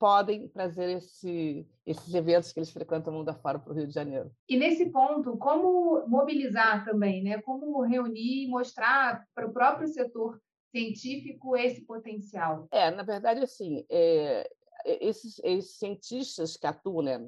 podem 0.00 0.48
trazer 0.48 0.96
esse, 0.96 1.68
esses 1.84 2.14
eventos 2.14 2.50
que 2.50 2.58
eles 2.58 2.70
frequentam 2.70 3.12
mundo 3.12 3.28
afora 3.28 3.58
para 3.58 3.70
o 3.70 3.76
Rio 3.76 3.86
de 3.86 3.92
Janeiro. 3.92 4.32
E 4.48 4.56
nesse 4.56 4.86
ponto, 4.86 5.36
como 5.36 6.06
mobilizar 6.08 6.86
também, 6.86 7.22
né? 7.22 7.42
como 7.42 7.82
reunir 7.82 8.44
e 8.44 8.48
mostrar 8.48 9.28
para 9.34 9.46
o 9.46 9.52
próprio 9.52 9.86
setor 9.86 10.40
científico 10.74 11.54
esse 11.54 11.82
potencial? 11.82 12.66
É, 12.72 12.90
na 12.90 13.02
verdade, 13.02 13.40
assim, 13.40 13.84
é, 13.90 14.50
esses, 14.86 15.38
esses, 15.44 15.78
cientistas 15.78 16.56
que 16.56 16.66
atuam 16.66 17.02
né, 17.02 17.18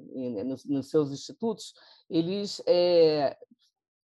nos, 0.43 0.65
nos, 0.65 0.89
seus 0.89 1.11
institutos, 1.11 1.75
eles 2.09 2.59
é, 2.65 3.37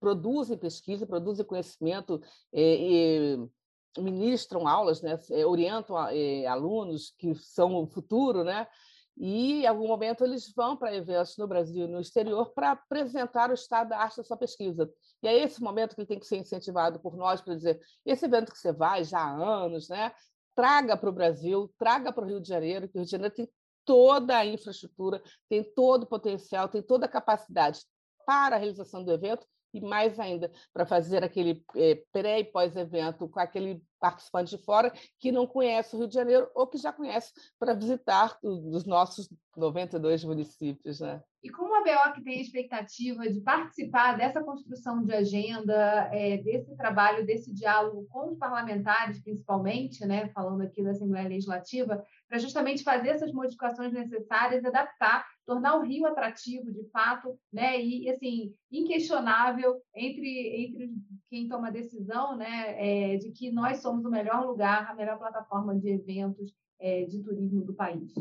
produzem 0.01 0.57
pesquisa, 0.57 1.07
produzem 1.07 1.45
conhecimento 1.45 2.23
é, 2.55 3.37
ministram 3.99 4.67
aulas, 4.67 5.03
né, 5.03 5.19
eh, 5.31 5.47
orientam 5.47 5.97
eh, 6.09 6.47
alunos 6.47 7.15
que 7.19 7.35
são 7.35 7.75
o 7.75 7.87
futuro, 7.87 8.45
né, 8.45 8.67
e 9.17 9.63
em 9.63 9.67
algum 9.67 9.89
momento 9.89 10.25
eles 10.25 10.53
vão 10.55 10.77
para 10.77 10.95
eventos 10.95 11.37
no 11.39 11.47
Brasil 11.47 11.87
e 11.87 11.91
no 11.91 12.01
exterior 12.01 12.53
para 12.53 12.73
apresentar 12.73 13.51
o 13.51 13.55
estado 13.55 13.89
da 13.89 13.99
arte 13.99 14.19
da 14.19 14.25
sua 14.25 14.37
pesquisa. 14.37 14.91
E 15.23 15.29
é 15.29 15.35
esse 15.43 15.63
momento 15.63 15.97
que 15.97 16.05
tem 16.05 16.19
que 16.19 16.27
ser 16.27 16.37
incentivado 16.37 17.01
por 17.01 17.17
nós 17.17 17.41
para 17.41 17.55
dizer: 17.55 17.81
esse 18.05 18.27
evento 18.27 18.53
que 18.53 18.59
você 18.59 18.73
vai 18.73 19.05
já 19.05 19.19
há 19.19 19.31
anos, 19.31 19.89
né, 19.89 20.13
traga 20.55 20.97
para 20.97 21.09
o 21.09 21.13
Brasil, 21.13 21.73
traga 21.79 22.13
para 22.13 22.25
o 22.25 22.29
Rio 22.29 22.41
de 22.41 22.49
Janeiro, 22.49 22.89
que 22.89 22.97
o 22.97 22.99
Rio 22.99 23.07
de 23.07 23.11
Janeiro 23.11 23.35
tem 23.35 23.49
toda 23.87 24.37
a 24.37 24.45
infraestrutura, 24.45 25.23
tem 25.49 25.63
todo 25.63 26.03
o 26.03 26.07
potencial, 26.07 26.69
tem 26.69 26.83
toda 26.83 27.07
a 27.07 27.09
capacidade 27.09 27.81
para 28.27 28.57
a 28.57 28.59
realização 28.59 29.03
do 29.03 29.13
evento 29.13 29.47
e 29.73 29.81
mais 29.81 30.19
ainda 30.19 30.51
para 30.73 30.85
fazer 30.85 31.23
aquele 31.23 31.65
é, 31.77 32.03
pré 32.11 32.41
e 32.41 32.45
pós-evento 32.45 33.29
com 33.29 33.39
aquele 33.39 33.83
participante 33.99 34.57
de 34.57 34.63
fora 34.63 34.93
que 35.19 35.33
não 35.33 35.47
conhece 35.47 35.95
o 35.95 35.99
Rio 35.99 36.09
de 36.09 36.15
Janeiro 36.15 36.51
ou 36.55 36.67
que 36.67 36.79
já 36.79 36.93
conhece 36.93 37.33
para 37.59 37.75
visitar 37.75 38.39
os 38.43 38.85
nossos 38.85 39.29
92 39.57 40.25
municípios. 40.25 41.01
Né? 41.01 41.23
E 41.43 41.51
como 41.51 41.75
a 41.77 41.83
BEOC 41.83 42.23
tem 42.23 42.39
a 42.39 42.43
expectativa 42.43 43.29
de 43.29 43.41
participar 43.41 44.17
dessa 44.17 44.43
construção 44.43 45.05
de 45.05 45.15
agenda, 45.15 46.11
é, 46.13 46.39
desse 46.39 46.77
trabalho, 46.77 47.25
desse 47.25 47.53
diálogo 47.53 48.07
com 48.09 48.33
os 48.33 48.39
parlamentares, 48.39 49.23
principalmente, 49.23 50.05
né, 50.05 50.29
falando 50.29 50.63
aqui 50.63 50.83
da 50.83 50.91
Assembleia 50.91 51.29
Legislativa, 51.29 52.05
para 52.29 52.39
justamente 52.39 52.83
fazer 52.83 53.11
essas 53.11 53.33
modificações 53.33 53.93
necessárias, 53.93 54.65
adaptar 54.65 55.25
tornar 55.47 55.79
o 55.79 55.83
Rio 55.83 56.05
atrativo, 56.07 56.73
de 56.73 56.85
fato, 56.91 57.39
né? 57.53 57.81
E 57.81 58.11
assim 58.11 58.53
inquestionável 58.71 59.81
entre 59.95 60.65
entre 60.65 60.91
quem 61.31 61.49
toma 61.49 61.69
a 61.69 61.71
decisão, 61.71 62.37
né? 62.37 62.75
É, 63.15 63.17
de 63.17 63.31
que 63.31 63.53
nós 63.53 63.79
somos 63.79 64.05
o 64.05 64.11
melhor 64.11 64.45
lugar, 64.45 64.91
a 64.91 64.95
melhor 64.95 65.19
plataforma 65.19 65.79
de 65.79 65.89
eventos 65.89 66.53
é, 66.81 67.05
de 67.05 67.23
turismo 67.23 67.65
do 67.65 67.73
país. 67.73 68.13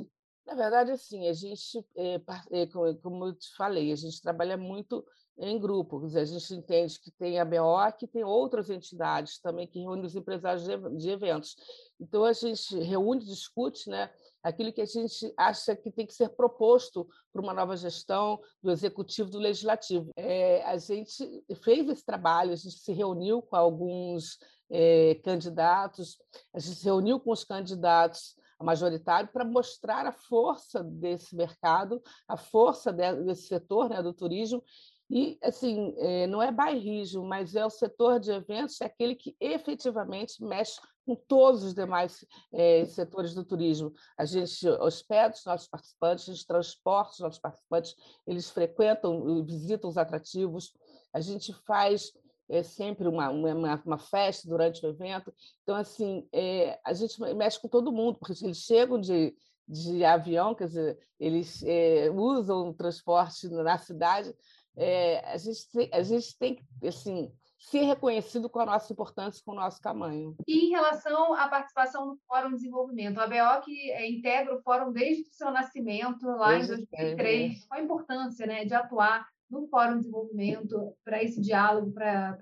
Na 0.45 0.53
verdade, 0.53 0.91
assim, 0.91 1.27
a 1.27 1.33
gente, 1.33 1.83
é, 1.95 2.21
é, 2.51 2.65
como 3.01 3.25
eu 3.25 3.33
te 3.33 3.55
falei, 3.55 3.91
a 3.91 3.95
gente 3.95 4.21
trabalha 4.21 4.55
muito 4.55 5.03
em 5.37 5.59
grupo. 5.59 6.05
A 6.05 6.23
gente 6.23 6.53
entende 6.53 6.99
que 6.99 7.11
tem 7.11 7.39
a 7.39 7.45
BO, 7.45 7.91
que 7.97 8.07
tem 8.07 8.23
outras 8.23 8.69
entidades 8.69 9.39
também 9.39 9.67
que 9.67 9.79
reúnem 9.79 10.05
os 10.05 10.15
empresários 10.15 10.65
de 10.97 11.09
eventos. 11.09 11.55
Então, 11.99 12.23
a 12.23 12.33
gente 12.33 12.77
reúne, 12.79 13.25
discute, 13.25 13.89
né? 13.89 14.11
aquilo 14.45 14.71
que 14.71 14.81
a 14.81 14.85
gente 14.85 15.33
acha 15.35 15.75
que 15.75 15.89
tem 15.89 16.05
que 16.05 16.13
ser 16.13 16.29
proposto 16.29 17.07
para 17.33 17.41
uma 17.41 17.51
nova 17.51 17.75
gestão 17.75 18.39
do 18.61 18.69
executivo 18.69 19.27
do 19.27 19.39
legislativo. 19.39 20.11
É, 20.15 20.63
a 20.65 20.77
gente 20.77 21.43
fez 21.63 21.89
esse 21.89 22.05
trabalho, 22.05 22.53
a 22.53 22.55
gente 22.55 22.77
se 22.77 22.93
reuniu 22.93 23.41
com 23.41 23.55
alguns 23.55 24.37
é, 24.69 25.15
candidatos, 25.23 26.19
a 26.53 26.59
gente 26.59 26.75
se 26.75 26.85
reuniu 26.85 27.19
com 27.19 27.31
os 27.31 27.43
candidatos 27.43 28.35
majoritários 28.61 29.31
para 29.31 29.45
mostrar 29.45 30.05
a 30.05 30.11
força 30.11 30.83
desse 30.83 31.35
mercado, 31.35 32.01
a 32.27 32.37
força 32.37 32.91
desse 32.91 33.47
setor 33.47 33.89
né, 33.89 34.01
do 34.01 34.13
turismo 34.13 34.63
e, 35.09 35.37
assim, 35.43 35.93
eh, 35.97 36.25
não 36.27 36.41
é 36.41 36.51
bairrismo, 36.51 37.23
mas 37.23 37.55
é 37.55 37.63
o 37.63 37.69
setor 37.69 38.19
de 38.19 38.31
eventos, 38.31 38.81
é 38.81 38.85
aquele 38.85 39.15
que 39.15 39.35
efetivamente 39.39 40.43
mexe 40.43 40.79
com 41.05 41.15
todos 41.15 41.63
os 41.63 41.75
demais 41.75 42.25
eh, 42.51 42.85
setores 42.85 43.35
do 43.35 43.43
turismo. 43.43 43.93
A 44.17 44.25
gente 44.25 44.67
hospeda 44.67 45.35
os 45.35 45.45
nossos 45.45 45.67
participantes, 45.67 46.27
a 46.27 46.33
gente 46.33 46.47
transporta 46.47 47.11
os 47.11 47.19
nossos 47.19 47.39
participantes, 47.39 47.95
eles 48.25 48.49
frequentam, 48.49 49.45
visitam 49.45 49.89
os 49.89 49.97
atrativos, 49.97 50.73
a 51.13 51.19
gente 51.19 51.53
faz 51.53 52.11
é 52.49 52.63
sempre 52.63 53.07
uma, 53.07 53.29
uma, 53.29 53.81
uma, 53.85 53.97
festa 53.97 54.47
durante 54.47 54.85
o 54.85 54.89
evento. 54.89 55.33
Então, 55.63 55.75
assim, 55.75 56.27
é, 56.31 56.79
a 56.85 56.93
gente 56.93 57.19
mexe 57.35 57.59
com 57.59 57.67
todo 57.67 57.91
mundo, 57.91 58.17
porque 58.19 58.33
eles 58.43 58.57
chegam 58.57 58.99
de, 58.99 59.35
de 59.67 60.03
avião, 60.05 60.53
quer 60.53 60.67
dizer, 60.67 60.99
eles 61.19 61.63
é, 61.63 62.09
usam 62.11 62.69
o 62.69 62.73
transporte 62.73 63.47
na 63.47 63.77
cidade, 63.77 64.33
é, 64.77 65.19
a, 65.31 65.37
gente 65.37 65.69
tem, 65.71 65.89
a 65.91 66.03
gente 66.03 66.37
tem 66.37 66.55
que 66.55 66.87
assim, 66.87 67.31
ser 67.57 67.83
reconhecido 67.83 68.49
com 68.49 68.59
a 68.59 68.65
nossa 68.65 68.91
importância, 68.91 69.41
com 69.43 69.53
o 69.53 69.55
nosso 69.55 69.81
tamanho. 69.81 70.35
E 70.47 70.67
em 70.67 70.69
relação 70.69 71.33
à 71.33 71.47
participação 71.47 72.05
no 72.05 72.19
Fórum 72.27 72.49
de 72.49 72.55
Desenvolvimento, 72.57 73.19
a 73.19 73.27
BO 73.27 73.63
que 73.63 74.07
integra 74.07 74.55
o 74.55 74.61
Fórum 74.61 74.91
desde 74.91 75.23
o 75.23 75.33
seu 75.33 75.49
nascimento, 75.51 76.25
lá 76.27 76.49
desde 76.49 76.73
em 76.73 76.85
2003, 76.85 77.63
é. 77.63 77.67
qual 77.67 77.79
a 77.79 77.83
importância 77.83 78.45
né, 78.45 78.65
de 78.65 78.73
atuar 78.73 79.27
no 79.49 79.67
Fórum 79.67 79.93
de 79.93 79.99
Desenvolvimento 79.99 80.95
para 81.03 81.23
esse 81.23 81.39
diálogo, 81.41 81.91
para 81.91 82.37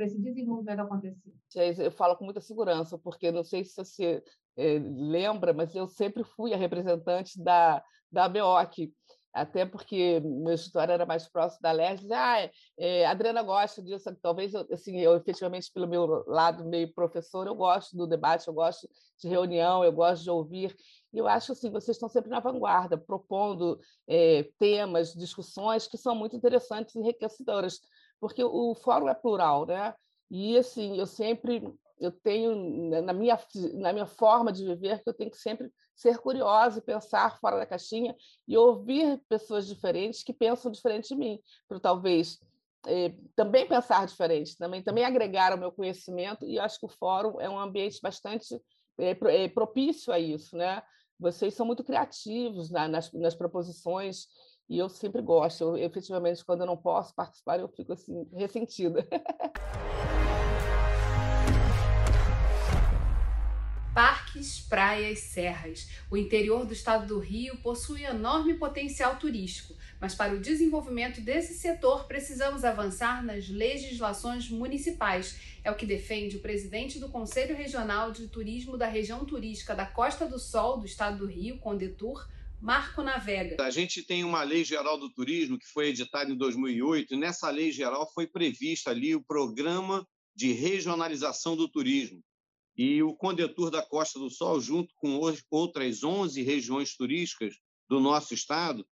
esse 0.00 0.20
desenvolvimento 0.20 0.80
acontecer? 0.80 1.32
Eu 1.78 1.90
falo 1.90 2.16
com 2.16 2.24
muita 2.24 2.40
segurança, 2.40 2.98
porque 2.98 3.30
não 3.30 3.44
sei 3.44 3.64
se 3.64 3.76
você 3.76 4.22
é, 4.56 4.78
lembra, 4.78 5.52
mas 5.52 5.74
eu 5.74 5.86
sempre 5.86 6.24
fui 6.24 6.52
a 6.52 6.56
representante 6.56 7.40
da, 7.42 7.82
da 8.10 8.28
BOC 8.28 8.92
até 9.34 9.66
porque 9.66 10.20
meu 10.20 10.54
escritório 10.54 10.92
era 10.92 11.04
mais 11.04 11.28
próximo 11.28 11.60
da 11.60 11.72
LERJ, 11.72 12.12
ah, 12.12 12.40
é, 12.40 12.50
é, 12.78 13.04
a 13.04 13.10
Adriana 13.10 13.42
gosta 13.42 13.82
disso, 13.82 14.16
talvez, 14.22 14.54
assim, 14.54 15.00
eu 15.00 15.16
efetivamente, 15.16 15.72
pelo 15.72 15.88
meu 15.88 16.24
lado 16.28 16.64
meio 16.64 16.94
professor, 16.94 17.44
eu 17.44 17.54
gosto 17.54 17.96
do 17.96 18.06
debate, 18.06 18.46
eu 18.46 18.54
gosto 18.54 18.88
de 19.18 19.28
reunião, 19.28 19.82
eu 19.82 19.92
gosto 19.92 20.22
de 20.22 20.30
ouvir, 20.30 20.76
e 21.14 21.18
eu 21.18 21.28
acho 21.28 21.52
assim, 21.52 21.70
vocês 21.70 21.96
estão 21.96 22.08
sempre 22.08 22.28
na 22.28 22.40
vanguarda, 22.40 22.98
propondo 22.98 23.78
é, 24.08 24.50
temas, 24.58 25.14
discussões 25.14 25.86
que 25.86 25.96
são 25.96 26.12
muito 26.12 26.34
interessantes 26.34 26.94
e 26.94 26.98
enriquecedoras, 26.98 27.80
porque 28.20 28.42
o 28.42 28.74
fórum 28.74 29.08
é 29.08 29.14
plural, 29.14 29.64
né? 29.64 29.94
E, 30.28 30.58
assim, 30.58 30.98
eu 30.98 31.06
sempre 31.06 31.72
eu 32.00 32.10
tenho 32.10 33.00
na 33.02 33.12
minha 33.12 33.38
na 33.74 33.92
minha 33.92 34.06
forma 34.06 34.52
de 34.52 34.64
viver 34.64 35.00
que 35.04 35.08
eu 35.08 35.14
tenho 35.14 35.30
que 35.30 35.38
sempre 35.38 35.72
ser 35.94 36.18
curiosa 36.18 36.80
e 36.80 36.82
pensar 36.82 37.38
fora 37.38 37.56
da 37.56 37.64
caixinha 37.64 38.16
e 38.48 38.56
ouvir 38.56 39.22
pessoas 39.28 39.68
diferentes 39.68 40.24
que 40.24 40.32
pensam 40.32 40.72
diferente 40.72 41.10
de 41.10 41.14
mim, 41.14 41.38
para 41.68 41.78
talvez 41.78 42.40
eh, 42.88 43.14
também 43.36 43.68
pensar 43.68 44.04
diferente, 44.06 44.58
também 44.58 44.82
também 44.82 45.04
agregar 45.04 45.52
ao 45.52 45.58
meu 45.58 45.70
conhecimento 45.70 46.44
e 46.44 46.58
acho 46.58 46.80
que 46.80 46.86
o 46.86 46.88
fórum 46.88 47.40
é 47.40 47.48
um 47.48 47.58
ambiente 47.58 48.00
bastante 48.02 48.60
eh, 48.98 49.48
propício 49.48 50.12
a 50.12 50.18
isso, 50.18 50.56
né? 50.56 50.82
Vocês 51.18 51.54
são 51.54 51.64
muito 51.64 51.84
criativos 51.84 52.70
na, 52.70 52.88
nas, 52.88 53.12
nas 53.12 53.34
proposições 53.34 54.26
e 54.68 54.78
eu 54.78 54.88
sempre 54.88 55.22
gosto. 55.22 55.62
Eu, 55.62 55.76
efetivamente, 55.76 56.44
quando 56.44 56.62
eu 56.62 56.66
não 56.66 56.76
posso 56.76 57.14
participar, 57.14 57.60
eu 57.60 57.68
fico 57.68 57.92
assim 57.92 58.28
ressentida. 58.32 59.06
parques, 63.94 64.60
praias, 64.60 65.20
serras. 65.20 65.88
O 66.10 66.16
interior 66.16 66.66
do 66.66 66.72
estado 66.72 67.06
do 67.06 67.20
Rio 67.20 67.56
possui 67.58 68.04
enorme 68.04 68.54
potencial 68.54 69.16
turístico, 69.16 69.74
mas 70.00 70.14
para 70.14 70.34
o 70.34 70.40
desenvolvimento 70.40 71.20
desse 71.20 71.54
setor 71.54 72.06
precisamos 72.06 72.64
avançar 72.64 73.24
nas 73.24 73.48
legislações 73.48 74.48
municipais. 74.48 75.38
É 75.62 75.70
o 75.70 75.76
que 75.76 75.86
defende 75.86 76.36
o 76.36 76.40
presidente 76.40 76.98
do 76.98 77.08
Conselho 77.08 77.56
Regional 77.56 78.12
de 78.12 78.28
Turismo 78.28 78.76
da 78.76 78.86
região 78.86 79.24
turística 79.24 79.74
da 79.74 79.86
Costa 79.86 80.26
do 80.26 80.38
Sol 80.38 80.78
do 80.78 80.86
estado 80.86 81.18
do 81.18 81.26
Rio, 81.26 81.58
Condetur, 81.58 82.28
Marco 82.60 83.02
Navega. 83.02 83.62
A 83.62 83.70
gente 83.70 84.02
tem 84.02 84.24
uma 84.24 84.42
lei 84.42 84.64
geral 84.64 84.98
do 84.98 85.10
turismo 85.10 85.58
que 85.58 85.66
foi 85.66 85.88
editada 85.88 86.30
em 86.30 86.36
2008. 86.36 87.14
E 87.14 87.16
nessa 87.16 87.50
lei 87.50 87.70
geral 87.70 88.10
foi 88.14 88.26
prevista 88.26 88.90
ali 88.90 89.14
o 89.14 89.22
programa 89.22 90.06
de 90.34 90.52
regionalização 90.52 91.56
do 91.56 91.68
turismo 91.68 92.22
e 92.76 93.02
o 93.02 93.14
Condetur 93.14 93.70
da 93.70 93.82
Costa 93.82 94.18
do 94.18 94.28
Sol, 94.28 94.60
junto 94.60 94.92
com 94.96 95.20
outras 95.50 96.02
11 96.02 96.42
regiões 96.42 96.96
turísticas 96.96 97.54
do 97.88 98.00
nosso 98.00 98.34
estado, 98.34 98.84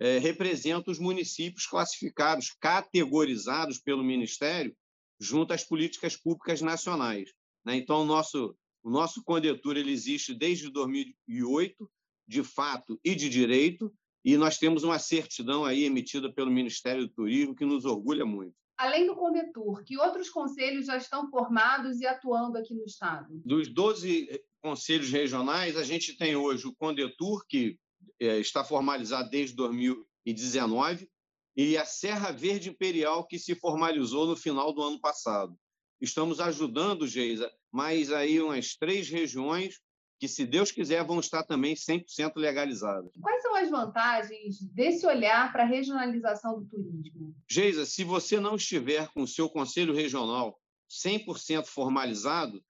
é, 0.00 0.18
representa 0.18 0.90
os 0.90 0.98
municípios 0.98 1.66
classificados, 1.66 2.56
categorizados 2.58 3.78
pelo 3.78 4.02
Ministério, 4.02 4.74
junto 5.20 5.52
às 5.52 5.62
políticas 5.62 6.16
públicas 6.16 6.62
nacionais. 6.62 7.30
Né? 7.64 7.76
Então, 7.76 8.00
o 8.00 8.06
nosso, 8.06 8.56
o 8.82 8.90
nosso 8.90 9.22
Condetur 9.22 9.76
ele 9.76 9.92
existe 9.92 10.34
desde 10.34 10.70
2008, 10.70 11.90
de 12.26 12.42
fato 12.42 12.98
e 13.04 13.14
de 13.14 13.28
direito, 13.28 13.92
e 14.24 14.36
nós 14.38 14.56
temos 14.56 14.82
uma 14.84 14.98
certidão 14.98 15.64
aí 15.64 15.84
emitida 15.84 16.32
pelo 16.32 16.50
Ministério 16.50 17.06
do 17.06 17.12
Turismo 17.12 17.54
que 17.54 17.66
nos 17.66 17.84
orgulha 17.84 18.24
muito. 18.24 18.54
Além 18.78 19.06
do 19.06 19.14
Condetur, 19.14 19.84
que 19.84 19.98
outros 19.98 20.30
conselhos 20.30 20.86
já 20.86 20.96
estão 20.96 21.28
formados 21.28 22.00
e 22.00 22.06
atuando 22.06 22.56
aqui 22.56 22.72
no 22.72 22.84
Estado? 22.84 23.28
Dos 23.44 23.68
12 23.68 24.28
eh, 24.30 24.42
conselhos 24.62 25.10
regionais, 25.10 25.76
a 25.76 25.82
gente 25.82 26.16
tem 26.16 26.34
hoje 26.34 26.66
o 26.66 26.74
Condetur, 26.74 27.44
que 27.46 27.78
está 28.18 28.64
formalizado 28.64 29.30
desde 29.30 29.56
2019, 29.56 31.08
e 31.56 31.76
a 31.76 31.84
Serra 31.84 32.30
Verde 32.30 32.70
Imperial, 32.70 33.26
que 33.26 33.38
se 33.38 33.54
formalizou 33.54 34.26
no 34.26 34.36
final 34.36 34.72
do 34.72 34.82
ano 34.82 35.00
passado. 35.00 35.56
Estamos 36.00 36.40
ajudando, 36.40 37.06
Geisa, 37.06 37.50
mais 37.70 38.10
aí 38.10 38.40
umas 38.40 38.74
três 38.74 39.08
regiões 39.08 39.80
que, 40.18 40.28
se 40.28 40.46
Deus 40.46 40.70
quiser, 40.70 41.04
vão 41.04 41.20
estar 41.20 41.42
também 41.42 41.74
100% 41.74 42.32
legalizadas. 42.36 43.10
Quais 43.20 43.42
são 43.42 43.54
as 43.54 43.70
vantagens 43.70 44.60
desse 44.72 45.06
olhar 45.06 45.50
para 45.52 45.62
a 45.62 45.66
regionalização 45.66 46.60
do 46.60 46.66
turismo? 46.66 47.34
Geisa, 47.48 47.84
se 47.86 48.04
você 48.04 48.38
não 48.38 48.56
estiver 48.56 49.08
com 49.12 49.22
o 49.22 49.28
seu 49.28 49.48
conselho 49.48 49.94
regional 49.94 50.58
100% 50.90 51.66
formalizado, 51.66 52.62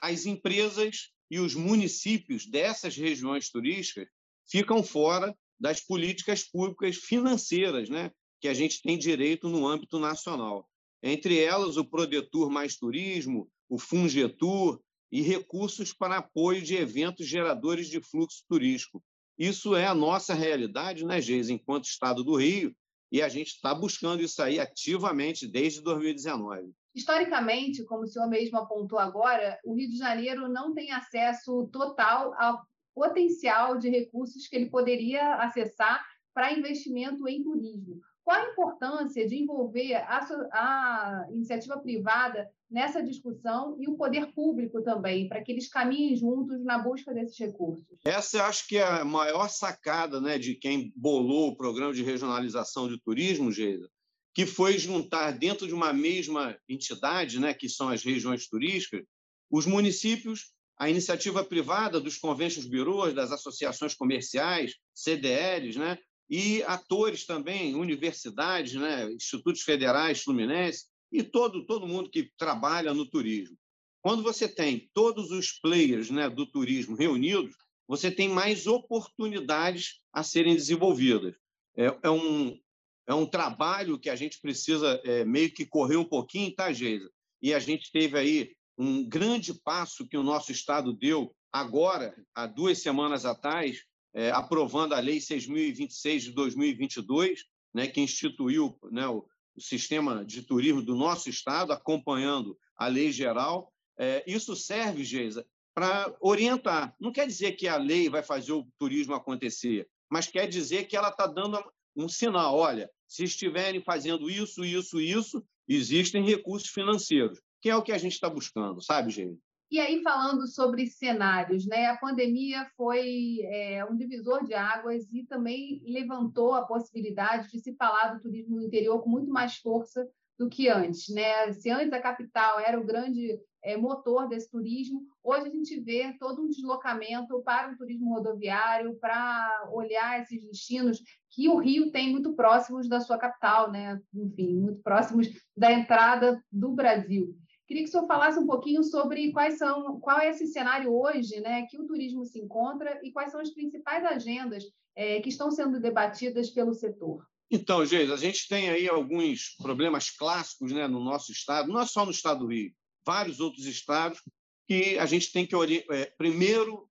as 0.00 0.26
empresas 0.26 1.10
e 1.30 1.38
os 1.40 1.54
municípios 1.54 2.46
dessas 2.46 2.96
regiões 2.96 3.48
turísticas 3.50 4.08
ficam 4.50 4.82
fora 4.82 5.36
das 5.58 5.80
políticas 5.80 6.42
públicas 6.42 6.96
financeiras 6.96 7.88
né, 7.88 8.10
que 8.40 8.48
a 8.48 8.54
gente 8.54 8.82
tem 8.82 8.98
direito 8.98 9.48
no 9.48 9.66
âmbito 9.66 9.98
nacional. 9.98 10.68
Entre 11.02 11.38
elas, 11.38 11.76
o 11.76 11.84
Prodetur 11.84 12.50
Mais 12.50 12.76
Turismo, 12.76 13.48
o 13.68 13.78
Fungetur, 13.78 14.80
e 15.14 15.22
recursos 15.22 15.92
para 15.92 16.16
apoio 16.16 16.60
de 16.60 16.74
eventos 16.74 17.28
geradores 17.28 17.88
de 17.88 18.00
fluxo 18.00 18.42
turístico. 18.48 19.00
Isso 19.38 19.76
é 19.76 19.86
a 19.86 19.94
nossa 19.94 20.34
realidade, 20.34 21.04
né, 21.04 21.20
Geis, 21.20 21.48
enquanto 21.48 21.84
Estado 21.84 22.24
do 22.24 22.34
Rio, 22.34 22.74
e 23.12 23.22
a 23.22 23.28
gente 23.28 23.54
está 23.54 23.72
buscando 23.72 24.24
isso 24.24 24.42
aí 24.42 24.58
ativamente 24.58 25.46
desde 25.46 25.80
2019. 25.82 26.72
Historicamente, 26.92 27.84
como 27.84 28.02
o 28.02 28.06
senhor 28.08 28.28
mesmo 28.28 28.58
apontou 28.58 28.98
agora, 28.98 29.56
o 29.64 29.76
Rio 29.76 29.88
de 29.88 29.98
Janeiro 29.98 30.48
não 30.48 30.74
tem 30.74 30.90
acesso 30.90 31.68
total 31.68 32.34
ao 32.36 32.66
potencial 32.94 33.78
de 33.78 33.88
recursos 33.88 34.46
que 34.46 34.56
ele 34.56 34.70
poderia 34.70 35.36
acessar 35.36 36.04
para 36.32 36.52
investimento 36.52 37.28
em 37.28 37.42
turismo. 37.42 38.00
Qual 38.24 38.40
a 38.40 38.50
importância 38.50 39.28
de 39.28 39.36
envolver 39.36 39.94
a, 39.96 40.18
a, 40.52 41.26
iniciativa 41.30 41.78
privada 41.78 42.50
nessa 42.70 43.02
discussão 43.02 43.76
e 43.78 43.86
o 43.86 43.96
poder 43.96 44.32
público 44.32 44.82
também, 44.82 45.28
para 45.28 45.42
que 45.42 45.52
eles 45.52 45.68
caminhem 45.68 46.16
juntos 46.16 46.64
na 46.64 46.78
busca 46.78 47.12
desses 47.12 47.38
recursos? 47.38 47.84
Essa 48.02 48.46
acho 48.46 48.66
que 48.66 48.78
é 48.78 48.82
a 48.82 49.04
maior 49.04 49.48
sacada 49.48 50.22
né, 50.22 50.38
de 50.38 50.54
quem 50.54 50.90
bolou 50.96 51.50
o 51.50 51.56
programa 51.56 51.92
de 51.92 52.02
regionalização 52.02 52.88
de 52.88 52.98
turismo, 52.98 53.52
Geisa, 53.52 53.90
que 54.34 54.46
foi 54.46 54.78
juntar 54.78 55.32
dentro 55.32 55.66
de 55.66 55.74
uma 55.74 55.92
mesma 55.92 56.56
entidade, 56.66 57.38
né, 57.38 57.52
que 57.52 57.68
são 57.68 57.90
as 57.90 58.02
regiões 58.02 58.48
turísticas, 58.48 59.04
os 59.50 59.66
municípios, 59.66 60.53
a 60.76 60.90
iniciativa 60.90 61.44
privada 61.44 62.00
dos 62.00 62.16
conventions 62.16 62.66
bureaus, 62.66 63.14
das 63.14 63.30
associações 63.30 63.94
comerciais, 63.94 64.74
CDLs, 64.94 65.78
né, 65.78 65.98
e 66.28 66.62
atores 66.64 67.26
também, 67.26 67.74
universidades, 67.74 68.74
né, 68.74 69.10
institutos 69.12 69.62
federais, 69.62 70.22
Fluminense, 70.22 70.86
e 71.12 71.22
todo, 71.22 71.64
todo 71.64 71.86
mundo 71.86 72.10
que 72.10 72.30
trabalha 72.36 72.92
no 72.92 73.06
turismo. 73.06 73.56
Quando 74.02 74.22
você 74.22 74.48
tem 74.48 74.90
todos 74.92 75.30
os 75.30 75.52
players 75.60 76.10
né, 76.10 76.28
do 76.28 76.44
turismo 76.44 76.96
reunidos, 76.96 77.54
você 77.86 78.10
tem 78.10 78.28
mais 78.28 78.66
oportunidades 78.66 80.00
a 80.12 80.22
serem 80.22 80.54
desenvolvidas. 80.54 81.34
É, 81.76 81.96
é 82.02 82.10
um, 82.10 82.58
é 83.06 83.14
um 83.14 83.26
trabalho 83.26 83.98
que 83.98 84.10
a 84.10 84.16
gente 84.16 84.40
precisa 84.40 85.00
é, 85.04 85.24
meio 85.24 85.52
que 85.52 85.66
correr 85.66 85.96
um 85.96 86.04
pouquinho, 86.04 86.54
tá, 86.54 86.72
Geisa? 86.72 87.10
E 87.40 87.52
a 87.52 87.58
gente 87.58 87.92
teve 87.92 88.18
aí 88.18 88.52
um 88.76 89.08
grande 89.08 89.54
passo 89.54 90.06
que 90.06 90.16
o 90.16 90.22
nosso 90.22 90.52
Estado 90.52 90.92
deu 90.92 91.34
agora, 91.52 92.14
há 92.34 92.46
duas 92.46 92.82
semanas 92.82 93.24
atrás, 93.24 93.84
é, 94.12 94.30
aprovando 94.30 94.94
a 94.94 95.00
Lei 95.00 95.18
6.026 95.18 96.18
de 96.20 96.32
2022, 96.32 97.44
né, 97.72 97.86
que 97.86 98.00
instituiu 98.00 98.78
né, 98.90 99.06
o, 99.08 99.26
o, 99.56 99.60
sistema 99.60 100.24
de 100.24 100.42
turismo 100.42 100.82
do 100.82 100.94
nosso 100.94 101.28
Estado, 101.28 101.72
acompanhando 101.72 102.56
a 102.76 102.86
lei 102.86 103.10
geral. 103.10 103.72
É, 103.98 104.24
isso 104.26 104.54
serve, 104.54 105.04
Geisa, 105.04 105.46
para 105.74 106.14
orientar. 106.20 106.94
Não 107.00 107.12
quer 107.12 107.26
dizer 107.26 107.52
que 107.52 107.66
a 107.66 107.76
lei 107.76 108.08
vai 108.08 108.22
fazer 108.22 108.52
o 108.52 108.66
turismo 108.78 109.14
acontecer, 109.14 109.88
mas 110.10 110.28
quer 110.28 110.48
dizer 110.48 110.84
que 110.84 110.96
ela 110.96 111.08
está 111.08 111.26
dando 111.26 111.62
um 111.96 112.08
sinal. 112.08 112.56
Olha, 112.56 112.90
se 113.06 113.24
estiverem 113.24 113.82
fazendo 113.82 114.30
isso, 114.30 114.64
isso, 114.64 115.00
isso, 115.00 115.44
existem 115.68 116.24
recursos 116.24 116.68
financeiros, 116.68 117.40
que 117.64 117.70
é 117.70 117.74
o 117.74 117.82
que 117.82 117.92
a 117.92 117.98
gente 117.98 118.12
está 118.12 118.28
buscando, 118.28 118.82
sabe, 118.82 119.10
Geisa? 119.10 119.38
E 119.70 119.80
aí, 119.80 120.02
falando 120.02 120.46
sobre 120.46 120.86
cenários, 120.86 121.66
né? 121.66 121.86
a 121.86 121.96
pandemia 121.96 122.68
foi 122.76 123.38
é, 123.44 123.82
um 123.86 123.96
divisor 123.96 124.44
de 124.44 124.52
águas 124.52 125.10
e 125.10 125.24
também 125.24 125.82
levantou 125.86 126.52
a 126.52 126.66
possibilidade 126.66 127.50
de 127.50 127.58
se 127.58 127.74
falar 127.74 128.08
do 128.08 128.20
turismo 128.20 128.56
no 128.56 128.66
interior 128.66 129.02
com 129.02 129.08
muito 129.08 129.30
mais 129.30 129.56
força 129.56 130.06
do 130.38 130.50
que 130.50 130.68
antes. 130.68 131.08
Né? 131.08 131.54
Se 131.54 131.70
antes 131.70 131.90
a 131.94 132.02
capital 132.02 132.60
era 132.60 132.78
o 132.78 132.84
grande 132.84 133.40
é, 133.62 133.78
motor 133.78 134.28
desse 134.28 134.50
turismo, 134.50 135.00
hoje 135.22 135.48
a 135.48 135.50
gente 135.50 135.80
vê 135.80 136.14
todo 136.18 136.42
um 136.42 136.48
deslocamento 136.50 137.40
para 137.42 137.72
o 137.72 137.76
turismo 137.78 138.12
rodoviário, 138.12 138.94
para 139.00 139.70
olhar 139.72 140.20
esses 140.20 140.44
destinos 140.44 141.02
que 141.30 141.48
o 141.48 141.56
Rio 141.56 141.90
tem 141.90 142.12
muito 142.12 142.34
próximos 142.34 142.90
da 142.90 143.00
sua 143.00 143.16
capital, 143.16 143.72
né? 143.72 143.98
enfim, 144.14 144.54
muito 144.54 144.82
próximos 144.82 145.28
da 145.56 145.72
entrada 145.72 146.44
do 146.52 146.72
Brasil. 146.72 147.34
Queria 147.74 147.86
que 147.86 147.88
o 147.88 147.92
senhor 147.92 148.06
falasse 148.06 148.38
um 148.38 148.46
pouquinho 148.46 148.84
sobre 148.84 149.32
quais 149.32 149.58
são, 149.58 149.98
qual 149.98 150.20
é 150.20 150.30
esse 150.30 150.46
cenário 150.46 150.94
hoje, 150.94 151.40
né, 151.40 151.66
que 151.68 151.76
o 151.76 151.84
turismo 151.84 152.24
se 152.24 152.38
encontra 152.38 153.00
e 153.02 153.10
quais 153.10 153.32
são 153.32 153.40
as 153.40 153.50
principais 153.50 154.04
agendas 154.04 154.62
é, 154.94 155.20
que 155.20 155.28
estão 155.28 155.50
sendo 155.50 155.80
debatidas 155.80 156.50
pelo 156.50 156.72
setor. 156.72 157.26
Então, 157.50 157.84
Geis, 157.84 158.12
a 158.12 158.16
gente 158.16 158.46
tem 158.46 158.70
aí 158.70 158.88
alguns 158.88 159.56
problemas 159.60 160.08
clássicos 160.08 160.70
né, 160.70 160.86
no 160.86 161.00
nosso 161.00 161.32
estado, 161.32 161.66
não 161.66 161.80
é 161.80 161.84
só 161.84 162.04
no 162.04 162.12
estado 162.12 162.44
do 162.44 162.46
Rio, 162.46 162.72
vários 163.04 163.40
outros 163.40 163.66
estados 163.66 164.22
que 164.68 164.96
a 164.96 165.06
gente 165.06 165.32
tem 165.32 165.44
que 165.44 165.56
é, 165.90 166.04
primeiro 166.16 166.88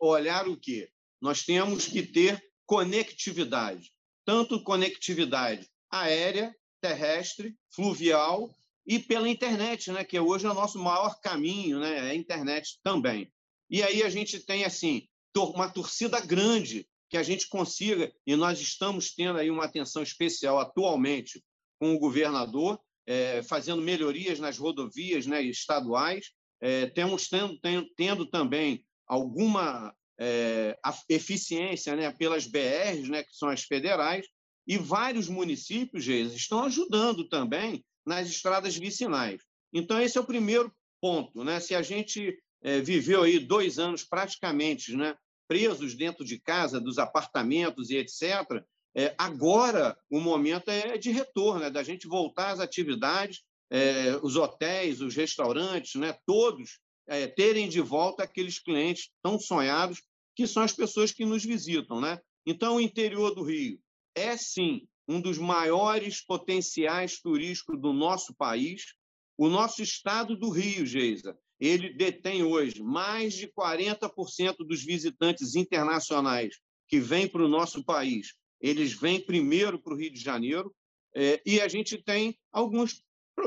olhar 0.00 0.48
o 0.48 0.58
que 0.58 0.88
nós 1.22 1.44
temos 1.44 1.86
que 1.86 2.02
ter 2.02 2.42
conectividade, 2.66 3.92
tanto 4.24 4.64
conectividade 4.64 5.70
aérea, 5.92 6.52
terrestre, 6.80 7.56
fluvial 7.70 8.50
e 8.86 8.98
pela 8.98 9.28
internet, 9.28 9.90
né, 9.90 10.04
que 10.04 10.18
hoje 10.18 10.46
é 10.46 10.50
o 10.50 10.54
nosso 10.54 10.78
maior 10.78 11.20
caminho, 11.20 11.80
né, 11.80 11.98
é 11.98 12.10
a 12.10 12.14
internet 12.14 12.78
também. 12.82 13.32
E 13.70 13.82
aí 13.82 14.02
a 14.02 14.08
gente 14.08 14.38
tem 14.40 14.64
assim 14.64 15.08
uma 15.36 15.68
torcida 15.68 16.20
grande 16.20 16.86
que 17.08 17.16
a 17.16 17.22
gente 17.22 17.48
consiga 17.48 18.12
e 18.26 18.36
nós 18.36 18.60
estamos 18.60 19.14
tendo 19.14 19.38
aí 19.38 19.50
uma 19.50 19.64
atenção 19.64 20.02
especial 20.02 20.58
atualmente 20.58 21.42
com 21.78 21.94
o 21.94 21.98
governador 21.98 22.78
é, 23.06 23.42
fazendo 23.42 23.82
melhorias 23.82 24.38
nas 24.38 24.58
rodovias 24.58 25.26
né, 25.26 25.42
estaduais, 25.42 26.30
é, 26.60 26.86
temos 26.86 27.28
tendo, 27.28 27.58
tendo, 27.60 27.88
tendo, 27.94 28.26
também 28.26 28.84
alguma 29.06 29.94
é, 30.18 30.78
eficiência 31.08 31.94
né, 31.94 32.10
pelas 32.10 32.46
BRs, 32.46 33.08
né, 33.08 33.22
que 33.22 33.36
são 33.36 33.48
as 33.48 33.62
federais, 33.62 34.26
e 34.66 34.78
vários 34.78 35.28
municípios 35.28 36.06
estão 36.06 36.64
ajudando 36.64 37.28
também 37.28 37.84
nas 38.06 38.28
estradas 38.28 38.76
vicinais. 38.76 39.42
Então, 39.72 40.00
esse 40.00 40.16
é 40.16 40.20
o 40.20 40.26
primeiro 40.26 40.72
ponto. 41.00 41.44
Né? 41.44 41.60
Se 41.60 41.74
a 41.74 41.82
gente 41.82 42.38
é, 42.62 42.80
viveu 42.80 43.22
aí 43.22 43.38
dois 43.38 43.78
anos 43.78 44.04
praticamente 44.04 44.96
né, 44.96 45.16
presos 45.48 45.94
dentro 45.94 46.24
de 46.24 46.38
casa, 46.38 46.80
dos 46.80 46.98
apartamentos 46.98 47.90
e 47.90 47.96
etc., 47.96 48.62
é, 48.96 49.14
agora 49.18 49.98
o 50.08 50.20
momento 50.20 50.70
é 50.70 50.96
de 50.96 51.10
retorno, 51.10 51.64
é 51.64 51.70
da 51.70 51.82
gente 51.82 52.06
voltar 52.06 52.52
às 52.52 52.60
atividades, 52.60 53.42
é, 53.70 54.16
os 54.22 54.36
hotéis, 54.36 55.00
os 55.00 55.16
restaurantes, 55.16 55.96
né, 55.96 56.16
todos 56.24 56.78
é, 57.08 57.26
terem 57.26 57.68
de 57.68 57.80
volta 57.80 58.22
aqueles 58.22 58.58
clientes 58.58 59.10
tão 59.22 59.38
sonhados 59.38 60.00
que 60.36 60.46
são 60.46 60.62
as 60.62 60.72
pessoas 60.72 61.12
que 61.12 61.24
nos 61.24 61.44
visitam. 61.44 62.00
Né? 62.00 62.18
Então, 62.46 62.76
o 62.76 62.80
interior 62.80 63.34
do 63.34 63.42
Rio 63.42 63.78
é, 64.14 64.36
sim, 64.36 64.86
um 65.06 65.20
dos 65.20 65.38
maiores 65.38 66.24
potenciais 66.24 67.20
turísticos 67.20 67.80
do 67.80 67.92
nosso 67.92 68.34
país. 68.34 68.94
O 69.36 69.48
nosso 69.48 69.82
estado 69.82 70.36
do 70.36 70.48
Rio, 70.48 70.86
Geisa, 70.86 71.36
ele 71.58 71.92
detém 71.92 72.42
hoje 72.42 72.82
mais 72.82 73.34
de 73.34 73.48
40% 73.48 74.56
dos 74.58 74.82
visitantes 74.82 75.54
internacionais 75.54 76.56
que 76.88 77.00
vêm 77.00 77.28
para 77.28 77.44
o 77.44 77.48
nosso 77.48 77.84
país. 77.84 78.34
Eles 78.60 78.92
vêm 78.92 79.20
primeiro 79.20 79.78
para 79.78 79.94
o 79.94 79.96
Rio 79.96 80.12
de 80.12 80.20
Janeiro 80.20 80.74
é, 81.14 81.40
e 81.44 81.60
a 81.60 81.68
gente 81.68 82.02
tem 82.02 82.36
alguns 82.52 83.02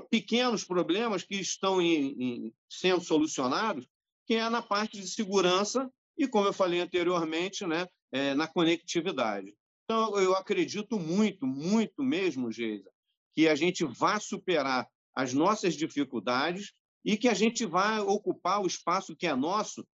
pequenos 0.09 0.63
problemas 0.63 1.23
que 1.23 1.35
estão 1.35 1.81
em, 1.81 2.15
em, 2.21 2.53
sendo 2.69 3.01
solucionados, 3.01 3.87
que 4.25 4.35
é 4.35 4.49
na 4.49 4.61
parte 4.61 4.99
de 4.99 5.07
segurança 5.07 5.89
e, 6.17 6.27
como 6.27 6.47
eu 6.47 6.53
falei 6.53 6.79
anteriormente, 6.79 7.65
né, 7.65 7.87
é, 8.11 8.33
na 8.33 8.47
conectividade. 8.47 9.55
Então, 9.89 10.19
eu 10.19 10.35
acredito 10.35 10.99
muito, 10.99 11.47
muito 11.47 12.03
mesmo, 12.03 12.51
Geisa, 12.51 12.91
que 13.33 13.47
a 13.47 13.55
gente 13.55 13.85
vá 13.85 14.19
superar 14.19 14.85
as 15.15 15.33
nossas 15.33 15.75
dificuldades 15.75 16.73
e 17.05 17.15
que 17.15 17.29
a 17.29 17.33
gente 17.33 17.65
vá 17.65 18.01
ocupar 18.01 18.61
o 18.61 18.67
espaço 18.67 19.15
que 19.15 19.25
é 19.25 19.33
nosso, 19.33 19.87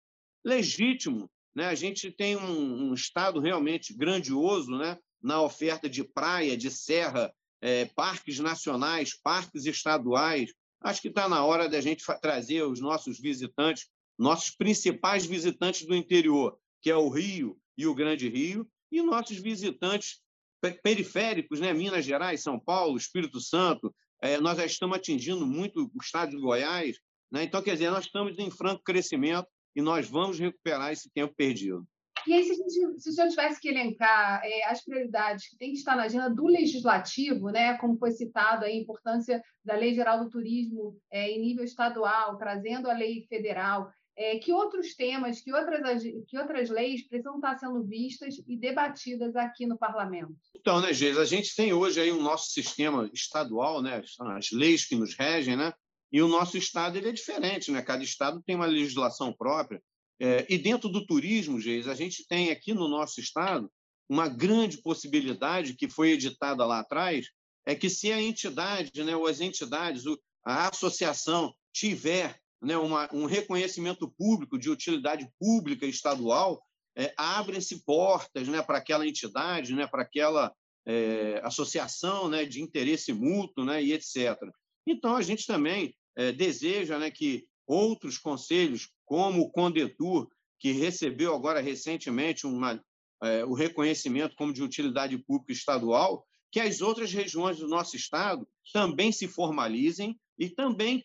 legítimo. 0.44 1.30
Né? 1.56 1.68
A 1.68 1.76
gente 1.76 2.10
tem 2.12 2.36
um, 2.36 2.90
um 2.90 2.94
Estado 2.96 3.40
realmente 3.40 3.94
grandioso 3.94 4.76
né? 4.76 4.98
na 5.22 5.44
oferta 5.44 5.88
de 5.88 6.04
praia, 6.04 6.58
de 6.58 6.72
serra, 6.72 7.32
é, 7.62 7.86
parques 7.86 8.40
nacionais, 8.40 9.14
parques 9.14 9.68
estaduais. 9.68 10.52
Acho 10.82 11.04
que 11.04 11.10
está 11.10 11.30
na 11.30 11.46
hora 11.46 11.70
da 11.70 11.80
gente 11.80 12.04
trazer 12.20 12.64
os 12.64 12.82
nossos 12.82 13.20
visitantes, 13.20 13.88
nossos 14.18 14.50
principais 14.56 15.24
visitantes 15.24 15.86
do 15.86 15.96
interior, 15.96 16.58
que 16.82 16.90
é 16.90 16.98
o 16.98 17.10
Rio 17.10 17.60
e 17.78 17.86
o 17.86 17.94
Grande 17.94 18.28
Rio, 18.28 18.68
e 18.94 19.02
nossos 19.02 19.38
visitantes 19.38 20.22
periféricos, 20.82 21.60
né? 21.60 21.74
Minas 21.74 22.06
Gerais, 22.06 22.42
São 22.42 22.60
Paulo, 22.60 22.96
Espírito 22.96 23.40
Santo, 23.42 23.94
é, 24.22 24.40
nós 24.40 24.58
já 24.58 24.66
estamos 24.66 24.96
atingindo 24.96 25.46
muito 25.46 25.92
o 25.94 26.02
estado 26.02 26.32
de 26.32 26.38
Goiás. 26.38 26.98
Né? 27.32 27.44
Então, 27.44 27.62
quer 27.62 27.74
dizer, 27.74 27.90
nós 27.90 28.06
estamos 28.06 28.38
em 28.38 28.50
franco 28.50 28.84
crescimento 28.84 29.48
e 29.76 29.82
nós 29.82 30.08
vamos 30.08 30.40
recuperar 30.40 30.94
esse 30.94 31.10
tempo 31.10 31.34
perdido. 31.36 31.86
E 32.26 32.34
aí, 32.34 32.44
se, 32.44 32.56
gente, 32.56 33.02
se 33.02 33.10
o 33.10 33.12
senhor 33.12 33.30
tivesse 33.30 33.60
que 33.60 33.68
elencar 33.68 34.42
é, 34.46 34.64
as 34.70 34.82
prioridades 34.82 35.50
que 35.50 35.58
tem 35.58 35.72
que 35.72 35.78
estar 35.78 35.96
na 35.98 36.04
agenda 36.04 36.30
do 36.30 36.46
legislativo, 36.46 37.50
né, 37.50 37.78
como 37.80 37.98
foi 37.98 38.12
citado 38.12 38.64
a 38.64 38.72
importância 38.72 39.44
da 39.66 39.76
Lei 39.76 39.94
Geral 39.94 40.24
do 40.24 40.30
Turismo 40.30 40.98
é, 41.12 41.32
em 41.32 41.42
nível 41.42 41.66
estadual, 41.66 42.38
trazendo 42.38 42.90
a 42.90 42.94
lei 42.94 43.26
federal, 43.28 43.92
é, 44.16 44.38
que 44.38 44.52
outros 44.52 44.96
temas, 44.96 45.42
que 45.42 45.52
outras, 45.52 46.04
que 46.28 46.38
outras 46.38 46.70
leis 46.70 47.08
precisam 47.08 47.36
estar 47.36 47.58
sendo 47.58 47.84
vistas 47.84 48.36
e 48.48 48.56
debatidas 48.56 49.36
aqui 49.36 49.66
no 49.66 49.78
parlamento? 49.78 50.36
Então, 50.56 50.80
né, 50.82 50.94
Geis, 50.94 51.18
a 51.18 51.26
gente 51.26 51.56
tem 51.56 51.74
hoje 51.74 52.00
aí 52.00 52.12
o 52.12 52.22
nosso 52.22 52.52
sistema 52.52 53.10
estadual, 53.14 53.82
né, 53.82 54.04
as 54.36 54.52
leis 54.52 54.86
que 54.86 54.96
nos 54.96 55.16
regem, 55.16 55.56
né, 55.56 55.74
e 56.12 56.22
o 56.22 56.28
nosso 56.28 56.58
estado 56.58 56.96
ele 56.96 57.10
é 57.10 57.12
diferente, 57.12 57.72
né? 57.72 57.82
Cada 57.82 58.04
estado 58.04 58.40
tem 58.46 58.56
uma 58.56 58.68
legislação 58.68 59.34
própria. 59.34 59.82
É, 60.22 60.46
e 60.48 60.60
dentro 60.60 60.88
do 60.88 61.04
turismo, 61.08 61.60
Geis, 61.60 61.88
a 61.88 61.96
gente 61.96 62.28
tem 62.28 62.52
aqui 62.52 62.72
no 62.72 62.88
nosso 62.88 63.20
estado 63.20 63.68
uma 64.08 64.28
grande 64.28 64.80
possibilidade 64.80 65.74
que 65.76 65.90
foi 65.90 66.12
editada 66.12 66.64
lá 66.68 66.82
atrás, 66.82 67.26
é 67.66 67.74
que 67.74 67.90
se 67.90 68.12
a 68.12 68.22
entidade, 68.22 69.04
né, 69.04 69.16
ou 69.16 69.26
as 69.26 69.42
entidades, 69.42 70.04
a 70.46 70.70
associação 70.70 71.52
tiver 71.74 72.40
né, 72.64 72.78
uma, 72.78 73.10
um 73.14 73.26
reconhecimento 73.26 74.10
público 74.18 74.58
de 74.58 74.70
utilidade 74.70 75.30
pública 75.40 75.86
estadual, 75.86 76.64
é, 76.96 77.14
abrem-se 77.18 77.84
portas 77.84 78.48
né, 78.48 78.62
para 78.62 78.78
aquela 78.78 79.08
entidade, 79.08 79.74
né, 79.74 79.86
para 79.88 80.04
aquela 80.04 80.54
é, 80.86 81.42
associação 81.44 82.30
né, 82.30 82.46
de 82.46 82.62
interesse 82.62 83.12
mútuo 83.12 83.66
né, 83.66 83.84
e 83.84 83.94
etc. 83.94 84.38
Então, 84.88 85.16
a 85.16 85.22
gente 85.22 85.46
também 85.46 85.96
é, 86.16 86.32
deseja 86.32 86.98
né, 86.98 87.10
que 87.10 87.46
outros 87.68 88.18
conselhos, 88.18 88.90
como 89.06 89.42
o 89.42 89.52
Condetur, 89.52 90.28
que 90.60 90.72
recebeu 90.72 91.36
agora 91.36 91.60
recentemente 91.60 92.46
uma, 92.46 92.82
é, 93.22 93.44
o 93.46 93.54
reconhecimento 93.54 94.36
como 94.36 94.54
de 94.54 94.64
utilidade 94.64 95.18
pública 95.18 95.52
estadual, 95.52 96.26
que 96.52 96.60
as 96.60 96.82
outras 96.82 97.12
regiões 97.12 97.58
do 97.58 97.68
nosso 97.68 97.96
estado 97.96 98.48
também 98.72 99.12
se 99.12 99.28
formalizem 99.28 100.18
e 100.38 100.50
também 100.50 101.04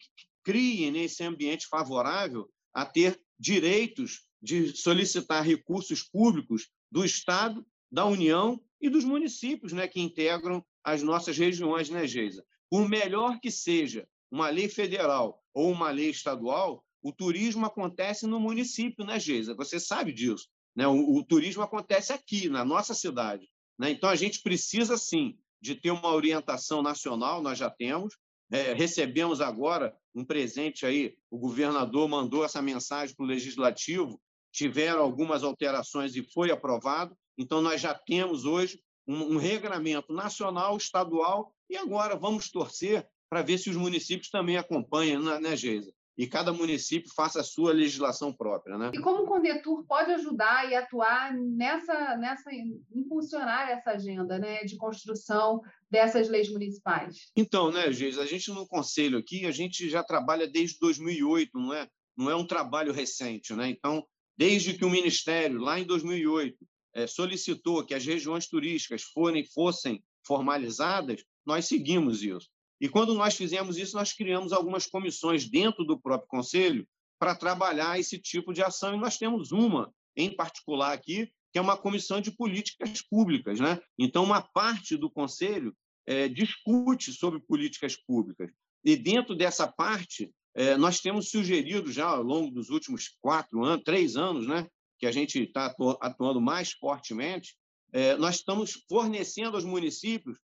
criem 0.48 0.90
nesse 0.90 1.22
ambiente 1.22 1.66
favorável 1.66 2.48
a 2.72 2.86
ter 2.86 3.20
direitos 3.38 4.22
de 4.40 4.74
solicitar 4.74 5.44
recursos 5.44 6.02
públicos 6.02 6.70
do 6.90 7.04
Estado, 7.04 7.66
da 7.92 8.06
União 8.06 8.58
e 8.80 8.88
dos 8.88 9.04
municípios 9.04 9.74
né, 9.74 9.86
que 9.86 10.00
integram 10.00 10.64
as 10.82 11.02
nossas 11.02 11.36
regiões, 11.36 11.90
né, 11.90 12.06
Geisa? 12.06 12.42
Por 12.70 12.88
melhor 12.88 13.38
que 13.40 13.50
seja 13.50 14.08
uma 14.30 14.48
lei 14.48 14.70
federal 14.70 15.38
ou 15.52 15.70
uma 15.70 15.90
lei 15.90 16.08
estadual, 16.08 16.82
o 17.02 17.12
turismo 17.12 17.66
acontece 17.66 18.26
no 18.26 18.40
município, 18.40 19.04
né, 19.04 19.20
Geisa? 19.20 19.54
Você 19.54 19.78
sabe 19.78 20.14
disso. 20.14 20.48
Né? 20.74 20.88
O, 20.88 21.16
o 21.16 21.22
turismo 21.22 21.62
acontece 21.62 22.10
aqui, 22.10 22.48
na 22.48 22.64
nossa 22.64 22.94
cidade. 22.94 23.46
Né? 23.78 23.90
Então, 23.90 24.08
a 24.08 24.16
gente 24.16 24.40
precisa, 24.40 24.96
sim, 24.96 25.38
de 25.60 25.74
ter 25.74 25.90
uma 25.90 26.10
orientação 26.10 26.80
nacional, 26.82 27.42
nós 27.42 27.58
já 27.58 27.68
temos, 27.68 28.16
é, 28.50 28.72
recebemos 28.72 29.40
agora 29.40 29.94
um 30.14 30.24
presente 30.24 30.86
aí, 30.86 31.16
o 31.30 31.38
governador 31.38 32.08
mandou 32.08 32.44
essa 32.44 32.62
mensagem 32.62 33.14
para 33.14 33.24
o 33.24 33.26
legislativo, 33.26 34.20
tiveram 34.52 35.00
algumas 35.00 35.44
alterações 35.44 36.16
e 36.16 36.22
foi 36.22 36.50
aprovado. 36.50 37.16
Então, 37.36 37.60
nós 37.60 37.80
já 37.80 37.94
temos 37.94 38.44
hoje 38.44 38.80
um, 39.06 39.34
um 39.34 39.36
regramento 39.36 40.12
nacional, 40.12 40.76
estadual, 40.76 41.54
e 41.70 41.76
agora 41.76 42.16
vamos 42.16 42.50
torcer 42.50 43.06
para 43.30 43.42
ver 43.42 43.58
se 43.58 43.68
os 43.70 43.76
municípios 43.76 44.30
também 44.30 44.56
acompanham, 44.56 45.22
né, 45.22 45.38
né 45.38 45.56
Geisa? 45.56 45.92
E 46.18 46.26
cada 46.26 46.52
município 46.52 47.08
faça 47.14 47.40
a 47.40 47.44
sua 47.44 47.72
legislação 47.72 48.32
própria. 48.32 48.76
Né? 48.76 48.90
E 48.92 49.00
como 49.00 49.22
o 49.22 49.26
Condetur 49.26 49.84
pode 49.86 50.10
ajudar 50.10 50.68
e 50.68 50.74
atuar 50.74 51.32
nessa, 51.32 52.16
nessa 52.16 52.50
impulsionar 52.92 53.70
essa 53.70 53.92
agenda 53.92 54.36
né, 54.36 54.64
de 54.64 54.76
construção 54.76 55.62
dessas 55.88 56.28
leis 56.28 56.50
municipais? 56.50 57.30
Então, 57.36 57.70
né, 57.70 57.92
Geis, 57.92 58.18
a 58.18 58.26
gente 58.26 58.50
no 58.50 58.66
conselho 58.66 59.16
aqui, 59.16 59.46
a 59.46 59.52
gente 59.52 59.88
já 59.88 60.02
trabalha 60.02 60.48
desde 60.48 60.76
2008, 60.80 61.52
não 61.54 61.72
é? 61.72 61.88
Não 62.16 62.28
é 62.28 62.34
um 62.34 62.46
trabalho 62.46 62.92
recente, 62.92 63.54
né? 63.54 63.68
Então, 63.68 64.04
desde 64.36 64.76
que 64.76 64.84
o 64.84 64.90
Ministério, 64.90 65.60
lá 65.60 65.78
em 65.78 65.84
2008, 65.84 66.58
é, 66.94 67.06
solicitou 67.06 67.86
que 67.86 67.94
as 67.94 68.04
regiões 68.04 68.48
turísticas 68.48 69.04
forem, 69.04 69.44
fossem 69.44 70.02
formalizadas, 70.26 71.22
nós 71.46 71.66
seguimos 71.66 72.24
isso. 72.24 72.48
E 72.80 72.88
quando 72.88 73.14
nós 73.14 73.34
fizemos 73.34 73.76
isso, 73.76 73.96
nós 73.96 74.12
criamos 74.12 74.52
algumas 74.52 74.86
comissões 74.86 75.48
dentro 75.48 75.84
do 75.84 75.98
próprio 75.98 76.28
Conselho 76.28 76.86
para 77.18 77.34
trabalhar 77.34 77.98
esse 77.98 78.18
tipo 78.18 78.52
de 78.52 78.62
ação. 78.62 78.94
E 78.94 78.98
nós 78.98 79.18
temos 79.18 79.50
uma, 79.50 79.92
em 80.16 80.34
particular 80.34 80.92
aqui, 80.92 81.30
que 81.52 81.58
é 81.58 81.60
uma 81.60 81.76
comissão 81.76 82.20
de 82.20 82.30
políticas 82.30 83.02
públicas. 83.02 83.58
Né? 83.58 83.80
Então, 83.98 84.22
uma 84.22 84.40
parte 84.40 84.96
do 84.96 85.10
Conselho 85.10 85.74
é, 86.06 86.28
discute 86.28 87.12
sobre 87.12 87.40
políticas 87.40 87.96
públicas. 87.96 88.50
E 88.84 88.96
dentro 88.96 89.34
dessa 89.34 89.66
parte, 89.66 90.30
é, 90.54 90.76
nós 90.76 91.00
temos 91.00 91.30
sugerido 91.30 91.92
já 91.92 92.06
ao 92.06 92.22
longo 92.22 92.50
dos 92.50 92.70
últimos 92.70 93.16
quatro 93.20 93.64
anos, 93.64 93.84
três 93.84 94.16
anos, 94.16 94.46
né, 94.46 94.66
que 94.98 95.06
a 95.06 95.12
gente 95.12 95.40
está 95.42 95.74
atuando 96.00 96.40
mais 96.40 96.72
fortemente, 96.72 97.56
é, 97.92 98.16
nós 98.16 98.36
estamos 98.36 98.84
fornecendo 98.88 99.56
aos 99.56 99.64
municípios 99.64 100.38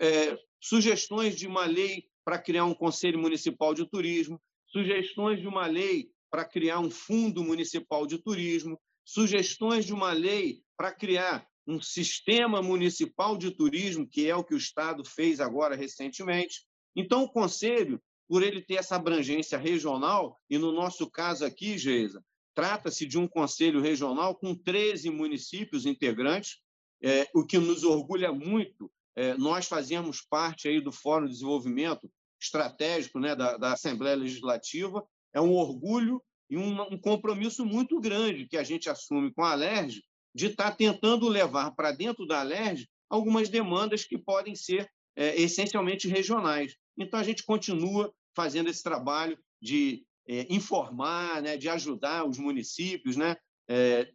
é, 0.00 0.38
sugestões 0.60 1.36
de 1.36 1.46
uma 1.46 1.64
lei 1.64 2.04
para 2.24 2.38
criar 2.38 2.64
um 2.64 2.74
conselho 2.74 3.18
municipal 3.18 3.72
de 3.74 3.86
turismo, 3.86 4.40
sugestões 4.66 5.40
de 5.40 5.48
uma 5.48 5.66
lei 5.66 6.10
para 6.30 6.44
criar 6.44 6.80
um 6.80 6.90
fundo 6.90 7.42
municipal 7.42 8.06
de 8.06 8.18
turismo, 8.18 8.78
sugestões 9.04 9.86
de 9.86 9.94
uma 9.94 10.12
lei 10.12 10.62
para 10.76 10.92
criar 10.92 11.46
um 11.66 11.80
sistema 11.80 12.62
municipal 12.62 13.36
de 13.36 13.50
turismo, 13.50 14.06
que 14.06 14.28
é 14.28 14.34
o 14.34 14.44
que 14.44 14.54
o 14.54 14.58
Estado 14.58 15.04
fez 15.04 15.40
agora 15.40 15.74
recentemente. 15.74 16.66
Então, 16.94 17.24
o 17.24 17.30
Conselho, 17.30 18.00
por 18.26 18.42
ele 18.42 18.60
ter 18.60 18.74
essa 18.74 18.96
abrangência 18.96 19.56
regional, 19.56 20.38
e 20.48 20.58
no 20.58 20.72
nosso 20.72 21.10
caso 21.10 21.44
aqui, 21.44 21.78
Geisa, 21.78 22.22
trata-se 22.54 23.06
de 23.06 23.18
um 23.18 23.28
conselho 23.28 23.80
regional 23.80 24.34
com 24.34 24.54
13 24.54 25.10
municípios 25.10 25.86
integrantes, 25.86 26.58
é, 27.02 27.28
o 27.32 27.46
que 27.46 27.56
nos 27.56 27.84
orgulha 27.84 28.32
muito, 28.32 28.90
nós 29.38 29.66
fazíamos 29.66 30.20
parte 30.20 30.68
aí 30.68 30.80
do 30.80 30.92
Fórum 30.92 31.26
de 31.26 31.32
Desenvolvimento 31.32 32.10
Estratégico 32.40 33.18
né, 33.18 33.34
da, 33.34 33.56
da 33.56 33.72
Assembleia 33.72 34.16
Legislativa. 34.16 35.04
É 35.34 35.40
um 35.40 35.52
orgulho 35.52 36.22
e 36.50 36.56
um, 36.56 36.80
um, 36.82 36.98
compromisso 36.98 37.64
muito 37.64 38.00
grande 38.00 38.46
que 38.46 38.56
a 38.56 38.62
gente 38.62 38.88
assume 38.88 39.32
com 39.32 39.42
a 39.42 39.52
Alerj 39.52 40.02
de 40.34 40.46
estar 40.46 40.70
tá 40.70 40.76
tentando 40.76 41.28
levar 41.28 41.72
para 41.72 41.92
dentro 41.92 42.26
da 42.26 42.40
Alerj 42.40 42.88
algumas 43.08 43.48
demandas 43.48 44.04
que 44.04 44.16
podem 44.16 44.54
ser 44.54 44.88
é, 45.16 45.40
essencialmente 45.40 46.06
regionais. 46.06 46.74
Então, 46.96 47.18
a 47.18 47.24
gente 47.24 47.44
continua 47.44 48.12
fazendo 48.36 48.70
esse 48.70 48.82
trabalho 48.82 49.38
de 49.60 50.06
é, 50.28 50.46
informar, 50.48 51.42
né, 51.42 51.56
de 51.56 51.68
ajudar 51.68 52.24
os 52.24 52.38
municípios. 52.38 53.16
Né? 53.16 53.36
É, 53.68 54.10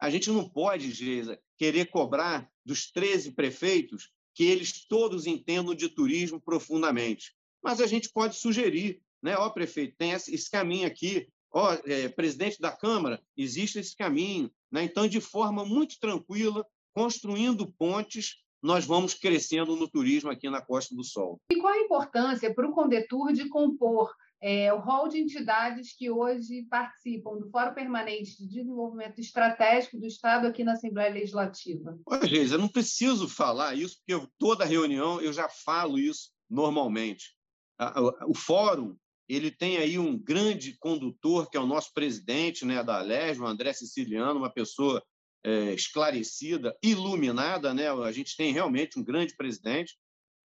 a 0.00 0.10
gente 0.10 0.30
não 0.30 0.48
pode, 0.48 0.90
Geisa, 0.90 1.40
querer 1.56 1.86
cobrar 1.86 2.48
dos 2.64 2.90
13 2.90 3.32
prefeitos 3.32 4.10
que 4.34 4.44
eles 4.44 4.84
todos 4.86 5.26
entendam 5.26 5.74
de 5.74 5.88
turismo 5.88 6.40
profundamente. 6.40 7.34
Mas 7.62 7.80
a 7.80 7.86
gente 7.86 8.10
pode 8.10 8.36
sugerir, 8.36 9.00
né? 9.22 9.36
Ó, 9.36 9.48
prefeito, 9.50 9.96
tem 9.96 10.12
esse 10.12 10.50
caminho 10.50 10.86
aqui, 10.86 11.28
ó, 11.52 11.76
é, 11.84 12.08
presidente 12.08 12.60
da 12.60 12.72
Câmara, 12.72 13.22
existe 13.36 13.78
esse 13.78 13.96
caminho. 13.96 14.50
Né? 14.70 14.84
Então, 14.84 15.06
de 15.06 15.20
forma 15.20 15.64
muito 15.64 15.98
tranquila, 16.00 16.66
construindo 16.94 17.72
pontes, 17.78 18.42
nós 18.62 18.84
vamos 18.84 19.14
crescendo 19.14 19.76
no 19.76 19.88
turismo 19.88 20.30
aqui 20.30 20.48
na 20.48 20.60
Costa 20.60 20.94
do 20.94 21.04
Sol. 21.04 21.40
E 21.50 21.56
qual 21.56 21.72
a 21.72 21.78
importância 21.78 22.52
para 22.54 22.68
o 22.68 22.72
Condetur 22.72 23.32
de 23.32 23.48
compor 23.48 24.14
é, 24.42 24.72
o 24.74 24.80
rol 24.80 25.08
de 25.08 25.18
entidades 25.18 25.94
que 25.96 26.10
hoje 26.10 26.66
participam 26.68 27.38
do 27.38 27.48
Fórum 27.48 27.72
Permanente 27.74 28.36
de 28.36 28.48
Desenvolvimento 28.48 29.20
Estratégico 29.20 30.00
do 30.00 30.06
Estado 30.06 30.48
aqui 30.48 30.64
na 30.64 30.72
Assembleia 30.72 31.14
Legislativa? 31.14 31.96
Olha, 32.04 32.26
Geisa, 32.26 32.56
eu 32.56 32.58
não 32.58 32.68
preciso 32.68 33.28
falar 33.28 33.76
isso, 33.76 33.98
porque 33.98 34.14
eu, 34.14 34.28
toda 34.38 34.64
reunião 34.64 35.20
eu 35.20 35.32
já 35.32 35.48
falo 35.48 35.96
isso 35.96 36.32
normalmente. 36.50 37.36
O 38.26 38.34
fórum 38.34 38.96
ele 39.28 39.50
tem 39.50 39.76
aí 39.76 39.96
um 39.96 40.18
grande 40.18 40.76
condutor, 40.76 41.48
que 41.48 41.56
é 41.56 41.60
o 41.60 41.66
nosso 41.66 41.92
presidente 41.94 42.64
né, 42.64 42.82
da 42.82 42.98
Alesio, 42.98 43.44
o 43.44 43.46
André 43.46 43.72
Siciliano, 43.72 44.40
uma 44.40 44.52
pessoa 44.52 45.00
é, 45.44 45.72
esclarecida, 45.72 46.76
iluminada. 46.82 47.72
Né? 47.72 47.88
A 47.88 48.10
gente 48.10 48.36
tem 48.36 48.52
realmente 48.52 48.98
um 48.98 49.04
grande 49.04 49.36
presidente, 49.36 49.96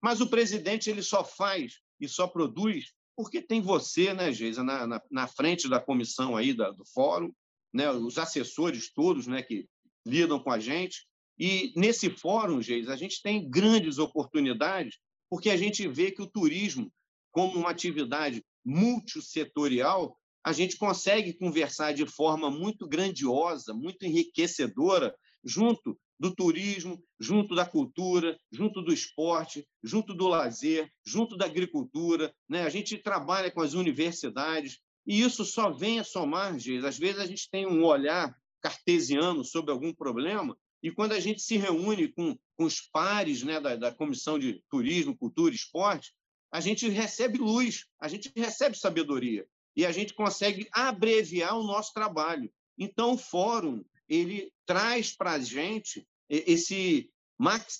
mas 0.01 0.21
o 0.21 0.29
presidente 0.29 0.87
ele 0.87 1.01
só 1.01 1.23
faz 1.23 1.79
e 1.99 2.07
só 2.07 2.27
produz 2.27 2.95
porque 3.17 3.41
tem 3.41 3.59
você, 3.59 4.13
né, 4.13 4.31
Geisa, 4.31 4.63
na, 4.63 4.85
na, 4.85 5.01
na, 5.09 5.27
frente 5.27 5.67
da 5.67 5.79
comissão 5.79 6.37
aí 6.37 6.53
da, 6.53 6.69
do 6.69 6.85
fórum, 6.85 7.33
né, 7.73 7.89
os 7.91 8.19
assessores 8.19 8.93
todos 8.93 9.25
né, 9.25 9.41
que 9.41 9.67
lidam 10.05 10.39
com 10.39 10.51
a 10.51 10.59
gente. 10.59 11.07
E 11.37 11.73
nesse 11.75 12.11
fórum, 12.11 12.61
Geisa, 12.61 12.93
a 12.93 12.95
gente 12.95 13.19
tem 13.23 13.49
grandes 13.49 13.97
oportunidades, 13.97 14.99
porque 15.31 15.49
a 15.49 15.57
gente 15.57 15.87
vê 15.87 16.11
que 16.11 16.21
o 16.21 16.27
turismo, 16.27 16.93
como 17.31 17.57
uma 17.57 17.71
atividade 17.71 18.45
multissetorial, 18.63 20.15
a 20.45 20.53
gente 20.53 20.77
consegue 20.77 21.33
conversar 21.33 21.93
de 21.93 22.05
forma 22.05 22.51
muito 22.51 22.87
grandiosa, 22.87 23.73
muito 23.73 24.05
enriquecedora, 24.05 25.13
junto 25.43 25.99
do 26.19 26.33
turismo, 26.33 27.01
junto 27.19 27.55
da 27.55 27.65
cultura, 27.65 28.37
junto 28.51 28.81
do 28.81 28.93
esporte, 28.93 29.67
junto 29.83 30.13
do 30.13 30.27
lazer, 30.27 30.91
junto 31.05 31.37
da 31.37 31.45
agricultura. 31.45 32.33
Né? 32.49 32.63
A 32.63 32.69
gente 32.69 32.97
trabalha 32.97 33.51
com 33.51 33.61
as 33.61 33.73
universidades 33.73 34.79
e 35.05 35.21
isso 35.21 35.45
só 35.45 35.71
vem 35.71 35.99
a 35.99 36.03
somar. 36.03 36.55
Às 36.55 36.97
vezes 36.97 37.19
a 37.19 37.25
gente 37.25 37.49
tem 37.49 37.67
um 37.67 37.83
olhar 37.83 38.35
cartesiano 38.61 39.45
sobre 39.45 39.71
algum 39.71 39.93
problema 39.93 40.57
e 40.81 40.91
quando 40.91 41.13
a 41.13 41.19
gente 41.19 41.41
se 41.41 41.57
reúne 41.57 42.07
com, 42.09 42.37
com 42.55 42.63
os 42.63 42.81
pares 42.81 43.43
né, 43.43 43.59
da, 43.59 43.75
da 43.75 43.91
Comissão 43.91 44.37
de 44.37 44.63
Turismo, 44.69 45.17
Cultura 45.17 45.51
e 45.51 45.55
Esporte, 45.55 46.13
a 46.51 46.61
gente 46.61 46.87
recebe 46.87 47.37
luz, 47.37 47.85
a 47.99 48.07
gente 48.07 48.31
recebe 48.35 48.77
sabedoria 48.77 49.45
e 49.75 49.85
a 49.85 49.91
gente 49.91 50.13
consegue 50.13 50.67
abreviar 50.71 51.57
o 51.57 51.63
nosso 51.63 51.93
trabalho. 51.93 52.51
Então, 52.77 53.13
o 53.13 53.17
fórum 53.17 53.83
ele 54.07 54.51
traz 54.65 55.15
para 55.15 55.33
a 55.33 55.39
gente 55.39 56.07
esse 56.29 57.09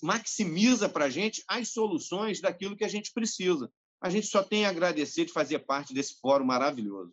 maximiza 0.03 0.87
para 0.87 1.05
a 1.05 1.09
gente 1.09 1.43
as 1.47 1.69
soluções 1.69 2.39
daquilo 2.39 2.77
que 2.77 2.85
a 2.85 2.89
gente 2.89 3.11
precisa. 3.11 3.71
A 3.99 4.09
gente 4.09 4.27
só 4.27 4.43
tem 4.43 4.65
a 4.65 4.69
agradecer 4.69 5.25
de 5.25 5.33
fazer 5.33 5.59
parte 5.59 5.93
desse 5.93 6.19
fórum 6.19 6.45
maravilhoso. 6.45 7.11